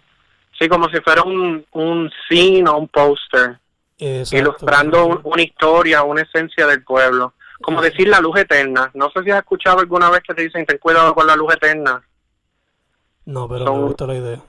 Sí, 0.59 0.67
como 0.69 0.89
si 0.89 1.01
fuera 1.01 1.23
un, 1.23 1.65
un 1.71 2.11
scene 2.27 2.69
o 2.69 2.77
un 2.77 2.87
póster. 2.87 3.57
Ilustrando 3.97 5.21
una 5.23 5.41
historia, 5.41 6.03
una 6.03 6.21
esencia 6.21 6.67
del 6.67 6.83
pueblo. 6.83 7.33
Como 7.62 7.82
decir 7.82 8.07
la 8.07 8.20
luz 8.20 8.39
eterna. 8.39 8.91
No 8.93 9.09
sé 9.12 9.24
si 9.24 9.32
has 9.32 9.39
escuchado 9.39 9.80
alguna 9.80 10.09
vez 10.09 10.22
que 10.22 10.34
te 10.34 10.43
dicen 10.43 10.66
ten 10.66 10.78
cuidado 10.78 11.14
con 11.14 11.28
la 11.28 11.36
luz 11.36 11.53
eterna. 11.53 12.01
No, 13.26 13.47
pero 13.47 13.74
me 13.74 13.82
gusta 13.84 14.07
la 14.07 14.16
idea. 14.16 14.39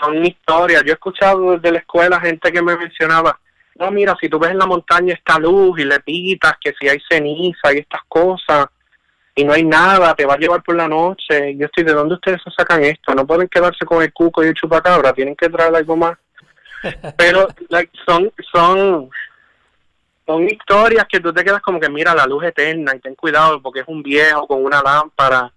Son 0.00 0.24
historias. 0.24 0.82
Yo 0.84 0.90
he 0.90 0.94
escuchado 0.94 1.52
desde 1.52 1.72
la 1.72 1.78
escuela 1.78 2.20
gente 2.20 2.52
que 2.52 2.62
me 2.62 2.76
mencionaba, 2.76 3.38
no, 3.78 3.90
mira, 3.90 4.16
si 4.20 4.28
tú 4.28 4.38
ves 4.38 4.50
en 4.50 4.58
la 4.58 4.66
montaña 4.66 5.14
esta 5.14 5.38
luz 5.38 5.78
y 5.80 5.84
le 5.84 6.00
pitas 6.00 6.54
que 6.60 6.74
si 6.78 6.88
hay 6.88 6.98
ceniza 7.08 7.72
y 7.72 7.78
estas 7.78 8.02
cosas 8.08 8.66
y 9.34 9.44
no 9.44 9.52
hay 9.52 9.64
nada, 9.64 10.14
te 10.14 10.26
va 10.26 10.34
a 10.34 10.38
llevar 10.38 10.62
por 10.62 10.76
la 10.76 10.86
noche. 10.86 11.56
Yo 11.56 11.66
estoy, 11.66 11.84
¿de 11.84 11.94
dónde 11.94 12.14
ustedes 12.14 12.40
sacan 12.56 12.84
esto? 12.84 13.14
No 13.14 13.26
pueden 13.26 13.48
quedarse 13.48 13.84
con 13.86 14.02
el 14.02 14.12
cuco 14.12 14.44
y 14.44 14.48
el 14.48 14.54
chupacabra, 14.54 15.12
tienen 15.12 15.36
que 15.36 15.48
traer 15.48 15.74
algo 15.74 15.96
más. 15.96 16.18
Pero 17.16 17.48
son, 18.06 18.32
son, 18.52 19.10
son 20.30 20.48
historias 20.48 21.06
que 21.08 21.18
tú 21.18 21.32
te 21.32 21.42
quedas 21.42 21.60
como 21.60 21.80
que 21.80 21.88
mira 21.88 22.14
la 22.14 22.24
luz 22.24 22.44
eterna 22.44 22.92
y 22.94 23.00
ten 23.00 23.16
cuidado 23.16 23.60
porque 23.60 23.80
es 23.80 23.88
un 23.88 24.00
viejo 24.00 24.46
con 24.46 24.64
una 24.64 24.80
lámpara. 24.80 25.52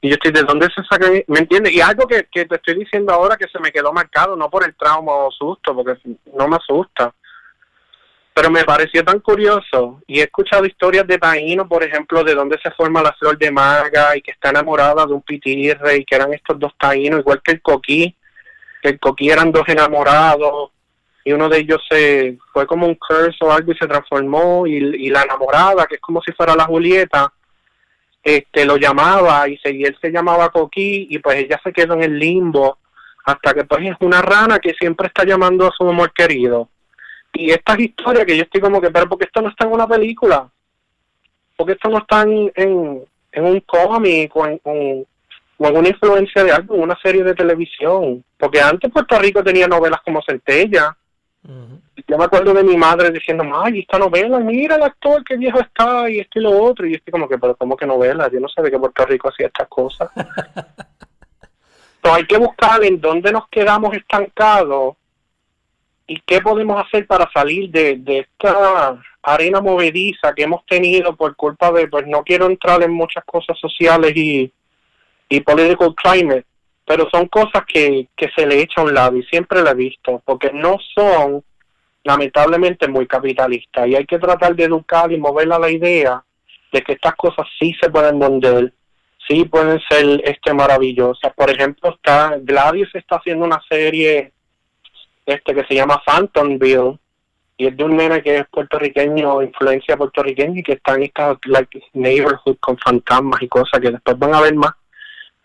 Y 0.00 0.08
yo 0.08 0.14
estoy, 0.14 0.32
¿de 0.32 0.42
dónde 0.42 0.68
se 0.74 0.82
saca? 0.84 1.10
¿Me 1.26 1.40
entiendes? 1.40 1.74
Y 1.74 1.82
algo 1.82 2.06
que, 2.06 2.26
que 2.32 2.46
te 2.46 2.54
estoy 2.54 2.76
diciendo 2.76 3.12
ahora 3.12 3.36
que 3.36 3.48
se 3.48 3.60
me 3.60 3.70
quedó 3.70 3.92
marcado, 3.92 4.34
no 4.34 4.48
por 4.48 4.64
el 4.64 4.74
trauma 4.74 5.12
o 5.12 5.30
susto, 5.30 5.74
porque 5.74 5.98
no 6.32 6.48
me 6.48 6.56
asusta, 6.56 7.12
pero 8.32 8.50
me 8.50 8.64
pareció 8.64 9.04
tan 9.04 9.20
curioso 9.20 10.00
y 10.06 10.20
he 10.20 10.24
escuchado 10.24 10.64
historias 10.64 11.06
de 11.06 11.18
Taíno, 11.18 11.68
por 11.68 11.84
ejemplo, 11.84 12.24
de 12.24 12.34
dónde 12.34 12.58
se 12.62 12.70
forma 12.70 13.02
la 13.02 13.12
flor 13.12 13.36
de 13.36 13.50
maga 13.50 14.16
y 14.16 14.22
que 14.22 14.30
está 14.30 14.48
enamorada 14.48 15.04
de 15.04 15.12
un 15.12 15.22
pitirre 15.22 15.98
y 15.98 16.04
que 16.06 16.16
eran 16.16 16.32
estos 16.32 16.58
dos 16.58 16.72
taínos, 16.78 17.20
igual 17.20 17.42
que 17.44 17.52
el 17.52 17.60
coquí, 17.60 18.16
que 18.82 18.88
el 18.88 18.98
coquí 18.98 19.28
eran 19.28 19.52
dos 19.52 19.68
enamorados 19.68 20.70
y 21.24 21.32
uno 21.32 21.48
de 21.48 21.58
ellos 21.58 21.82
se 21.88 22.38
fue 22.52 22.66
como 22.66 22.86
un 22.86 22.96
curse 22.96 23.38
o 23.40 23.50
algo 23.50 23.72
y 23.72 23.76
se 23.76 23.86
transformó 23.86 24.66
y, 24.66 25.08
la 25.08 25.22
enamorada, 25.22 25.86
que 25.86 25.96
es 25.96 26.00
como 26.00 26.20
si 26.22 26.32
fuera 26.32 26.54
la 26.54 26.64
Julieta, 26.64 27.32
este 28.22 28.64
lo 28.64 28.76
llamaba 28.76 29.48
y, 29.48 29.58
y 29.64 29.84
él 29.84 29.96
se 30.00 30.10
llamaba 30.10 30.50
Coquí 30.50 31.08
y 31.10 31.18
pues 31.18 31.38
ella 31.38 31.60
se 31.62 31.72
quedó 31.72 31.94
en 31.94 32.02
el 32.02 32.18
limbo 32.18 32.78
hasta 33.24 33.54
que 33.54 33.64
pues 33.64 33.84
es 33.86 33.96
una 34.00 34.22
rana 34.22 34.58
que 34.58 34.74
siempre 34.74 35.08
está 35.08 35.24
llamando 35.24 35.66
a 35.66 35.72
su 35.76 35.88
amor 35.88 36.12
querido 36.12 36.68
y 37.32 37.50
estas 37.50 37.78
historias 37.80 38.24
que 38.24 38.36
yo 38.36 38.42
estoy 38.44 38.60
como 38.60 38.80
que, 38.80 38.90
pero 38.90 39.08
porque 39.08 39.24
esto 39.24 39.42
no 39.42 39.48
está 39.48 39.64
en 39.66 39.72
una 39.72 39.88
película? 39.88 40.48
porque 41.56 41.72
esto 41.72 41.88
no 41.88 41.98
está 41.98 42.22
en, 42.22 42.52
en, 42.56 43.44
un 43.44 43.60
cómic 43.60 44.34
o 44.34 44.46
en, 44.46 44.60
o 44.64 45.66
en 45.68 45.76
una 45.76 45.88
influencia 45.88 46.44
de 46.44 46.52
algo, 46.52 46.74
en 46.74 46.82
una 46.82 46.98
serie 47.00 47.22
de 47.22 47.34
televisión? 47.34 48.24
Porque 48.36 48.60
antes 48.60 48.90
Puerto 48.90 49.18
Rico 49.18 49.42
tenía 49.42 49.66
novelas 49.66 50.00
como 50.04 50.22
Centella. 50.22 50.96
Yo 52.06 52.18
me 52.18 52.24
acuerdo 52.24 52.54
de 52.54 52.64
mi 52.64 52.76
madre 52.76 53.10
diciendo, 53.10 53.44
ay, 53.54 53.80
esta 53.80 53.98
novela, 53.98 54.38
mira 54.38 54.76
el 54.76 54.82
actor, 54.82 55.22
qué 55.24 55.36
viejo 55.36 55.60
está, 55.60 56.08
y 56.08 56.20
esto 56.20 56.38
y 56.38 56.42
lo 56.42 56.62
otro. 56.62 56.86
Y 56.86 56.90
yo 56.90 56.96
estoy 56.96 57.12
como 57.12 57.28
que, 57.28 57.38
pero 57.38 57.56
¿cómo 57.56 57.76
que 57.76 57.86
novela? 57.86 58.30
Yo 58.30 58.40
no 58.40 58.48
sabía 58.48 58.70
que 58.70 58.78
Puerto 58.78 59.04
Rico 59.04 59.28
hacía 59.28 59.48
estas 59.48 59.68
cosas. 59.68 60.10
Entonces 60.16 60.72
hay 62.02 62.26
que 62.26 62.38
buscar 62.38 62.82
en 62.84 63.00
dónde 63.00 63.32
nos 63.32 63.48
quedamos 63.48 63.94
estancados 63.94 64.96
¿Y 66.06 66.20
qué 66.20 66.40
podemos 66.40 66.84
hacer 66.84 67.06
para 67.06 67.30
salir 67.32 67.70
de, 67.70 68.02
esta 68.06 69.00
arena 69.22 69.60
movediza 69.60 70.34
que 70.34 70.42
hemos 70.42 70.64
tenido 70.66 71.16
por 71.16 71.34
culpa 71.34 71.72
de, 71.72 71.88
pues 71.88 72.06
no 72.06 72.22
quiero 72.22 72.46
entrar 72.46 72.82
en 72.82 72.92
muchas 72.92 73.24
cosas 73.24 73.58
sociales 73.58 74.14
y, 74.14 74.52
y 75.30 75.40
political 75.40 75.94
climate, 75.94 76.44
pero 76.86 77.08
son 77.10 77.26
cosas 77.28 77.64
que, 77.66 78.08
que 78.16 78.28
se 78.36 78.46
le 78.46 78.60
echa 78.60 78.80
a 78.80 78.84
un 78.84 78.94
lado 78.94 79.16
y 79.16 79.22
siempre 79.24 79.62
lo 79.62 79.70
he 79.70 79.74
visto, 79.74 80.22
porque 80.24 80.50
no 80.52 80.76
son 80.94 81.42
lamentablemente 82.04 82.86
muy 82.86 83.06
capitalistas 83.06 83.88
y 83.88 83.96
hay 83.96 84.04
que 84.04 84.18
tratar 84.18 84.54
de 84.54 84.64
educar 84.64 85.10
y 85.10 85.18
mover 85.18 85.50
a 85.52 85.58
la 85.58 85.70
idea 85.70 86.22
de 86.70 86.82
que 86.82 86.92
estas 86.92 87.14
cosas 87.14 87.46
sí 87.58 87.74
se 87.80 87.88
pueden 87.88 88.18
vender, 88.18 88.72
sí 89.26 89.44
pueden 89.44 89.80
ser 89.88 90.20
este 90.24 90.52
maravillosas. 90.52 91.32
Por 91.34 91.50
ejemplo, 91.50 91.94
está 91.94 92.36
Gladys 92.42 92.94
está 92.94 93.16
haciendo 93.16 93.46
una 93.46 93.62
serie 93.70 94.32
este 95.24 95.54
que 95.54 95.64
se 95.64 95.74
llama 95.74 96.02
Phantomville 96.04 96.98
y 97.56 97.68
es 97.68 97.76
de 97.76 97.84
un 97.84 97.96
nene 97.96 98.22
que 98.22 98.38
es 98.38 98.46
puertorriqueño, 98.48 99.40
influencia 99.40 99.96
puertorriqueña 99.96 100.60
y 100.60 100.62
que 100.62 100.72
está 100.72 100.94
en 100.94 101.04
esta 101.04 101.38
like, 101.46 101.80
neighborhood 101.94 102.56
con 102.60 102.76
fantasmas 102.76 103.40
y 103.40 103.48
cosas 103.48 103.80
que 103.80 103.90
después 103.90 104.18
van 104.18 104.34
a 104.34 104.40
ver 104.42 104.54
más 104.54 104.72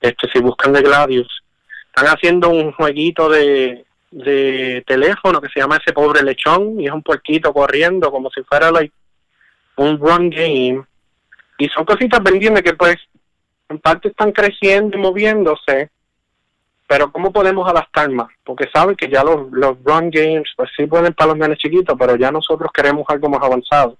este 0.02 0.30
si 0.32 0.39
buscan 0.39 0.74
de 0.74 0.82
Gladius. 0.82 1.43
Están 1.88 2.06
haciendo 2.06 2.50
un 2.50 2.72
jueguito 2.72 3.30
de, 3.30 3.86
de 4.12 4.84
teléfono 4.86 5.41
que 5.41 5.50
se 5.50 5.60
llama 5.60 5.78
Ese 5.78 5.93
Pobre 5.93 6.24
Lechón 6.24 6.80
y 6.80 6.88
es 6.88 6.91
un 6.91 7.04
puerquito 7.04 7.54
corriendo 7.54 8.12
como 8.12 8.30
si 8.30 8.41
fuera 8.43 8.72
like, 8.72 8.93
un 9.78 9.97
run 9.97 10.30
game 10.30 10.84
y 11.58 11.68
son 11.70 11.86
cositas 11.86 12.22
vendiendo 12.24 12.62
que 12.62 12.74
pues 12.74 12.97
en 13.70 13.80
parte 13.80 14.10
están 14.10 14.32
creciendo 14.32 14.97
y 14.97 15.02
moviéndose 15.02 15.89
pero 16.89 17.12
¿cómo 17.12 17.32
podemos 17.32 17.70
adaptar 17.70 18.10
más? 18.10 18.30
Porque 18.43 18.68
saben 18.74 18.95
que 18.95 19.08
ya 19.08 19.24
los, 19.24 19.52
los 19.52 19.78
run 19.84 20.10
games, 20.10 20.50
pues 20.58 20.72
sí 20.76 20.88
pueden 20.88 21.14
para 21.14 21.28
los 21.28 21.38
nenes 21.38 21.60
chiquitos, 21.60 21.95
pero 22.00 22.16
ya 22.16 22.32
nosotros 22.32 22.72
queremos 22.74 23.06
algo 23.10 23.30
más 23.30 23.43
avanzado. 23.43 23.95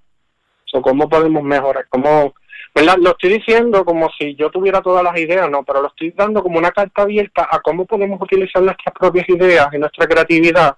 So, 0.64 0.82
¿Cómo 0.82 1.08
podemos 1.08 1.44
mejorar? 1.44 1.86
¿Cómo, 1.88 2.34
¿verdad? 2.74 2.96
Lo 2.98 3.10
estoy 3.10 3.34
diciendo 3.34 3.84
como 3.84 4.08
si 4.18 4.34
yo 4.34 4.50
tuviera 4.50 4.80
todas 4.80 5.02
las 5.02 5.18
ideas, 5.18 5.50
no, 5.50 5.64
pero 5.64 5.82
lo 5.82 5.88
estoy 5.88 6.12
dando 6.12 6.42
como 6.42 6.58
una 6.58 6.70
carta 6.70 7.02
abierta 7.02 7.48
a 7.50 7.60
cómo 7.60 7.84
podemos 7.84 8.20
utilizar 8.20 8.62
nuestras 8.62 8.94
propias 8.94 9.28
ideas 9.28 9.68
y 9.72 9.78
nuestra 9.78 10.06
creatividad 10.06 10.76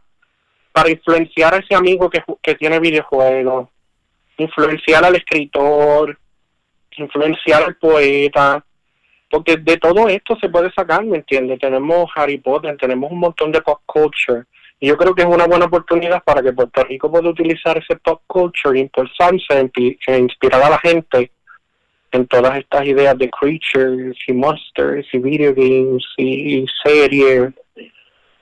para 0.73 0.91
influenciar 0.91 1.55
a 1.55 1.59
ese 1.59 1.75
amigo 1.75 2.09
que, 2.09 2.23
que 2.43 2.55
tiene 2.55 2.81
videojuegos, 2.81 3.69
influenciar 4.39 5.05
al 5.05 5.17
escritor, 5.17 6.19
influenciar 6.97 7.63
al 7.63 7.77
poeta, 7.77 8.65
porque 9.31 9.57
de 9.57 9.77
todo 9.77 10.09
esto 10.09 10.37
se 10.41 10.49
puede 10.49 10.73
sacar, 10.73 11.05
¿me 11.05 11.19
entiendes? 11.19 11.59
Tenemos 11.59 12.11
Harry 12.15 12.39
Potter, 12.39 12.77
tenemos 12.79 13.11
un 13.11 13.19
montón 13.19 13.53
de 13.53 13.61
pop 13.61 13.81
culture, 13.87 14.45
y 14.81 14.89
yo 14.89 14.97
creo 14.97 15.15
que 15.15 15.23
es 15.23 15.29
una 15.29 15.47
buena 15.47 15.67
oportunidad 15.67 16.25
para 16.25 16.43
que 16.43 16.53
Puerto 16.53 16.83
Rico 16.85 17.11
pueda 17.11 17.29
utilizar 17.29 17.79
ese 17.79 17.97
pop 17.97 18.23
culture, 18.27 18.79
impulsarse, 18.79 19.71
e 20.07 20.19
inspirar 20.19 20.63
a 20.63 20.71
la 20.71 20.79
gente 20.79 21.31
en 22.13 22.27
todas 22.27 22.59
estas 22.59 22.87
ideas 22.87 23.17
de 23.19 23.31
creatures 23.31 24.17
y 24.27 24.33
monsters 24.33 25.07
y 25.13 25.19
video 25.19 25.55
games 25.55 26.05
y, 26.19 26.65
series 26.85 27.53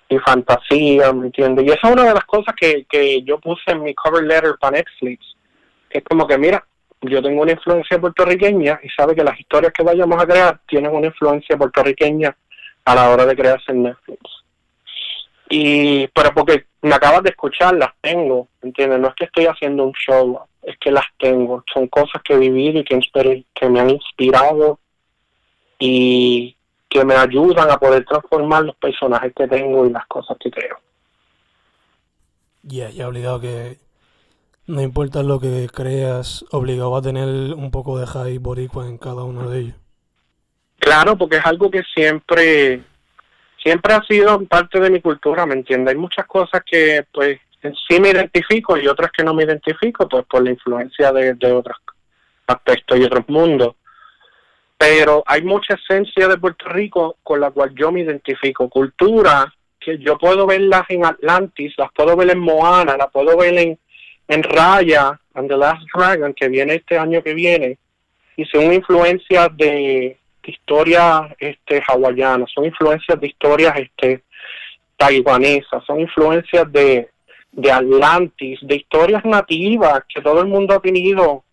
y 0.08 0.18
fantasía, 0.18 1.12
¿me 1.12 1.26
entiendes? 1.26 1.64
Y 1.64 1.68
esa 1.68 1.86
es 1.86 1.92
una 1.92 2.04
de 2.04 2.14
las 2.14 2.24
cosas 2.24 2.54
que, 2.60 2.84
que 2.90 3.22
yo 3.22 3.38
puse 3.38 3.70
en 3.70 3.84
mi 3.84 3.94
cover 3.94 4.24
letter 4.24 4.56
para 4.60 4.78
Netflix. 4.78 5.36
Es 5.88 6.02
como 6.02 6.26
que, 6.26 6.36
mira, 6.36 6.64
yo 7.02 7.22
tengo 7.22 7.42
una 7.42 7.52
influencia 7.52 8.00
puertorriqueña 8.00 8.80
y 8.82 8.88
sabe 8.90 9.14
que 9.14 9.24
las 9.24 9.38
historias 9.38 9.72
que 9.72 9.84
vayamos 9.84 10.20
a 10.20 10.26
crear 10.26 10.60
tienen 10.66 10.92
una 10.92 11.06
influencia 11.06 11.56
puertorriqueña 11.56 12.36
a 12.84 12.94
la 12.94 13.10
hora 13.10 13.24
de 13.24 13.36
crearse 13.36 13.70
en 13.70 13.84
Netflix. 13.84 14.20
Y, 15.48 16.06
pero 16.08 16.32
porque 16.34 16.66
me 16.82 16.94
acabas 16.94 17.22
de 17.22 17.30
escuchar, 17.30 17.74
las 17.74 17.92
tengo, 18.00 18.48
¿entiendes? 18.62 19.00
No 19.00 19.08
es 19.08 19.14
que 19.14 19.24
estoy 19.24 19.46
haciendo 19.46 19.84
un 19.84 19.92
show, 19.92 20.40
es 20.62 20.76
que 20.78 20.90
las 20.90 21.06
tengo. 21.18 21.64
Son 21.72 21.88
cosas 21.88 22.22
que 22.22 22.34
he 22.34 22.38
vivido 22.38 22.80
y 22.80 22.84
que, 22.84 23.44
que 23.54 23.68
me 23.68 23.80
han 23.80 23.90
inspirado 23.90 24.78
y 25.78 26.56
que 26.88 27.04
me 27.04 27.14
ayudan 27.14 27.70
a 27.70 27.78
poder 27.78 28.04
transformar 28.04 28.64
los 28.64 28.76
personajes 28.76 29.32
que 29.34 29.46
tengo 29.46 29.86
y 29.86 29.90
las 29.90 30.06
cosas 30.06 30.36
que 30.38 30.50
creo. 30.50 30.78
Ya, 32.62 32.90
ya 32.90 33.08
obligado 33.08 33.40
que 33.40 33.78
no 34.66 34.82
importa 34.82 35.22
lo 35.22 35.40
que 35.40 35.68
creas, 35.72 36.44
obligado 36.50 36.96
a 36.96 37.02
tener 37.02 37.26
un 37.54 37.70
poco 37.70 37.98
de 37.98 38.06
high 38.06 38.38
boricua 38.38 38.86
en 38.86 38.98
cada 38.98 39.24
uno 39.24 39.48
de 39.48 39.60
ellos. 39.60 39.74
Claro, 40.78 41.16
porque 41.16 41.36
es 41.36 41.46
algo 41.46 41.70
que 41.70 41.82
siempre, 41.94 42.82
siempre 43.62 43.94
ha 43.94 44.02
sido 44.02 44.44
parte 44.46 44.80
de 44.80 44.90
mi 44.90 45.00
cultura, 45.00 45.46
¿me 45.46 45.54
entiendes? 45.54 45.94
Hay 45.94 46.00
muchas 46.00 46.26
cosas 46.26 46.62
que, 46.64 47.04
pues, 47.12 47.40
sí 47.60 48.00
me 48.00 48.10
identifico 48.10 48.76
y 48.76 48.86
otras 48.86 49.10
que 49.12 49.24
no 49.24 49.34
me 49.34 49.44
identifico, 49.44 50.08
pues, 50.08 50.24
por 50.26 50.42
la 50.42 50.50
influencia 50.50 51.12
de, 51.12 51.34
de 51.34 51.52
otros 51.52 51.76
aspectos 52.46 52.98
y 52.98 53.04
otros 53.04 53.28
mundos. 53.28 53.76
Pero 54.76 55.22
hay 55.26 55.42
mucha 55.42 55.74
esencia 55.74 56.26
de 56.26 56.38
Puerto 56.38 56.68
Rico 56.68 57.16
con 57.22 57.40
la 57.40 57.50
cual 57.50 57.74
yo 57.74 57.92
me 57.92 58.00
identifico. 58.00 58.68
Cultura 58.68 59.52
que 59.78 59.98
yo 59.98 60.18
puedo 60.18 60.46
verlas 60.46 60.84
en 60.88 61.04
Atlantis, 61.04 61.74
las 61.76 61.92
puedo 61.92 62.16
ver 62.16 62.30
en 62.30 62.38
Moana, 62.38 62.96
las 62.96 63.10
puedo 63.10 63.36
ver 63.36 63.56
en 63.58 63.78
en 64.30 64.44
Raya 64.44 65.20
and 65.34 65.48
the 65.48 65.56
Last 65.56 65.82
Dragon, 65.92 66.32
que 66.32 66.48
viene 66.48 66.76
este 66.76 66.96
año 66.96 67.22
que 67.22 67.34
viene, 67.34 67.78
y 68.36 68.44
son 68.44 68.72
influencias 68.72 69.48
de, 69.56 70.16
historias 70.44 71.22
este, 71.38 71.82
hawaianas, 71.86 72.50
son 72.54 72.64
influencias 72.64 73.20
de 73.20 73.26
historias 73.26 73.74
este, 73.76 74.22
taiwanesas, 74.96 75.84
son 75.84 76.00
influencias 76.00 76.70
de, 76.72 77.08
de 77.52 77.70
Atlantis, 77.70 78.58
de 78.62 78.76
historias 78.76 79.24
nativas 79.24 80.02
que 80.12 80.22
todo 80.22 80.40
el 80.40 80.46
mundo 80.46 80.74
ha 80.74 80.80
tenido 80.80 81.44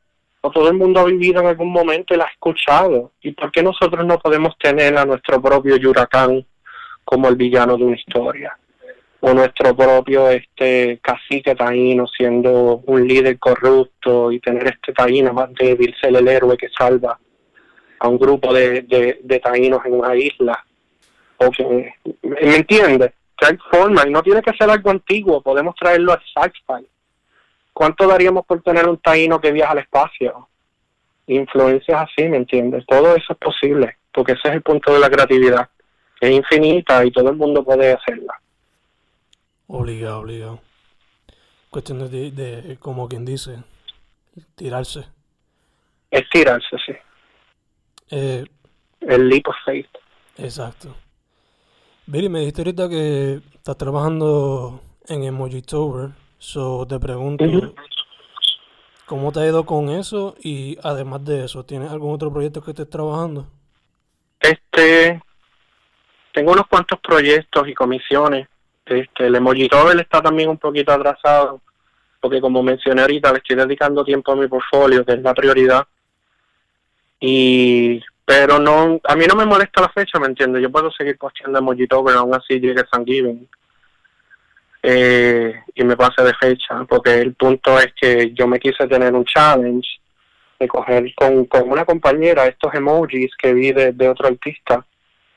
o 0.42 0.52
todo 0.52 0.70
el 0.70 0.76
mundo 0.76 1.00
ha 1.00 1.06
vivido 1.06 1.42
en 1.42 1.48
algún 1.48 1.72
momento 1.72 2.14
y 2.14 2.18
las 2.18 2.28
ha 2.28 2.32
escuchado. 2.32 3.12
¿Y 3.22 3.32
por 3.32 3.52
qué 3.52 3.64
nosotros 3.64 4.06
no 4.06 4.20
podemos 4.20 4.58
tener 4.58 4.98
a 4.98 5.06
nuestro 5.06 5.42
propio 5.42 5.76
Yuracán 5.78 6.46
como 7.04 7.28
el 7.28 7.36
villano 7.36 7.78
de 7.78 7.84
una 7.84 7.96
historia? 7.96 8.58
o 9.20 9.34
nuestro 9.34 9.76
propio 9.76 10.30
este 10.30 11.00
cacique 11.02 11.56
taíno 11.56 12.06
siendo 12.08 12.84
un 12.86 13.08
líder 13.08 13.40
corrupto 13.40 14.32
y 14.32 14.40
tener 14.40 14.68
este 14.68 14.94
taíno 14.94 15.34
más 15.34 15.50
débil 15.54 15.96
el 16.02 16.28
héroe 16.28 16.58
que 16.58 16.70
salva 16.70 17.20
a 18.00 18.08
un 18.08 18.20
grupo 18.20 18.54
de, 18.54 18.84
de, 19.24 19.40
taínos 19.40 19.84
en 19.86 19.94
una 19.94 20.16
isla. 20.16 20.64
O 21.38 21.50
que, 21.50 21.94
¿Me 22.22 22.56
entiendes? 22.56 23.12
Forma 23.72 24.04
y 24.08 24.12
no 24.12 24.24
tiene 24.24 24.42
que 24.42 24.54
ser 24.54 24.70
algo 24.70 24.90
antiguo, 24.90 25.42
podemos 25.42 25.76
traerlo 25.76 26.14
al 26.14 26.22
sci-fi. 26.22 26.88
¿Cuánto 27.72 28.08
daríamos 28.08 28.46
por 28.46 28.62
tener 28.62 28.88
un 28.88 28.98
taíno 28.98 29.40
que 29.40 29.52
viaja 29.52 29.74
al 29.74 29.80
espacio? 29.80 30.48
Influencias 31.28 32.02
así, 32.10 32.28
¿me 32.28 32.38
entiendes? 32.38 32.86
Todo 32.88 33.16
eso 33.16 33.34
es 33.34 33.38
posible, 33.38 33.98
porque 34.12 34.32
ese 34.32 34.48
es 34.48 34.56
el 34.56 34.62
punto 34.64 34.94
de 34.94 35.00
la 35.00 35.10
creatividad, 35.10 35.70
es 36.20 36.32
infinita 36.32 37.06
y 37.06 37.12
todo 37.12 37.30
el 37.30 37.36
mundo 37.36 37.64
puede 37.64 37.94
hacerla. 37.94 38.34
Obligado, 39.68 40.20
obligado. 40.20 40.60
Cuestión 41.70 42.10
de, 42.10 42.32
de, 42.32 42.78
como 42.80 43.08
quien 43.08 43.26
dice, 43.26 43.64
tirarse. 44.56 45.06
Es 46.10 46.28
tirarse, 46.30 46.78
sí. 46.86 46.94
Eh, 48.10 48.46
el 49.02 49.30
leap 49.30 49.48
of 49.48 49.56
faith. 49.66 49.90
Exacto. 50.38 50.96
Billy, 52.08 52.30
me 52.30 52.40
dijiste 52.40 52.62
ahorita 52.62 52.90
que 52.90 53.42
estás 53.54 53.78
trabajando 53.78 54.82
en 55.08 55.24
Emojitober, 55.24 56.12
so 56.38 56.88
te 56.88 57.00
pregunto, 57.00 57.46
¿cómo 59.06 59.32
te 59.32 59.42
ha 59.42 59.46
ido 59.46 59.66
con 59.66 59.90
eso? 59.90 60.36
Y 60.42 60.78
además 60.84 61.26
de 61.26 61.46
eso, 61.46 61.66
¿tienes 61.66 61.92
algún 61.92 62.14
otro 62.14 62.32
proyecto 62.32 62.62
que 62.62 62.72
estés 62.72 62.90
trabajando? 62.90 63.48
Este, 64.40 65.22
tengo 66.34 66.54
unos 66.54 66.68
cuantos 66.68 67.00
proyectos 67.02 67.68
y 67.68 67.74
comisiones 67.74 68.48
este, 68.88 69.28
el 69.28 69.36
emoji 69.36 69.68
está 70.00 70.22
también 70.22 70.50
un 70.50 70.58
poquito 70.58 70.92
atrasado, 70.92 71.62
porque 72.22 72.40
como 72.40 72.64
mencioné 72.64 73.02
ahorita, 73.02 73.32
le 73.32 73.40
estoy 73.40 73.56
dedicando 73.56 74.06
tiempo 74.06 74.32
a 74.32 74.36
mi 74.36 74.48
portfolio, 74.48 75.06
que 75.06 75.14
es 75.14 75.22
la 75.22 75.34
prioridad. 75.34 75.86
Y 77.20 78.02
pero 78.28 78.60
no, 78.60 79.00
a 79.06 79.16
mí 79.16 79.26
no 79.26 79.36
me 79.36 79.46
molesta 79.46 79.80
la 79.80 79.88
fecha, 79.88 80.20
¿me 80.20 80.28
entiendes? 80.28 80.62
Yo 80.62 80.70
puedo 80.70 80.92
seguir 80.92 81.18
posteando 81.18 81.60
emoji 81.60 81.88
pero 81.88 82.20
aún 82.20 82.36
así 82.36 82.60
llegue 82.60 82.84
San 82.92 83.06
Giving. 83.06 83.48
Eh, 84.84 85.54
y 85.74 85.84
me 85.86 85.96
pase 85.96 86.24
de 86.24 86.34
fecha, 86.34 86.84
porque 86.90 87.22
el 87.22 87.36
punto 87.36 87.80
es 87.80 87.94
que 87.94 88.34
yo 88.34 88.46
me 88.46 88.60
quise 88.60 88.86
tener 88.86 89.14
un 89.14 89.24
challenge 89.24 89.88
de 90.60 90.68
coger 90.68 91.16
con, 91.16 91.46
con 91.46 91.72
una 91.72 91.86
compañera 91.86 92.46
estos 92.48 92.74
emojis 92.74 93.32
que 93.38 93.54
vi 93.54 93.72
de, 93.72 93.94
de 93.94 94.10
otro 94.10 94.28
artista 94.28 94.86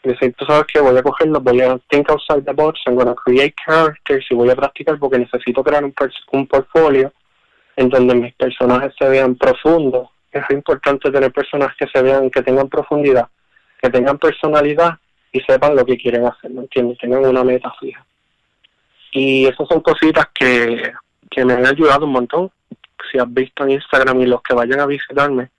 y 0.02 0.08
decir, 0.08 0.34
tú 0.36 0.44
sabes 0.46 0.64
que 0.66 0.80
voy 0.80 0.98
a 0.98 1.02
cogerlos, 1.04 1.44
voy 1.44 1.60
a 1.60 1.78
think 1.90 2.10
outside 2.10 2.44
the 2.44 2.52
box, 2.52 2.80
I'm 2.86 2.98
to 2.98 3.14
create 3.14 3.54
characters 3.64 4.26
y 4.30 4.34
voy 4.34 4.50
a 4.50 4.56
practicar 4.56 4.98
porque 4.98 5.20
necesito 5.20 5.62
crear 5.62 5.84
un, 5.84 5.94
un 6.32 6.46
portfolio 6.48 7.12
en 7.76 7.88
donde 7.88 8.16
mis 8.16 8.34
personajes 8.34 8.92
se 8.98 9.08
vean 9.08 9.36
profundos. 9.36 10.08
Es 10.30 10.44
importante 10.50 11.10
tener 11.10 11.32
personajes 11.32 11.76
que 11.76 11.86
se 11.86 12.02
vean, 12.02 12.30
que 12.30 12.42
tengan 12.42 12.68
profundidad, 12.68 13.28
que 13.80 13.90
tengan 13.90 14.18
personalidad 14.18 14.98
y 15.32 15.40
sepan 15.40 15.76
lo 15.76 15.84
que 15.84 15.96
quieren 15.96 16.26
hacer, 16.26 16.50
¿me 16.50 16.62
entiendes? 16.62 16.98
Tengan 16.98 17.24
una 17.24 17.44
meta 17.44 17.72
fija. 17.80 18.04
Y 19.12 19.46
esas 19.46 19.66
son 19.68 19.80
cositas 19.80 20.26
que, 20.32 20.92
que 21.30 21.44
me 21.44 21.54
han 21.54 21.66
ayudado 21.66 22.06
un 22.06 22.12
montón. 22.12 22.50
Si 23.10 23.18
has 23.18 23.32
visto 23.32 23.64
en 23.64 23.70
Instagram 23.72 24.20
y 24.20 24.26
los 24.26 24.42
que 24.42 24.54
vayan 24.54 24.80
a 24.80 24.86
visitarme, 24.86 25.50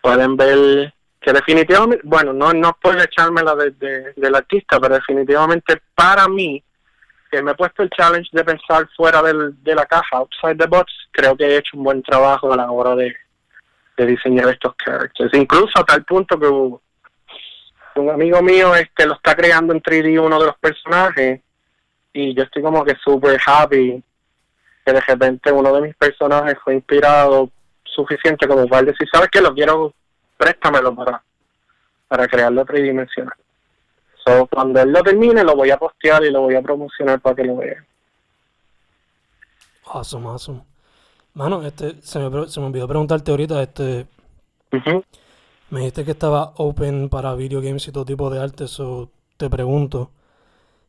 pueden 0.00 0.36
ver 0.36 0.92
que 1.20 1.32
definitivamente, 1.32 2.02
bueno, 2.04 2.32
no, 2.32 2.52
no 2.52 2.76
puedo 2.80 3.00
echármela 3.00 3.54
de, 3.54 3.70
de, 3.72 4.12
del 4.16 4.34
artista, 4.34 4.80
pero 4.80 4.94
definitivamente 4.94 5.80
para 5.94 6.26
mí, 6.28 6.62
que 7.30 7.42
me 7.42 7.52
he 7.52 7.54
puesto 7.54 7.82
el 7.82 7.90
challenge 7.90 8.28
de 8.32 8.44
pensar 8.44 8.88
fuera 8.96 9.22
del, 9.22 9.62
de 9.62 9.74
la 9.74 9.86
caja, 9.86 10.16
outside 10.16 10.56
the 10.56 10.66
box, 10.66 10.92
creo 11.12 11.36
que 11.36 11.44
he 11.44 11.56
hecho 11.58 11.76
un 11.76 11.84
buen 11.84 12.02
trabajo 12.02 12.52
a 12.52 12.56
la 12.56 12.70
hora 12.70 12.96
de, 12.96 13.14
de 13.96 14.06
diseñar 14.06 14.48
estos 14.48 14.74
characters. 14.76 15.32
Incluso 15.34 15.78
a 15.78 15.84
tal 15.84 16.04
punto 16.04 16.38
que 16.38 16.46
un 18.00 18.10
amigo 18.10 18.42
mío 18.42 18.74
este 18.74 19.06
lo 19.06 19.14
está 19.14 19.34
creando 19.34 19.72
en 19.72 19.82
3D 19.82 20.18
uno 20.20 20.38
de 20.38 20.46
los 20.46 20.58
personajes 20.58 21.40
y 22.12 22.34
yo 22.34 22.42
estoy 22.44 22.62
como 22.62 22.84
que 22.84 22.96
super 22.96 23.38
happy 23.44 24.02
que 24.84 24.92
de 24.92 25.00
repente 25.00 25.52
uno 25.52 25.72
de 25.74 25.82
mis 25.82 25.94
personajes 25.94 26.56
fue 26.64 26.74
inspirado 26.74 27.50
suficiente 27.84 28.48
como 28.48 28.66
para 28.66 28.82
decir, 28.82 29.08
¿sabes 29.12 29.28
que 29.28 29.40
Lo 29.40 29.54
quiero 29.54 29.92
préstamelo 30.36 30.94
para, 30.94 31.22
para 32.08 32.26
crearlo 32.26 32.64
tridimensional. 32.64 33.34
So, 34.24 34.46
cuando 34.46 34.80
él 34.80 34.90
lo 34.90 35.02
termine, 35.02 35.44
lo 35.44 35.54
voy 35.54 35.70
a 35.70 35.76
postear 35.76 36.24
y 36.24 36.30
lo 36.30 36.42
voy 36.42 36.54
a 36.54 36.62
promocionar 36.62 37.20
para 37.20 37.36
que 37.36 37.44
lo 37.44 37.56
vean. 37.56 37.84
Awesome, 39.84 40.26
awesome. 40.26 40.62
Mano, 41.34 41.62
este, 41.62 42.00
se 42.02 42.18
me, 42.18 42.48
se 42.48 42.60
me 42.60 42.66
olvidó 42.66 42.86
preguntarte 42.86 43.30
ahorita, 43.30 43.62
este... 43.62 44.06
Me 45.70 45.80
dijiste 45.80 46.04
que 46.04 46.10
estaba 46.10 46.52
open 46.56 47.08
para 47.08 47.34
video 47.34 47.60
games 47.62 47.88
y 47.88 47.92
todo 47.92 48.04
tipo 48.04 48.28
de 48.28 48.40
arte, 48.42 48.68
so 48.68 49.10
te 49.38 49.48
pregunto, 49.48 50.10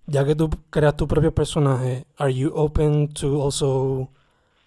ya 0.06 0.26
que 0.26 0.36
tú 0.36 0.50
creas 0.70 0.98
tu 0.98 1.08
propio 1.08 1.34
personaje, 1.34 2.06
are 2.18 2.34
you 2.34 2.52
open 2.54 3.14
to 3.14 3.42
also 3.42 4.10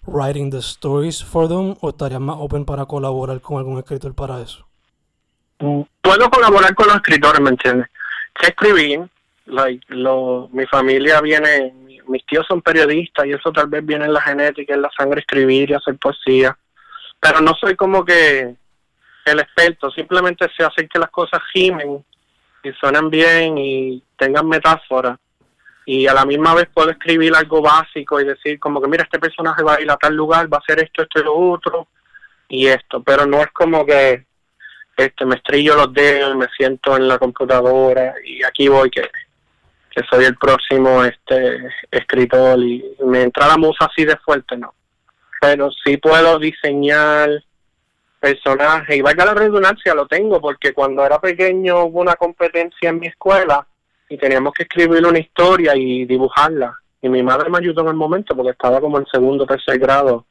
writing 0.07 0.51
the 0.51 0.59
stories 0.59 1.23
for 1.23 1.49
them 1.49 1.77
o 1.81 1.91
estarías 1.91 2.21
más 2.21 2.37
open 2.39 2.65
para 2.65 2.87
colaborar 2.87 3.41
con 3.41 3.59
algún 3.59 3.79
escritor 3.79 4.15
para 4.15 4.41
eso? 4.41 4.67
puedo 5.59 6.31
colaborar 6.31 6.75
con 6.75 6.87
los 6.87 6.97
escritores, 6.97 7.41
¿me 7.41 7.51
entiendes? 7.51 7.89
Sé 8.41 8.49
escribir, 8.49 9.09
like, 9.47 9.85
lo, 9.89 10.49
mi 10.53 10.67
familia 10.67 11.21
viene, 11.21 11.75
mis 12.09 12.25
tíos 12.27 12.47
son 12.47 12.63
periodistas 12.63 13.27
y 13.27 13.33
eso 13.33 13.53
tal 13.53 13.69
vez 13.69 13.85
viene 13.85 14.05
en 14.05 14.13
la 14.13 14.21
genética, 14.21 14.75
en 14.75 14.83
la 14.83 14.91
sangre 14.97 15.21
escribir 15.21 15.71
y 15.71 15.75
hacer 15.75 15.97
poesía, 15.97 16.57
pero 17.21 17.41
no 17.41 17.55
soy 17.55 17.77
como 17.77 18.05
que 18.05 18.55
el 19.25 19.41
experto, 19.41 19.91
simplemente 19.91 20.47
se 20.57 20.65
hace 20.65 20.89
que 20.89 20.99
las 20.99 21.11
cosas 21.11 21.41
gimen 21.53 22.05
y 22.63 22.73
suenan 22.73 23.11
bien 23.11 23.59
y 23.59 24.03
tengan 24.17 24.49
metáfora. 24.49 25.19
Y 25.85 26.07
a 26.07 26.15
la 26.15 26.25
misma 26.25 26.55
vez 26.55 26.69
puedo 26.73 26.91
escribir 26.91 27.35
algo 27.35 27.63
básico 27.63 28.21
y 28.21 28.25
decir 28.25 28.59
como 28.59 28.81
que 28.81 28.89
mira, 28.89 29.05
este 29.05 29.21
personaje 29.21 29.63
va 29.63 29.75
a 29.75 29.81
ir 29.81 29.91
a 29.91 29.97
tal 29.97 30.15
lugar, 30.15 30.53
va 30.53 30.59
a 30.59 30.61
hacer 30.61 30.83
esto, 30.83 31.03
esto 31.03 31.21
y 31.21 31.25
lo 31.25 31.37
otro 31.37 31.89
y 32.49 32.67
esto, 32.67 33.03
pero 33.03 33.27
no 33.27 33.41
es 33.41 33.51
como 33.53 33.85
que 33.85 34.27
este 34.97 35.25
me 35.27 35.37
estrillo 35.37 35.77
los 35.77 35.93
dedos 35.93 36.35
y 36.35 36.39
me 36.39 36.49
siento 36.57 36.97
en 36.97 37.07
la 37.07 37.19
computadora 37.19 38.15
y 38.25 38.43
aquí 38.43 38.69
voy 38.69 38.91
que, 38.91 39.09
que 39.97 40.03
soy 40.11 40.27
el 40.27 40.37
próximo 40.37 41.03
este 41.03 41.69
escritor 41.91 42.59
y 42.59 42.85
me 43.07 43.23
entra 43.23 43.47
la 43.47 43.57
musa 43.57 43.87
así 43.87 44.05
de 44.05 44.17
fuerte, 44.19 44.57
no. 44.59 44.75
Pero 45.41 45.71
sí 45.85 45.97
puedo 45.97 46.39
diseñar 46.39 47.31
personajes 48.21 48.97
y 48.97 49.01
valga 49.01 49.25
la 49.25 49.35
redundancia, 49.35 49.95
lo 49.95 50.07
tengo 50.07 50.39
porque 50.39 50.75
cuando 50.75 51.05
era 51.05 51.19
pequeño 51.19 51.85
hubo 51.85 52.01
una 52.01 52.17
competencia 52.17 52.91
en 52.91 53.01
mi 53.01 53.07
escuela 53.07 53.67
y 54.09 54.19
teníamos 54.19 54.53
que 54.53 54.65
escribir 54.65 55.07
una 55.07 55.19
historia 55.19 55.75
y 55.75 56.05
dibujarla. 56.05 56.79
Y 57.01 57.09
mi 57.09 57.23
madre 57.23 57.49
me 57.49 57.59
ayudó 57.59 57.81
en 57.81 57.89
el 57.89 57.95
momento 57.95 58.37
porque 58.37 58.51
estaba 58.51 58.81
como 58.81 58.99
en 58.99 59.07
segundo 59.07 59.45
o 59.45 59.47
tercer 59.47 59.79
grado 59.79 60.27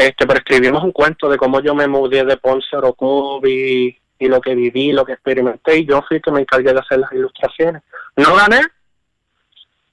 este, 0.00 0.26
pero 0.26 0.38
escribimos 0.38 0.82
un 0.82 0.92
cuento 0.92 1.28
de 1.28 1.36
cómo 1.36 1.60
yo 1.60 1.74
me 1.74 1.86
mudé 1.86 2.24
de 2.24 2.38
Ponce 2.38 2.68
a 2.72 2.78
Orocovi 2.78 3.99
y 4.20 4.28
lo 4.28 4.40
que 4.40 4.54
viví, 4.54 4.92
lo 4.92 5.04
que 5.04 5.14
experimenté, 5.14 5.78
y 5.78 5.86
yo 5.86 6.02
fui 6.02 6.20
que 6.20 6.30
me 6.30 6.42
encargué 6.42 6.72
de 6.72 6.78
hacer 6.78 6.98
las 6.98 7.12
ilustraciones. 7.12 7.82
No 8.16 8.36
gané, 8.36 8.60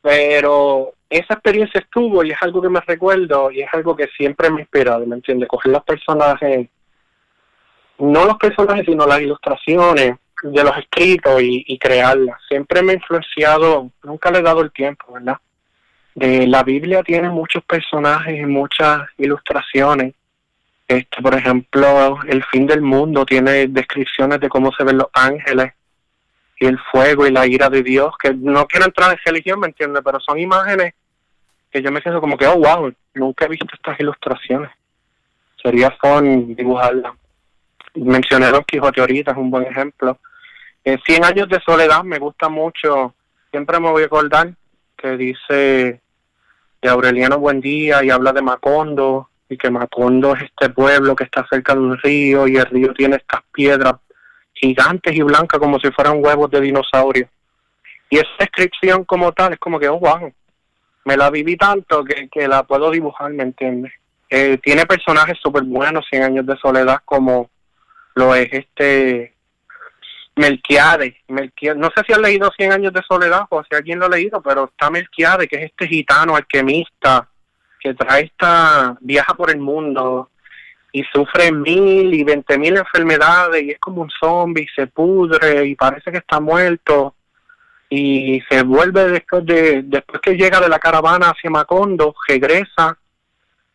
pero 0.02 0.94
esa 1.10 1.34
experiencia 1.34 1.80
estuvo 1.80 2.24
y 2.24 2.32
es 2.32 2.38
algo 2.42 2.62
que 2.62 2.70
me 2.70 2.82
recuerdo 2.82 3.50
y 3.50 3.62
es 3.62 3.70
algo 3.74 3.96
que 3.96 4.08
siempre 4.16 4.52
me 4.52 4.58
ha 4.58 4.62
inspirado, 4.62 5.06
¿me 5.08 5.16
entiendes? 5.16 5.50
Coger 5.50 5.72
los 5.72 5.84
personajes, 5.84 6.70
no 7.98 8.26
los 8.26 8.38
personajes, 8.38 8.86
sino 8.86 9.08
las 9.08 9.22
ilustraciones 9.22 10.18
de 10.44 10.64
los 10.64 10.78
escritos 10.78 11.42
y, 11.42 11.64
y 11.66 11.80
crearlas. 11.80 12.40
Siempre 12.48 12.84
me 12.84 12.92
ha 12.92 12.96
influenciado, 12.96 13.90
nunca 14.04 14.30
le 14.30 14.40
he 14.40 14.44
dado 14.44 14.62
el 14.62 14.72
tiempo, 14.72 15.14
¿verdad? 15.14 15.38
de 16.18 16.48
la 16.48 16.64
Biblia 16.64 17.04
tiene 17.04 17.30
muchos 17.30 17.64
personajes 17.64 18.40
y 18.40 18.46
muchas 18.46 19.02
ilustraciones. 19.20 20.16
Este, 20.88 21.22
por 21.22 21.36
ejemplo, 21.36 22.18
el 22.28 22.44
fin 22.46 22.66
del 22.66 22.82
mundo 22.82 23.26
tiene 23.26 23.68
descripciones 23.68 24.40
de 24.40 24.48
cómo 24.48 24.72
se 24.72 24.86
ven 24.86 24.98
los 24.98 25.10
ángeles 25.14 25.74
y 26.60 26.66
el 26.66 26.80
fuego 26.92 27.28
y 27.28 27.32
la 27.32 27.46
ira 27.46 27.70
de 27.70 27.84
Dios, 27.84 28.14
que 28.18 28.34
no 28.34 28.66
quiero 28.68 28.86
entrar 28.86 29.12
en 29.12 29.20
religión, 29.26 29.60
¿me 29.60 29.68
entiendes? 29.68 30.02
Pero 30.04 30.20
son 30.22 30.40
imágenes 30.40 30.94
que 31.70 31.82
yo 31.82 31.92
me 31.92 32.02
siento 32.02 32.22
como 32.22 32.38
que, 32.38 32.48
oh, 32.48 32.58
wow, 32.58 32.94
nunca 33.14 33.46
he 33.46 33.50
visto 33.50 33.68
estas 33.74 34.00
ilustraciones. 34.00 34.72
Sería 35.62 35.92
fun 36.02 36.56
dibujarlas. 36.56 37.14
Mencioné 37.96 38.48
Don 38.48 38.64
Quijote 38.64 39.02
ahorita, 39.02 39.32
es 39.32 39.38
un 39.38 39.52
buen 39.52 39.66
ejemplo. 39.66 40.20
En 40.84 41.00
Cien 41.06 41.26
años 41.26 41.50
de 41.50 41.60
soledad 41.66 42.04
me 42.04 42.18
gusta 42.18 42.48
mucho, 42.48 43.14
siempre 43.52 43.80
me 43.80 43.92
voy 43.92 44.04
a 44.04 44.06
acordar 44.06 44.54
que 44.96 45.18
dice 45.18 46.02
de 46.82 46.90
Aureliano 46.90 47.40
Buendía 47.40 48.04
y 48.04 48.10
habla 48.10 48.32
de 48.32 48.42
Macondo 48.42 49.30
y 49.50 49.58
que 49.58 49.70
Macondo 49.70 50.36
es 50.36 50.44
este 50.44 50.70
pueblo 50.70 51.16
que 51.16 51.24
está 51.24 51.46
cerca 51.50 51.74
de 51.74 51.80
un 51.80 51.98
río 51.98 52.48
y 52.48 52.58
el 52.58 52.66
río 52.66 52.94
tiene 52.94 53.18
estas 53.18 53.42
piedras 53.52 53.96
gigantes 54.54 55.16
y 55.16 55.22
blancas 55.22 55.60
como 55.60 55.80
si 55.80 55.92
fueran 55.92 56.24
huevos 56.24 56.50
de 56.50 56.62
dinosaurio. 56.62 57.30
Y 58.10 58.18
esa 58.18 58.30
descripción 58.40 59.06
como 59.06 59.32
tal 59.34 59.54
es 59.54 59.60
como 59.60 59.80
que, 59.80 59.88
oh, 59.88 60.00
wow, 60.00 60.34
me 61.06 61.18
la 61.18 61.30
viví 61.30 61.56
tanto 61.56 62.04
que, 62.04 62.28
que 62.30 62.48
la 62.48 62.64
puedo 62.64 62.90
dibujar, 62.92 63.32
¿me 63.32 63.44
entiendes? 63.44 63.94
Eh, 64.30 64.58
tiene 64.62 64.86
personajes 64.86 65.38
súper 65.42 65.64
buenos, 65.64 66.06
Cien 66.10 66.24
años 66.24 66.46
de 66.46 66.58
soledad, 66.58 67.02
como 67.06 67.50
lo 68.16 68.36
es 68.36 68.50
este 68.52 69.34
Melquiades, 70.36 71.16
no 71.28 71.90
sé 71.96 72.04
si 72.06 72.14
has 72.14 72.20
leído 72.20 72.52
Cien 72.56 72.72
años 72.72 72.94
de 72.94 73.02
soledad 73.08 73.46
o 73.50 73.64
si 73.64 73.76
alguien 73.76 74.00
lo 74.00 74.06
ha 74.06 74.10
leído, 74.10 74.42
pero 74.42 74.66
está 74.66 74.90
Melquiades, 74.90 75.48
que 75.48 75.56
es 75.56 75.64
este 75.72 75.88
gitano 75.88 76.36
alquimista 76.36 77.28
trae 77.94 78.26
esta, 78.26 78.98
viaja 79.02 79.34
por 79.34 79.52
el 79.52 79.60
mundo 79.60 80.30
y 80.92 81.04
sufre 81.14 81.52
mil 81.52 82.14
y 82.14 82.24
veinte 82.24 82.58
mil 82.58 82.78
enfermedades 82.78 83.64
y 83.64 83.72
es 83.72 83.80
como 83.80 84.02
un 84.02 84.10
zombie, 84.20 84.68
se 84.76 84.88
pudre 84.88 85.66
y 85.66 85.76
parece 85.76 86.12
que 86.12 86.18
está 86.20 86.40
muerto 86.40 87.16
y 87.90 88.42
se 88.50 88.64
vuelve 88.64 89.10
después 89.10 89.46
de 89.46 89.84
después 89.84 90.22
que 90.22 90.36
llega 90.36 90.60
de 90.60 90.70
la 90.70 90.80
caravana 90.80 91.30
hacia 91.30 91.50
Macondo, 91.50 92.16
regresa 92.28 92.98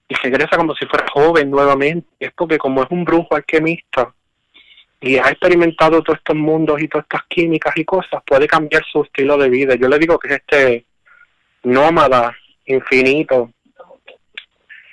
y 0.09 0.15
regresa 0.15 0.57
como 0.57 0.75
si 0.75 0.87
fuera 0.87 1.07
joven 1.13 1.51
nuevamente, 1.51 2.09
es 2.19 2.33
porque 2.33 2.59
como 2.59 2.83
es 2.83 2.91
un 2.91 3.05
brujo 3.05 3.35
alquimista 3.35 4.13
y 5.01 5.17
ha 5.17 5.29
experimentado 5.31 6.03
todos 6.03 6.19
estos 6.19 6.37
mundos 6.37 6.81
y 6.81 6.89
todas 6.89 7.05
estas 7.05 7.25
químicas 7.29 7.77
y 7.77 7.85
cosas, 7.85 8.23
puede 8.25 8.47
cambiar 8.47 8.85
su 8.85 9.03
estilo 9.03 9.37
de 9.37 9.49
vida. 9.49 9.75
Yo 9.75 9.89
le 9.89 9.99
digo 9.99 10.19
que 10.19 10.29
es 10.29 10.35
este 10.35 10.87
nómada 11.65 12.37
infinito 12.67 13.51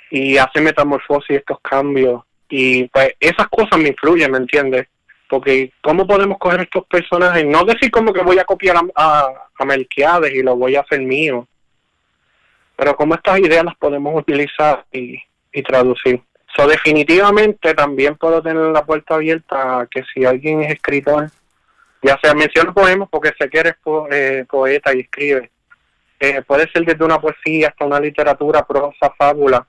y 0.10 0.38
hace 0.38 0.62
metamorfosis 0.62 1.38
estos 1.38 1.60
cambios. 1.62 2.24
Y 2.49 2.88
pues 2.88 3.14
esas 3.20 3.47
cosas 3.47 3.78
me 3.78 3.89
influyen, 3.89 4.32
¿me 4.32 4.38
entiendes? 4.38 4.88
Porque 5.30 5.72
¿cómo 5.82 6.07
podemos 6.07 6.39
coger 6.39 6.62
estos 6.62 6.86
personajes? 6.86 7.45
No 7.45 7.64
decir 7.64 7.91
como 7.91 8.12
que 8.12 8.24
voy 8.24 8.39
a 8.39 8.45
copiar 8.45 8.78
a, 8.95 9.28
a, 9.57 9.66
Melquiades 9.66 10.34
y 10.34 10.41
lo 10.41 10.55
voy 10.55 10.76
a 10.76 10.82
hacer 10.82 11.01
mío, 11.01 11.47
pero 12.76 12.95
cómo 12.95 13.14
estas 13.14 13.39
ideas 13.39 13.64
las 13.64 13.76
podemos 13.76 14.16
utilizar 14.16 14.86
y, 14.91 15.22
y 15.53 15.62
traducir. 15.62 16.22
So, 16.55 16.66
definitivamente 16.66 17.76
también 17.76 18.16
puedo 18.16 18.41
tener 18.41 18.64
la 18.72 18.84
puerta 18.84 19.16
abierta 19.16 19.82
a 19.82 19.88
que 19.88 20.03
si 20.12 20.26
alguien 20.26 20.64
es 20.64 20.72
escritor, 20.72 21.30
ya 22.01 22.18
sea 22.22 22.34
menciono 22.34 22.74
poemas 22.74 23.10
porque 23.12 23.32
sé 23.38 23.49
que 23.49 23.60
eres 23.60 23.76
eh, 24.12 24.45
poeta 24.49 24.95
y 24.95 25.01
escribe, 25.01 25.51
eh, 26.20 26.41
puede 26.41 26.70
ser 26.72 26.86
desde 26.86 27.05
una 27.05 27.20
poesía 27.20 27.70
hasta 27.70 27.86
una 27.86 27.99
literatura, 27.99 28.66
prosa, 28.66 29.14
fábula, 29.18 29.66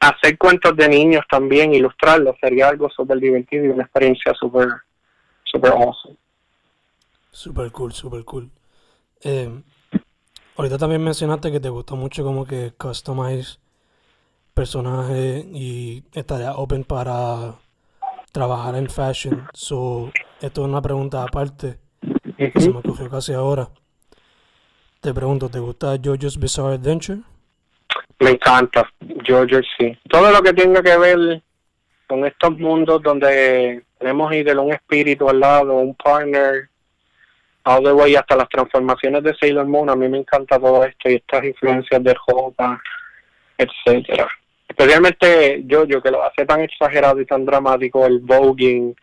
hacer 0.00 0.38
cuentos 0.38 0.76
de 0.76 0.88
niños 0.88 1.24
también, 1.30 1.74
ilustrarlos, 1.74 2.36
sería 2.40 2.68
algo 2.68 2.88
súper 2.90 3.18
divertido 3.18 3.64
y 3.64 3.68
una 3.68 3.84
experiencia 3.84 4.32
súper, 4.34 4.68
súper 5.44 5.72
awesome. 5.72 6.16
Súper 7.30 7.70
cool, 7.72 7.92
súper 7.92 8.24
cool. 8.24 8.50
Eh, 9.22 9.50
ahorita 10.56 10.78
también 10.78 11.02
mencionaste 11.02 11.50
que 11.50 11.60
te 11.60 11.68
gusta 11.68 11.94
mucho 11.94 12.22
como 12.24 12.46
que 12.46 12.72
customize 12.78 13.58
personaje 14.54 15.44
y 15.52 16.04
estaría 16.12 16.52
open 16.52 16.84
para 16.84 17.56
trabajar 18.30 18.76
en 18.76 18.88
fashion. 18.88 19.48
So, 19.52 20.12
esto 20.40 20.62
es 20.62 20.68
una 20.68 20.80
pregunta 20.80 21.22
aparte 21.22 21.78
que 22.36 22.60
se 22.60 22.70
me 22.70 22.78
ocurrió 22.78 23.10
casi 23.10 23.32
ahora. 23.32 23.68
Te 25.00 25.12
pregunto, 25.12 25.48
¿te 25.48 25.58
gusta 25.58 25.96
JoJo's 26.02 26.38
Bizarre 26.38 26.74
Adventure? 26.74 27.20
Me 28.24 28.30
encanta, 28.30 28.90
JoJo 29.26 29.60
sí. 29.78 29.96
Todo 30.08 30.30
lo 30.30 30.42
que 30.42 30.52
tenga 30.52 30.82
que 30.82 30.96
ver 30.96 31.42
con 32.06 32.24
estos 32.26 32.58
mundos 32.58 33.02
donde 33.02 33.82
tenemos 33.98 34.30
de 34.30 34.58
un 34.58 34.72
espíritu 34.72 35.28
al 35.28 35.40
lado, 35.40 35.74
un 35.74 35.94
partner, 35.94 36.68
all 37.64 37.82
the 37.82 37.92
way 37.92 38.16
hasta 38.16 38.36
las 38.36 38.48
transformaciones 38.48 39.22
de 39.22 39.34
Sailor 39.36 39.66
Moon, 39.66 39.90
a 39.90 39.96
mí 39.96 40.08
me 40.08 40.18
encanta 40.18 40.58
todo 40.58 40.84
esto 40.84 41.08
y 41.08 41.14
estas 41.14 41.44
influencias 41.44 42.02
de 42.02 42.14
Jota, 42.14 42.80
etcétera 43.56 44.28
especialmente 44.74 45.62
yo, 45.66 45.84
yo 45.84 46.02
que 46.02 46.10
lo 46.10 46.24
hace 46.24 46.44
tan 46.44 46.60
exagerado 46.60 47.20
y 47.20 47.26
tan 47.26 47.44
dramático, 47.44 48.04
el 48.06 48.18
voguing 48.18 48.94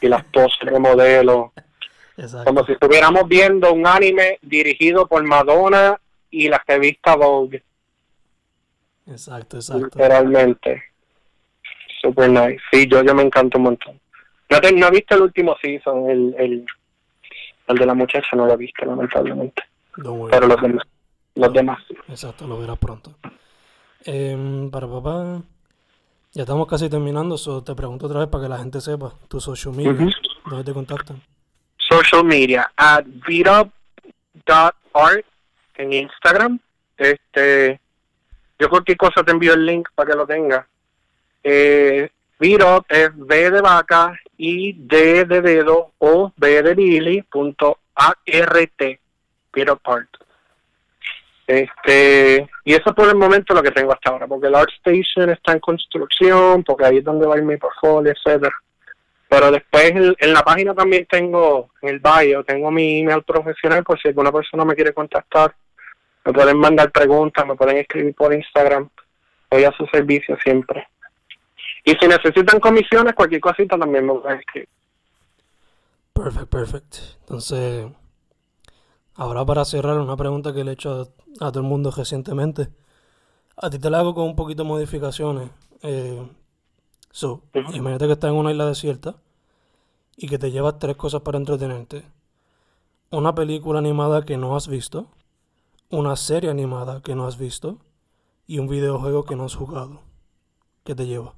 y 0.00 0.08
las 0.08 0.24
poses 0.24 0.70
de 0.70 0.78
modelo. 0.78 1.52
Como 2.44 2.64
si 2.64 2.72
estuviéramos 2.72 3.26
viendo 3.28 3.72
un 3.72 3.86
anime 3.86 4.38
dirigido 4.42 5.06
por 5.06 5.22
Madonna 5.24 5.98
y 6.30 6.48
la 6.48 6.62
revista 6.66 7.14
Vogue. 7.16 7.62
Exacto, 9.06 9.56
exacto. 9.56 9.84
Literalmente. 9.84 10.82
Super 12.00 12.30
nice. 12.30 12.60
Sí, 12.70 12.86
yo, 12.90 13.02
yo 13.02 13.14
me 13.14 13.22
encanta 13.22 13.58
un 13.58 13.64
montón. 13.64 14.00
No, 14.50 14.60
te, 14.60 14.72
no 14.72 14.88
he 14.88 14.90
visto 14.90 15.14
el 15.14 15.22
último 15.22 15.56
season, 15.60 16.10
el, 16.10 16.34
el, 16.38 16.66
el 17.66 17.76
de 17.76 17.86
la 17.86 17.94
muchacha 17.94 18.28
no 18.34 18.46
lo 18.46 18.52
he 18.52 18.56
visto, 18.56 18.84
lamentablemente. 18.84 19.62
Pero 19.96 20.46
los 20.46 20.60
demás, 20.60 20.86
los 21.34 21.52
demás. 21.52 21.82
Exacto, 22.08 22.46
lo 22.46 22.58
verás 22.58 22.78
pronto. 22.78 23.14
Eh, 24.04 24.68
para 24.70 24.86
papá. 24.86 25.42
Ya 26.32 26.42
estamos 26.42 26.66
casi 26.66 26.90
terminando, 26.90 27.38
so 27.38 27.62
te 27.62 27.76
pregunto 27.76 28.06
otra 28.06 28.18
vez 28.18 28.28
para 28.28 28.42
que 28.42 28.48
la 28.48 28.58
gente 28.58 28.80
sepa 28.80 29.12
tu 29.28 29.40
social 29.40 29.72
media, 29.72 29.92
¿dónde 30.44 30.64
te 30.64 30.72
contactan? 30.72 31.22
Social 31.78 32.24
media, 32.24 32.72
at 32.76 33.04
art 34.92 35.24
en 35.76 35.92
Instagram. 35.92 36.58
Este, 36.96 37.80
yo 38.58 38.68
cualquier 38.68 38.96
cosa 38.96 39.22
te 39.22 39.32
envío 39.32 39.54
el 39.54 39.66
link 39.66 39.88
para 39.94 40.10
que 40.10 40.16
lo 40.16 40.26
tengas. 40.26 40.66
Eh, 41.42 42.10
es 42.40 43.10
B 43.14 43.50
de 43.50 43.60
vaca 43.60 44.18
y 44.36 44.72
D 44.74 45.24
de 45.24 45.40
dedo 45.40 45.92
o 45.98 46.32
B 46.36 46.62
de 46.62 46.74
Billy 46.74 47.22
punto 47.22 47.78
ART, 47.94 48.82
Art. 49.84 50.08
Este, 51.46 52.48
y 52.64 52.72
eso 52.72 52.94
por 52.94 53.08
el 53.08 53.16
momento 53.16 53.54
lo 53.54 53.62
que 53.62 53.70
tengo 53.70 53.92
hasta 53.92 54.10
ahora, 54.10 54.26
porque 54.26 54.48
el 54.48 54.54
Art 54.54 54.70
Station 54.78 55.30
está 55.30 55.52
en 55.52 55.60
construcción, 55.60 56.64
porque 56.64 56.86
ahí 56.86 56.98
es 56.98 57.04
donde 57.04 57.26
va 57.26 57.34
a 57.34 57.38
ir 57.38 57.44
mi 57.44 57.56
portfolio, 57.56 58.12
etcétera. 58.12 58.54
Pero 59.28 59.50
después 59.50 59.90
en, 59.90 60.14
en 60.18 60.32
la 60.32 60.42
página 60.42 60.74
también 60.74 61.06
tengo, 61.06 61.70
en 61.82 61.90
el 61.90 62.00
bio, 62.00 62.44
tengo 62.44 62.70
mi 62.70 63.00
email 63.00 63.22
profesional 63.22 63.84
por 63.84 64.00
si 64.00 64.08
alguna 64.08 64.32
persona 64.32 64.64
me 64.64 64.74
quiere 64.74 64.92
contactar. 64.92 65.54
Me 66.24 66.32
pueden 66.32 66.58
mandar 66.58 66.90
preguntas, 66.90 67.46
me 67.46 67.54
pueden 67.54 67.78
escribir 67.78 68.14
por 68.14 68.32
Instagram. 68.32 68.88
Estoy 69.44 69.64
a 69.64 69.72
su 69.76 69.86
servicio 69.86 70.36
siempre. 70.42 70.88
Y 71.84 71.92
si 71.92 72.08
necesitan 72.08 72.60
comisiones, 72.60 73.14
cualquier 73.14 73.40
cosita 73.40 73.78
también 73.78 74.06
me 74.06 74.14
pueden 74.14 74.40
escribir. 74.40 74.68
Perfect, 76.12 76.48
perfect. 76.48 76.96
Entonces, 77.20 77.86
ahora 79.14 79.44
para 79.44 79.64
cerrar, 79.64 79.98
una 79.98 80.16
pregunta 80.16 80.54
que 80.54 80.64
le 80.64 80.70
he 80.70 80.74
hecho 80.74 81.12
a, 81.40 81.46
a 81.46 81.50
todo 81.50 81.60
el 81.60 81.66
mundo 81.66 81.90
recientemente. 81.90 82.68
A 83.56 83.70
ti 83.70 83.78
te 83.78 83.90
la 83.90 84.00
hago 84.00 84.14
con 84.14 84.24
un 84.24 84.36
poquito 84.36 84.62
de 84.62 84.68
modificaciones. 84.68 85.50
Eh, 85.82 86.26
so, 87.10 87.42
imagínate 87.52 88.06
que 88.06 88.12
estás 88.12 88.30
en 88.30 88.36
una 88.36 88.50
isla 88.50 88.66
desierta 88.66 89.16
y 90.16 90.28
que 90.28 90.38
te 90.38 90.50
llevas 90.50 90.78
tres 90.78 90.96
cosas 90.96 91.20
para 91.20 91.38
entretenerte. 91.38 92.04
Una 93.10 93.34
película 93.34 93.78
animada 93.78 94.24
que 94.24 94.36
no 94.36 94.56
has 94.56 94.66
visto, 94.66 95.08
una 95.90 96.16
serie 96.16 96.50
animada 96.50 97.02
que 97.02 97.14
no 97.14 97.26
has 97.26 97.38
visto 97.38 97.78
y 98.46 98.58
un 98.58 98.68
videojuego 98.68 99.24
que 99.24 99.36
no 99.36 99.44
has 99.44 99.54
jugado. 99.54 100.02
¿Qué 100.84 100.94
te 100.94 101.06
lleva? 101.06 101.34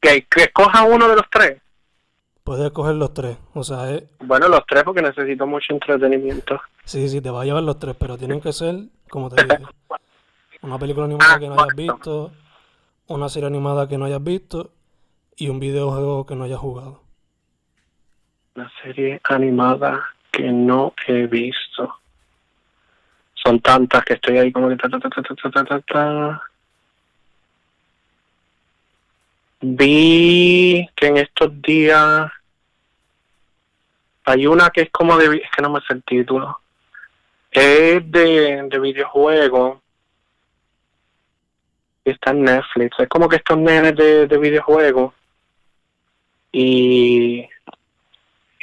Que, 0.00 0.26
que 0.28 0.42
escoja 0.42 0.84
uno 0.84 1.08
de 1.08 1.16
los 1.16 1.30
tres. 1.30 1.62
Puedes 2.44 2.66
escoger 2.66 2.96
los 2.96 3.14
tres. 3.14 3.38
O 3.54 3.62
sea, 3.62 3.90
es, 3.92 4.04
Bueno, 4.18 4.48
los 4.48 4.66
tres 4.66 4.82
porque 4.82 5.02
necesito 5.02 5.46
mucho 5.46 5.72
entretenimiento. 5.72 6.60
Sí, 6.84 7.08
sí, 7.08 7.20
te 7.20 7.30
va 7.30 7.42
a 7.42 7.44
llevar 7.44 7.62
los 7.62 7.78
tres, 7.78 7.94
pero 7.98 8.18
tienen 8.18 8.40
que 8.40 8.52
ser, 8.52 8.86
como 9.08 9.30
te 9.30 9.44
dije, 9.44 9.64
una 10.62 10.78
película 10.78 11.06
animada 11.06 11.38
que 11.38 11.48
no 11.48 11.54
hayas 11.54 11.76
visto, 11.76 12.32
una 13.06 13.28
serie 13.28 13.46
animada 13.46 13.88
que 13.88 13.98
no 13.98 14.04
hayas 14.04 14.22
visto 14.22 14.72
y 15.36 15.48
un 15.48 15.60
videojuego 15.60 16.26
que 16.26 16.34
no 16.34 16.44
hayas 16.44 16.58
jugado. 16.58 17.02
Una 18.56 18.70
serie 18.82 19.20
animada 19.24 20.02
que 20.32 20.50
no 20.50 20.92
he 21.06 21.26
visto. 21.26 21.94
Son 23.42 23.60
tantas 23.60 24.04
que 24.04 24.14
estoy 24.14 24.38
ahí 24.38 24.52
como 24.52 24.68
que. 24.68 24.76
Vi 29.64 30.88
que 30.96 31.06
en 31.06 31.16
estos 31.18 31.62
días 31.62 32.30
hay 34.24 34.46
una 34.46 34.70
que 34.70 34.82
es 34.82 34.90
como 34.90 35.16
de... 35.16 35.36
Es 35.36 35.50
que 35.54 35.62
no 35.62 35.70
me 35.70 35.80
sé 35.80 35.94
el 35.94 36.02
título. 36.02 36.58
Es 37.50 38.10
de, 38.10 38.68
de 38.68 38.78
videojuego. 38.78 39.80
Está 42.04 42.30
en 42.32 42.44
Netflix. 42.44 42.98
Es 42.98 43.08
como 43.08 43.28
que 43.28 43.36
estos 43.36 43.58
nenes 43.58 43.94
de, 43.94 44.26
de 44.26 44.38
videojuegos. 44.38 45.14
Y 46.50 47.48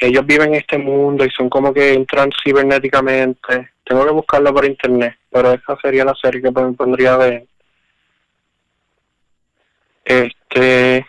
ellos 0.00 0.24
viven 0.26 0.48
en 0.54 0.60
este 0.60 0.78
mundo 0.78 1.24
y 1.24 1.30
son 1.30 1.48
como 1.50 1.72
que 1.74 1.92
entran 1.92 2.30
cibernéticamente. 2.42 3.70
Tengo 3.84 4.04
que 4.06 4.12
buscarlo 4.12 4.52
por 4.54 4.64
internet, 4.64 5.16
pero 5.30 5.52
esa 5.52 5.76
sería 5.80 6.04
la 6.04 6.14
serie 6.14 6.40
que 6.40 6.50
me 6.50 6.72
pondría 6.72 7.14
a 7.14 7.18
ver. 7.18 7.46
Este, 10.04 11.06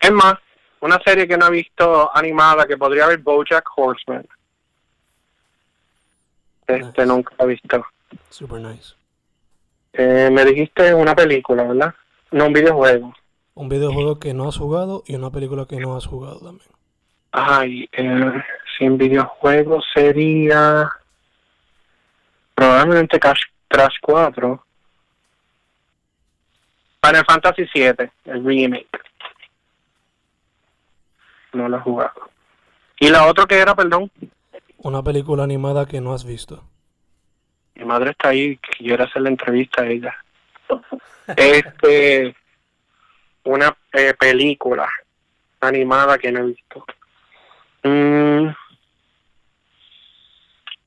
es 0.00 0.12
más, 0.12 0.34
una 0.80 1.00
serie 1.04 1.26
que 1.26 1.36
no 1.36 1.46
he 1.46 1.50
visto 1.50 2.14
animada 2.14 2.66
que 2.66 2.76
podría 2.76 3.06
ver 3.06 3.18
BoJack 3.18 3.66
Horseman. 3.76 4.26
Este 6.66 6.84
Nice. 6.84 7.06
nunca 7.06 7.34
he 7.38 7.46
visto. 7.46 7.84
Super 8.30 8.60
nice. 8.60 8.94
Eh, 9.92 10.28
me 10.30 10.44
dijiste 10.44 10.92
una 10.92 11.14
película, 11.14 11.62
¿verdad? 11.62 11.94
No 12.32 12.46
un 12.46 12.52
videojuego. 12.52 13.14
Un 13.54 13.68
videojuego 13.68 14.18
que 14.18 14.34
no 14.34 14.48
has 14.48 14.58
jugado 14.58 15.02
y 15.06 15.14
una 15.14 15.30
película 15.30 15.66
que 15.66 15.76
no 15.78 15.96
has 15.96 16.06
jugado 16.06 16.40
también. 16.40 16.68
Ay, 17.38 17.86
eh, 17.92 18.42
sin 18.78 18.96
videojuego 18.96 19.82
sería 19.94 20.90
probablemente 22.54 23.20
Crash 23.20 23.96
4. 24.00 24.64
Final 27.04 27.24
Fantasy 27.26 27.68
7, 27.70 28.10
el 28.24 28.42
remake. 28.42 28.88
No 31.52 31.68
lo 31.68 31.76
he 31.76 31.80
jugado. 31.80 32.30
¿Y 32.98 33.10
la 33.10 33.26
otra 33.26 33.44
que 33.44 33.58
era, 33.58 33.74
perdón? 33.74 34.10
Una 34.78 35.02
película 35.02 35.44
animada 35.44 35.84
que 35.84 36.00
no 36.00 36.14
has 36.14 36.24
visto. 36.24 36.64
Mi 37.74 37.84
madre 37.84 38.12
está 38.12 38.30
ahí, 38.30 38.56
quiero 38.56 39.04
hacer 39.04 39.20
la 39.20 39.28
entrevista 39.28 39.82
a 39.82 39.86
ella. 39.86 40.16
Este, 41.36 42.36
una 43.42 43.76
eh, 43.92 44.14
película 44.16 44.88
animada 45.60 46.16
que 46.18 46.30
no 46.30 46.38
he 46.38 46.46
visto. 46.46 46.86
Mm. 47.86 48.52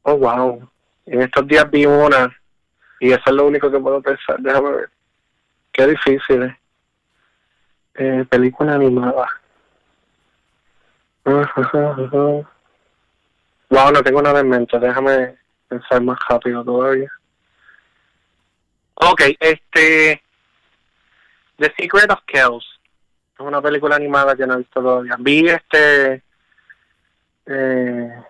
Oh, 0.04 0.18
wow. 0.18 0.70
En 1.06 1.22
estos 1.22 1.47
días 1.47 1.70
vi 1.72 1.86
una 1.86 2.36
y 3.00 3.12
eso 3.12 3.24
es 3.26 3.34
lo 3.34 3.47
único 3.47 3.72
que 3.72 3.80
puedo 3.80 4.02
pensar. 4.02 4.38
Déjame 4.39 4.72
ver. 4.72 4.89
Qué 5.72 5.88
difícil. 5.88 6.43
¿eh? 6.43 6.60
Eh, 7.95 8.26
película 8.30 8.74
animada. 8.76 9.28
Wow, 13.72 13.91
no 13.91 14.02
tengo 14.02 14.20
nada 14.20 14.39
en 14.39 14.50
mente. 14.50 14.80
Déjame 14.80 15.38
pensar 15.68 16.02
más 16.02 16.18
rápido 16.28 16.64
todavía. 16.64 17.12
Ok, 18.95 19.22
este. 19.39 20.24
The 21.58 21.72
Secret 21.78 22.10
of 22.10 22.24
Kells. 22.26 22.66
Es 23.36 23.39
una 23.39 23.62
película 23.62 23.95
animada 23.95 24.36
que 24.36 24.47
no 24.47 24.56
he 24.56 24.58
visto 24.58 24.82
todavía. 24.82 25.16
Vi 25.20 25.47
este. 25.47 26.24
Eh, 27.50 28.24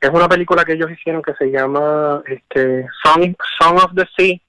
es 0.00 0.10
una 0.10 0.28
película 0.28 0.64
que 0.64 0.72
ellos 0.74 0.90
hicieron 0.90 1.22
que 1.22 1.34
se 1.34 1.50
llama 1.50 2.22
este 2.26 2.86
Song, 3.02 3.34
Song 3.60 3.76
of 3.78 3.92
the 3.94 4.06
Sea. 4.16 4.40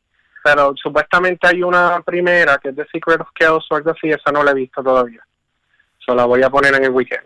Pero 0.43 0.73
supuestamente 0.75 1.47
hay 1.47 1.61
una 1.61 2.01
primera 2.01 2.57
que 2.57 2.69
es 2.69 2.75
The 2.75 2.85
Secret 2.91 3.21
of 3.21 3.27
Kells 3.35 3.65
o 3.69 3.75
algo 3.75 3.91
así. 3.91 4.09
Esa 4.09 4.31
no 4.31 4.43
la 4.43 4.51
he 4.51 4.55
visto 4.55 4.81
todavía. 4.83 5.21
So 6.05 6.15
la 6.15 6.25
voy 6.25 6.41
a 6.41 6.49
poner 6.49 6.73
en 6.75 6.83
el 6.85 6.89
weekend. 6.91 7.25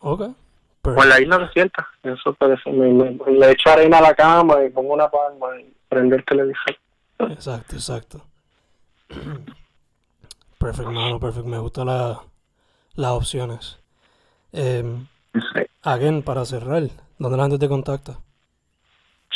Ok. 0.00 0.20
O 0.20 0.24
en 0.26 0.34
Perfect. 0.82 1.06
la 1.08 1.20
isla 1.20 1.38
desierta. 1.38 1.88
Eso 2.04 2.32
puede 2.34 2.56
ser. 2.62 2.72
Me, 2.72 2.92
me- 2.92 3.18
le 3.32 3.50
echo 3.50 3.70
arena 3.70 3.98
a 3.98 4.02
la 4.02 4.14
cama 4.14 4.62
y 4.64 4.70
pongo 4.70 4.94
una 4.94 5.08
palma 5.10 5.60
y 5.60 5.72
prendo 5.88 6.14
el 6.14 6.24
televisor. 6.24 6.76
Exacto, 7.18 7.74
exacto. 7.74 8.24
Perfect, 10.58 10.88
mano, 10.88 11.18
perfect. 11.18 11.46
Me 11.46 11.58
gustan 11.58 11.86
la, 11.86 12.20
las 12.94 13.10
opciones. 13.12 13.78
Eh, 14.52 14.84
Again, 15.82 16.22
para 16.22 16.44
cerrar, 16.44 16.84
¿dónde 17.18 17.36
la 17.36 17.44
gente 17.44 17.58
te 17.58 17.68
contacta? 17.68 18.18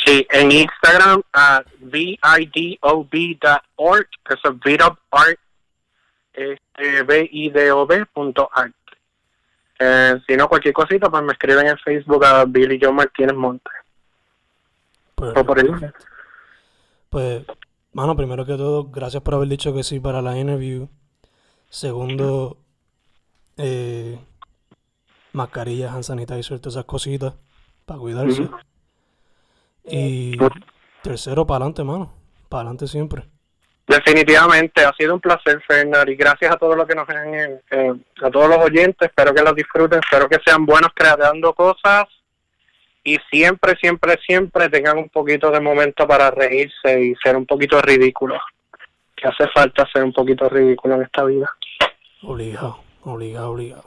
Sí, 0.03 0.25
en 0.31 0.51
Instagram 0.51 1.21
a 1.33 1.63
vidob.org, 1.79 3.09
que 4.25 4.33
es 4.33 4.41
vidob 4.65 4.97
art, 5.11 5.39
este, 6.33 7.03
b-i-d-o-b 7.03 8.05
punto 8.07 8.49
art. 8.53 8.73
Eh, 9.79 10.19
si 10.27 10.35
no, 10.35 10.47
cualquier 10.47 10.73
cosita, 10.73 11.09
pues 11.09 11.23
me 11.23 11.33
escriben 11.33 11.67
en 11.67 11.77
Facebook 11.77 12.25
a 12.25 12.45
Billy 12.45 12.79
John 12.81 12.95
Martínez 12.95 13.35
Monte. 13.35 13.69
O 15.15 15.45
por 15.45 15.55
Perfect. 15.55 15.95
Pues, 17.09 17.45
mano, 17.93 18.15
primero 18.15 18.45
que 18.45 18.57
todo, 18.57 18.85
gracias 18.85 19.21
por 19.23 19.35
haber 19.35 19.47
dicho 19.47 19.73
que 19.73 19.83
sí 19.83 19.99
para 19.99 20.21
la 20.21 20.37
interview. 20.37 20.89
Segundo, 21.69 22.57
eh, 23.57 24.19
mascarillas, 25.33 25.91
hand 25.91 26.03
sanitizer, 26.03 26.59
todas 26.59 26.75
esas 26.75 26.85
cositas 26.85 27.33
para 27.85 27.99
cuidarse. 27.99 28.49
Y 29.85 30.37
tercero, 31.01 31.45
para 31.45 31.57
adelante, 31.57 31.83
mano. 31.83 32.13
Para 32.47 32.61
adelante 32.61 32.87
siempre. 32.87 33.25
Definitivamente, 33.85 34.85
ha 34.85 34.93
sido 34.93 35.13
un 35.13 35.19
placer, 35.19 35.61
Fernando, 35.67 36.09
y 36.09 36.15
gracias 36.15 36.53
a 36.53 36.57
todos 36.57 36.77
los 36.77 36.87
que 36.87 36.95
nos 36.95 37.05
ven, 37.05 37.35
eh, 37.35 37.61
eh, 37.69 37.93
a 38.21 38.29
todos 38.29 38.47
los 38.47 38.57
oyentes, 38.59 39.09
espero 39.09 39.33
que 39.33 39.41
los 39.41 39.53
disfruten, 39.53 39.99
espero 39.99 40.29
que 40.29 40.39
sean 40.45 40.65
buenos 40.65 40.91
creando 40.95 41.53
cosas 41.53 42.05
y 43.03 43.17
siempre, 43.29 43.75
siempre, 43.81 44.17
siempre 44.25 44.69
tengan 44.69 44.97
un 44.97 45.09
poquito 45.09 45.51
de 45.51 45.59
momento 45.59 46.07
para 46.07 46.31
reírse 46.31 47.03
y 47.03 47.15
ser 47.15 47.35
un 47.35 47.45
poquito 47.45 47.81
ridículos, 47.81 48.41
que 49.15 49.27
hace 49.27 49.49
falta 49.49 49.85
ser 49.91 50.05
un 50.05 50.13
poquito 50.13 50.47
ridículo 50.47 50.95
en 50.95 51.01
esta 51.01 51.25
vida. 51.25 51.51
Obligado, 52.21 52.79
obligado, 53.01 53.51
obligado. 53.51 53.83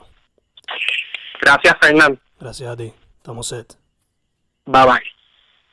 Gracias, 1.41 1.77
Fernando. 1.79 2.19
Gracias 2.39 2.69
a 2.69 2.75
ti. 2.77 2.93
Estamos 3.17 3.47
set. 3.47 3.73
Bye 4.65 4.85
bye. 4.85 5.16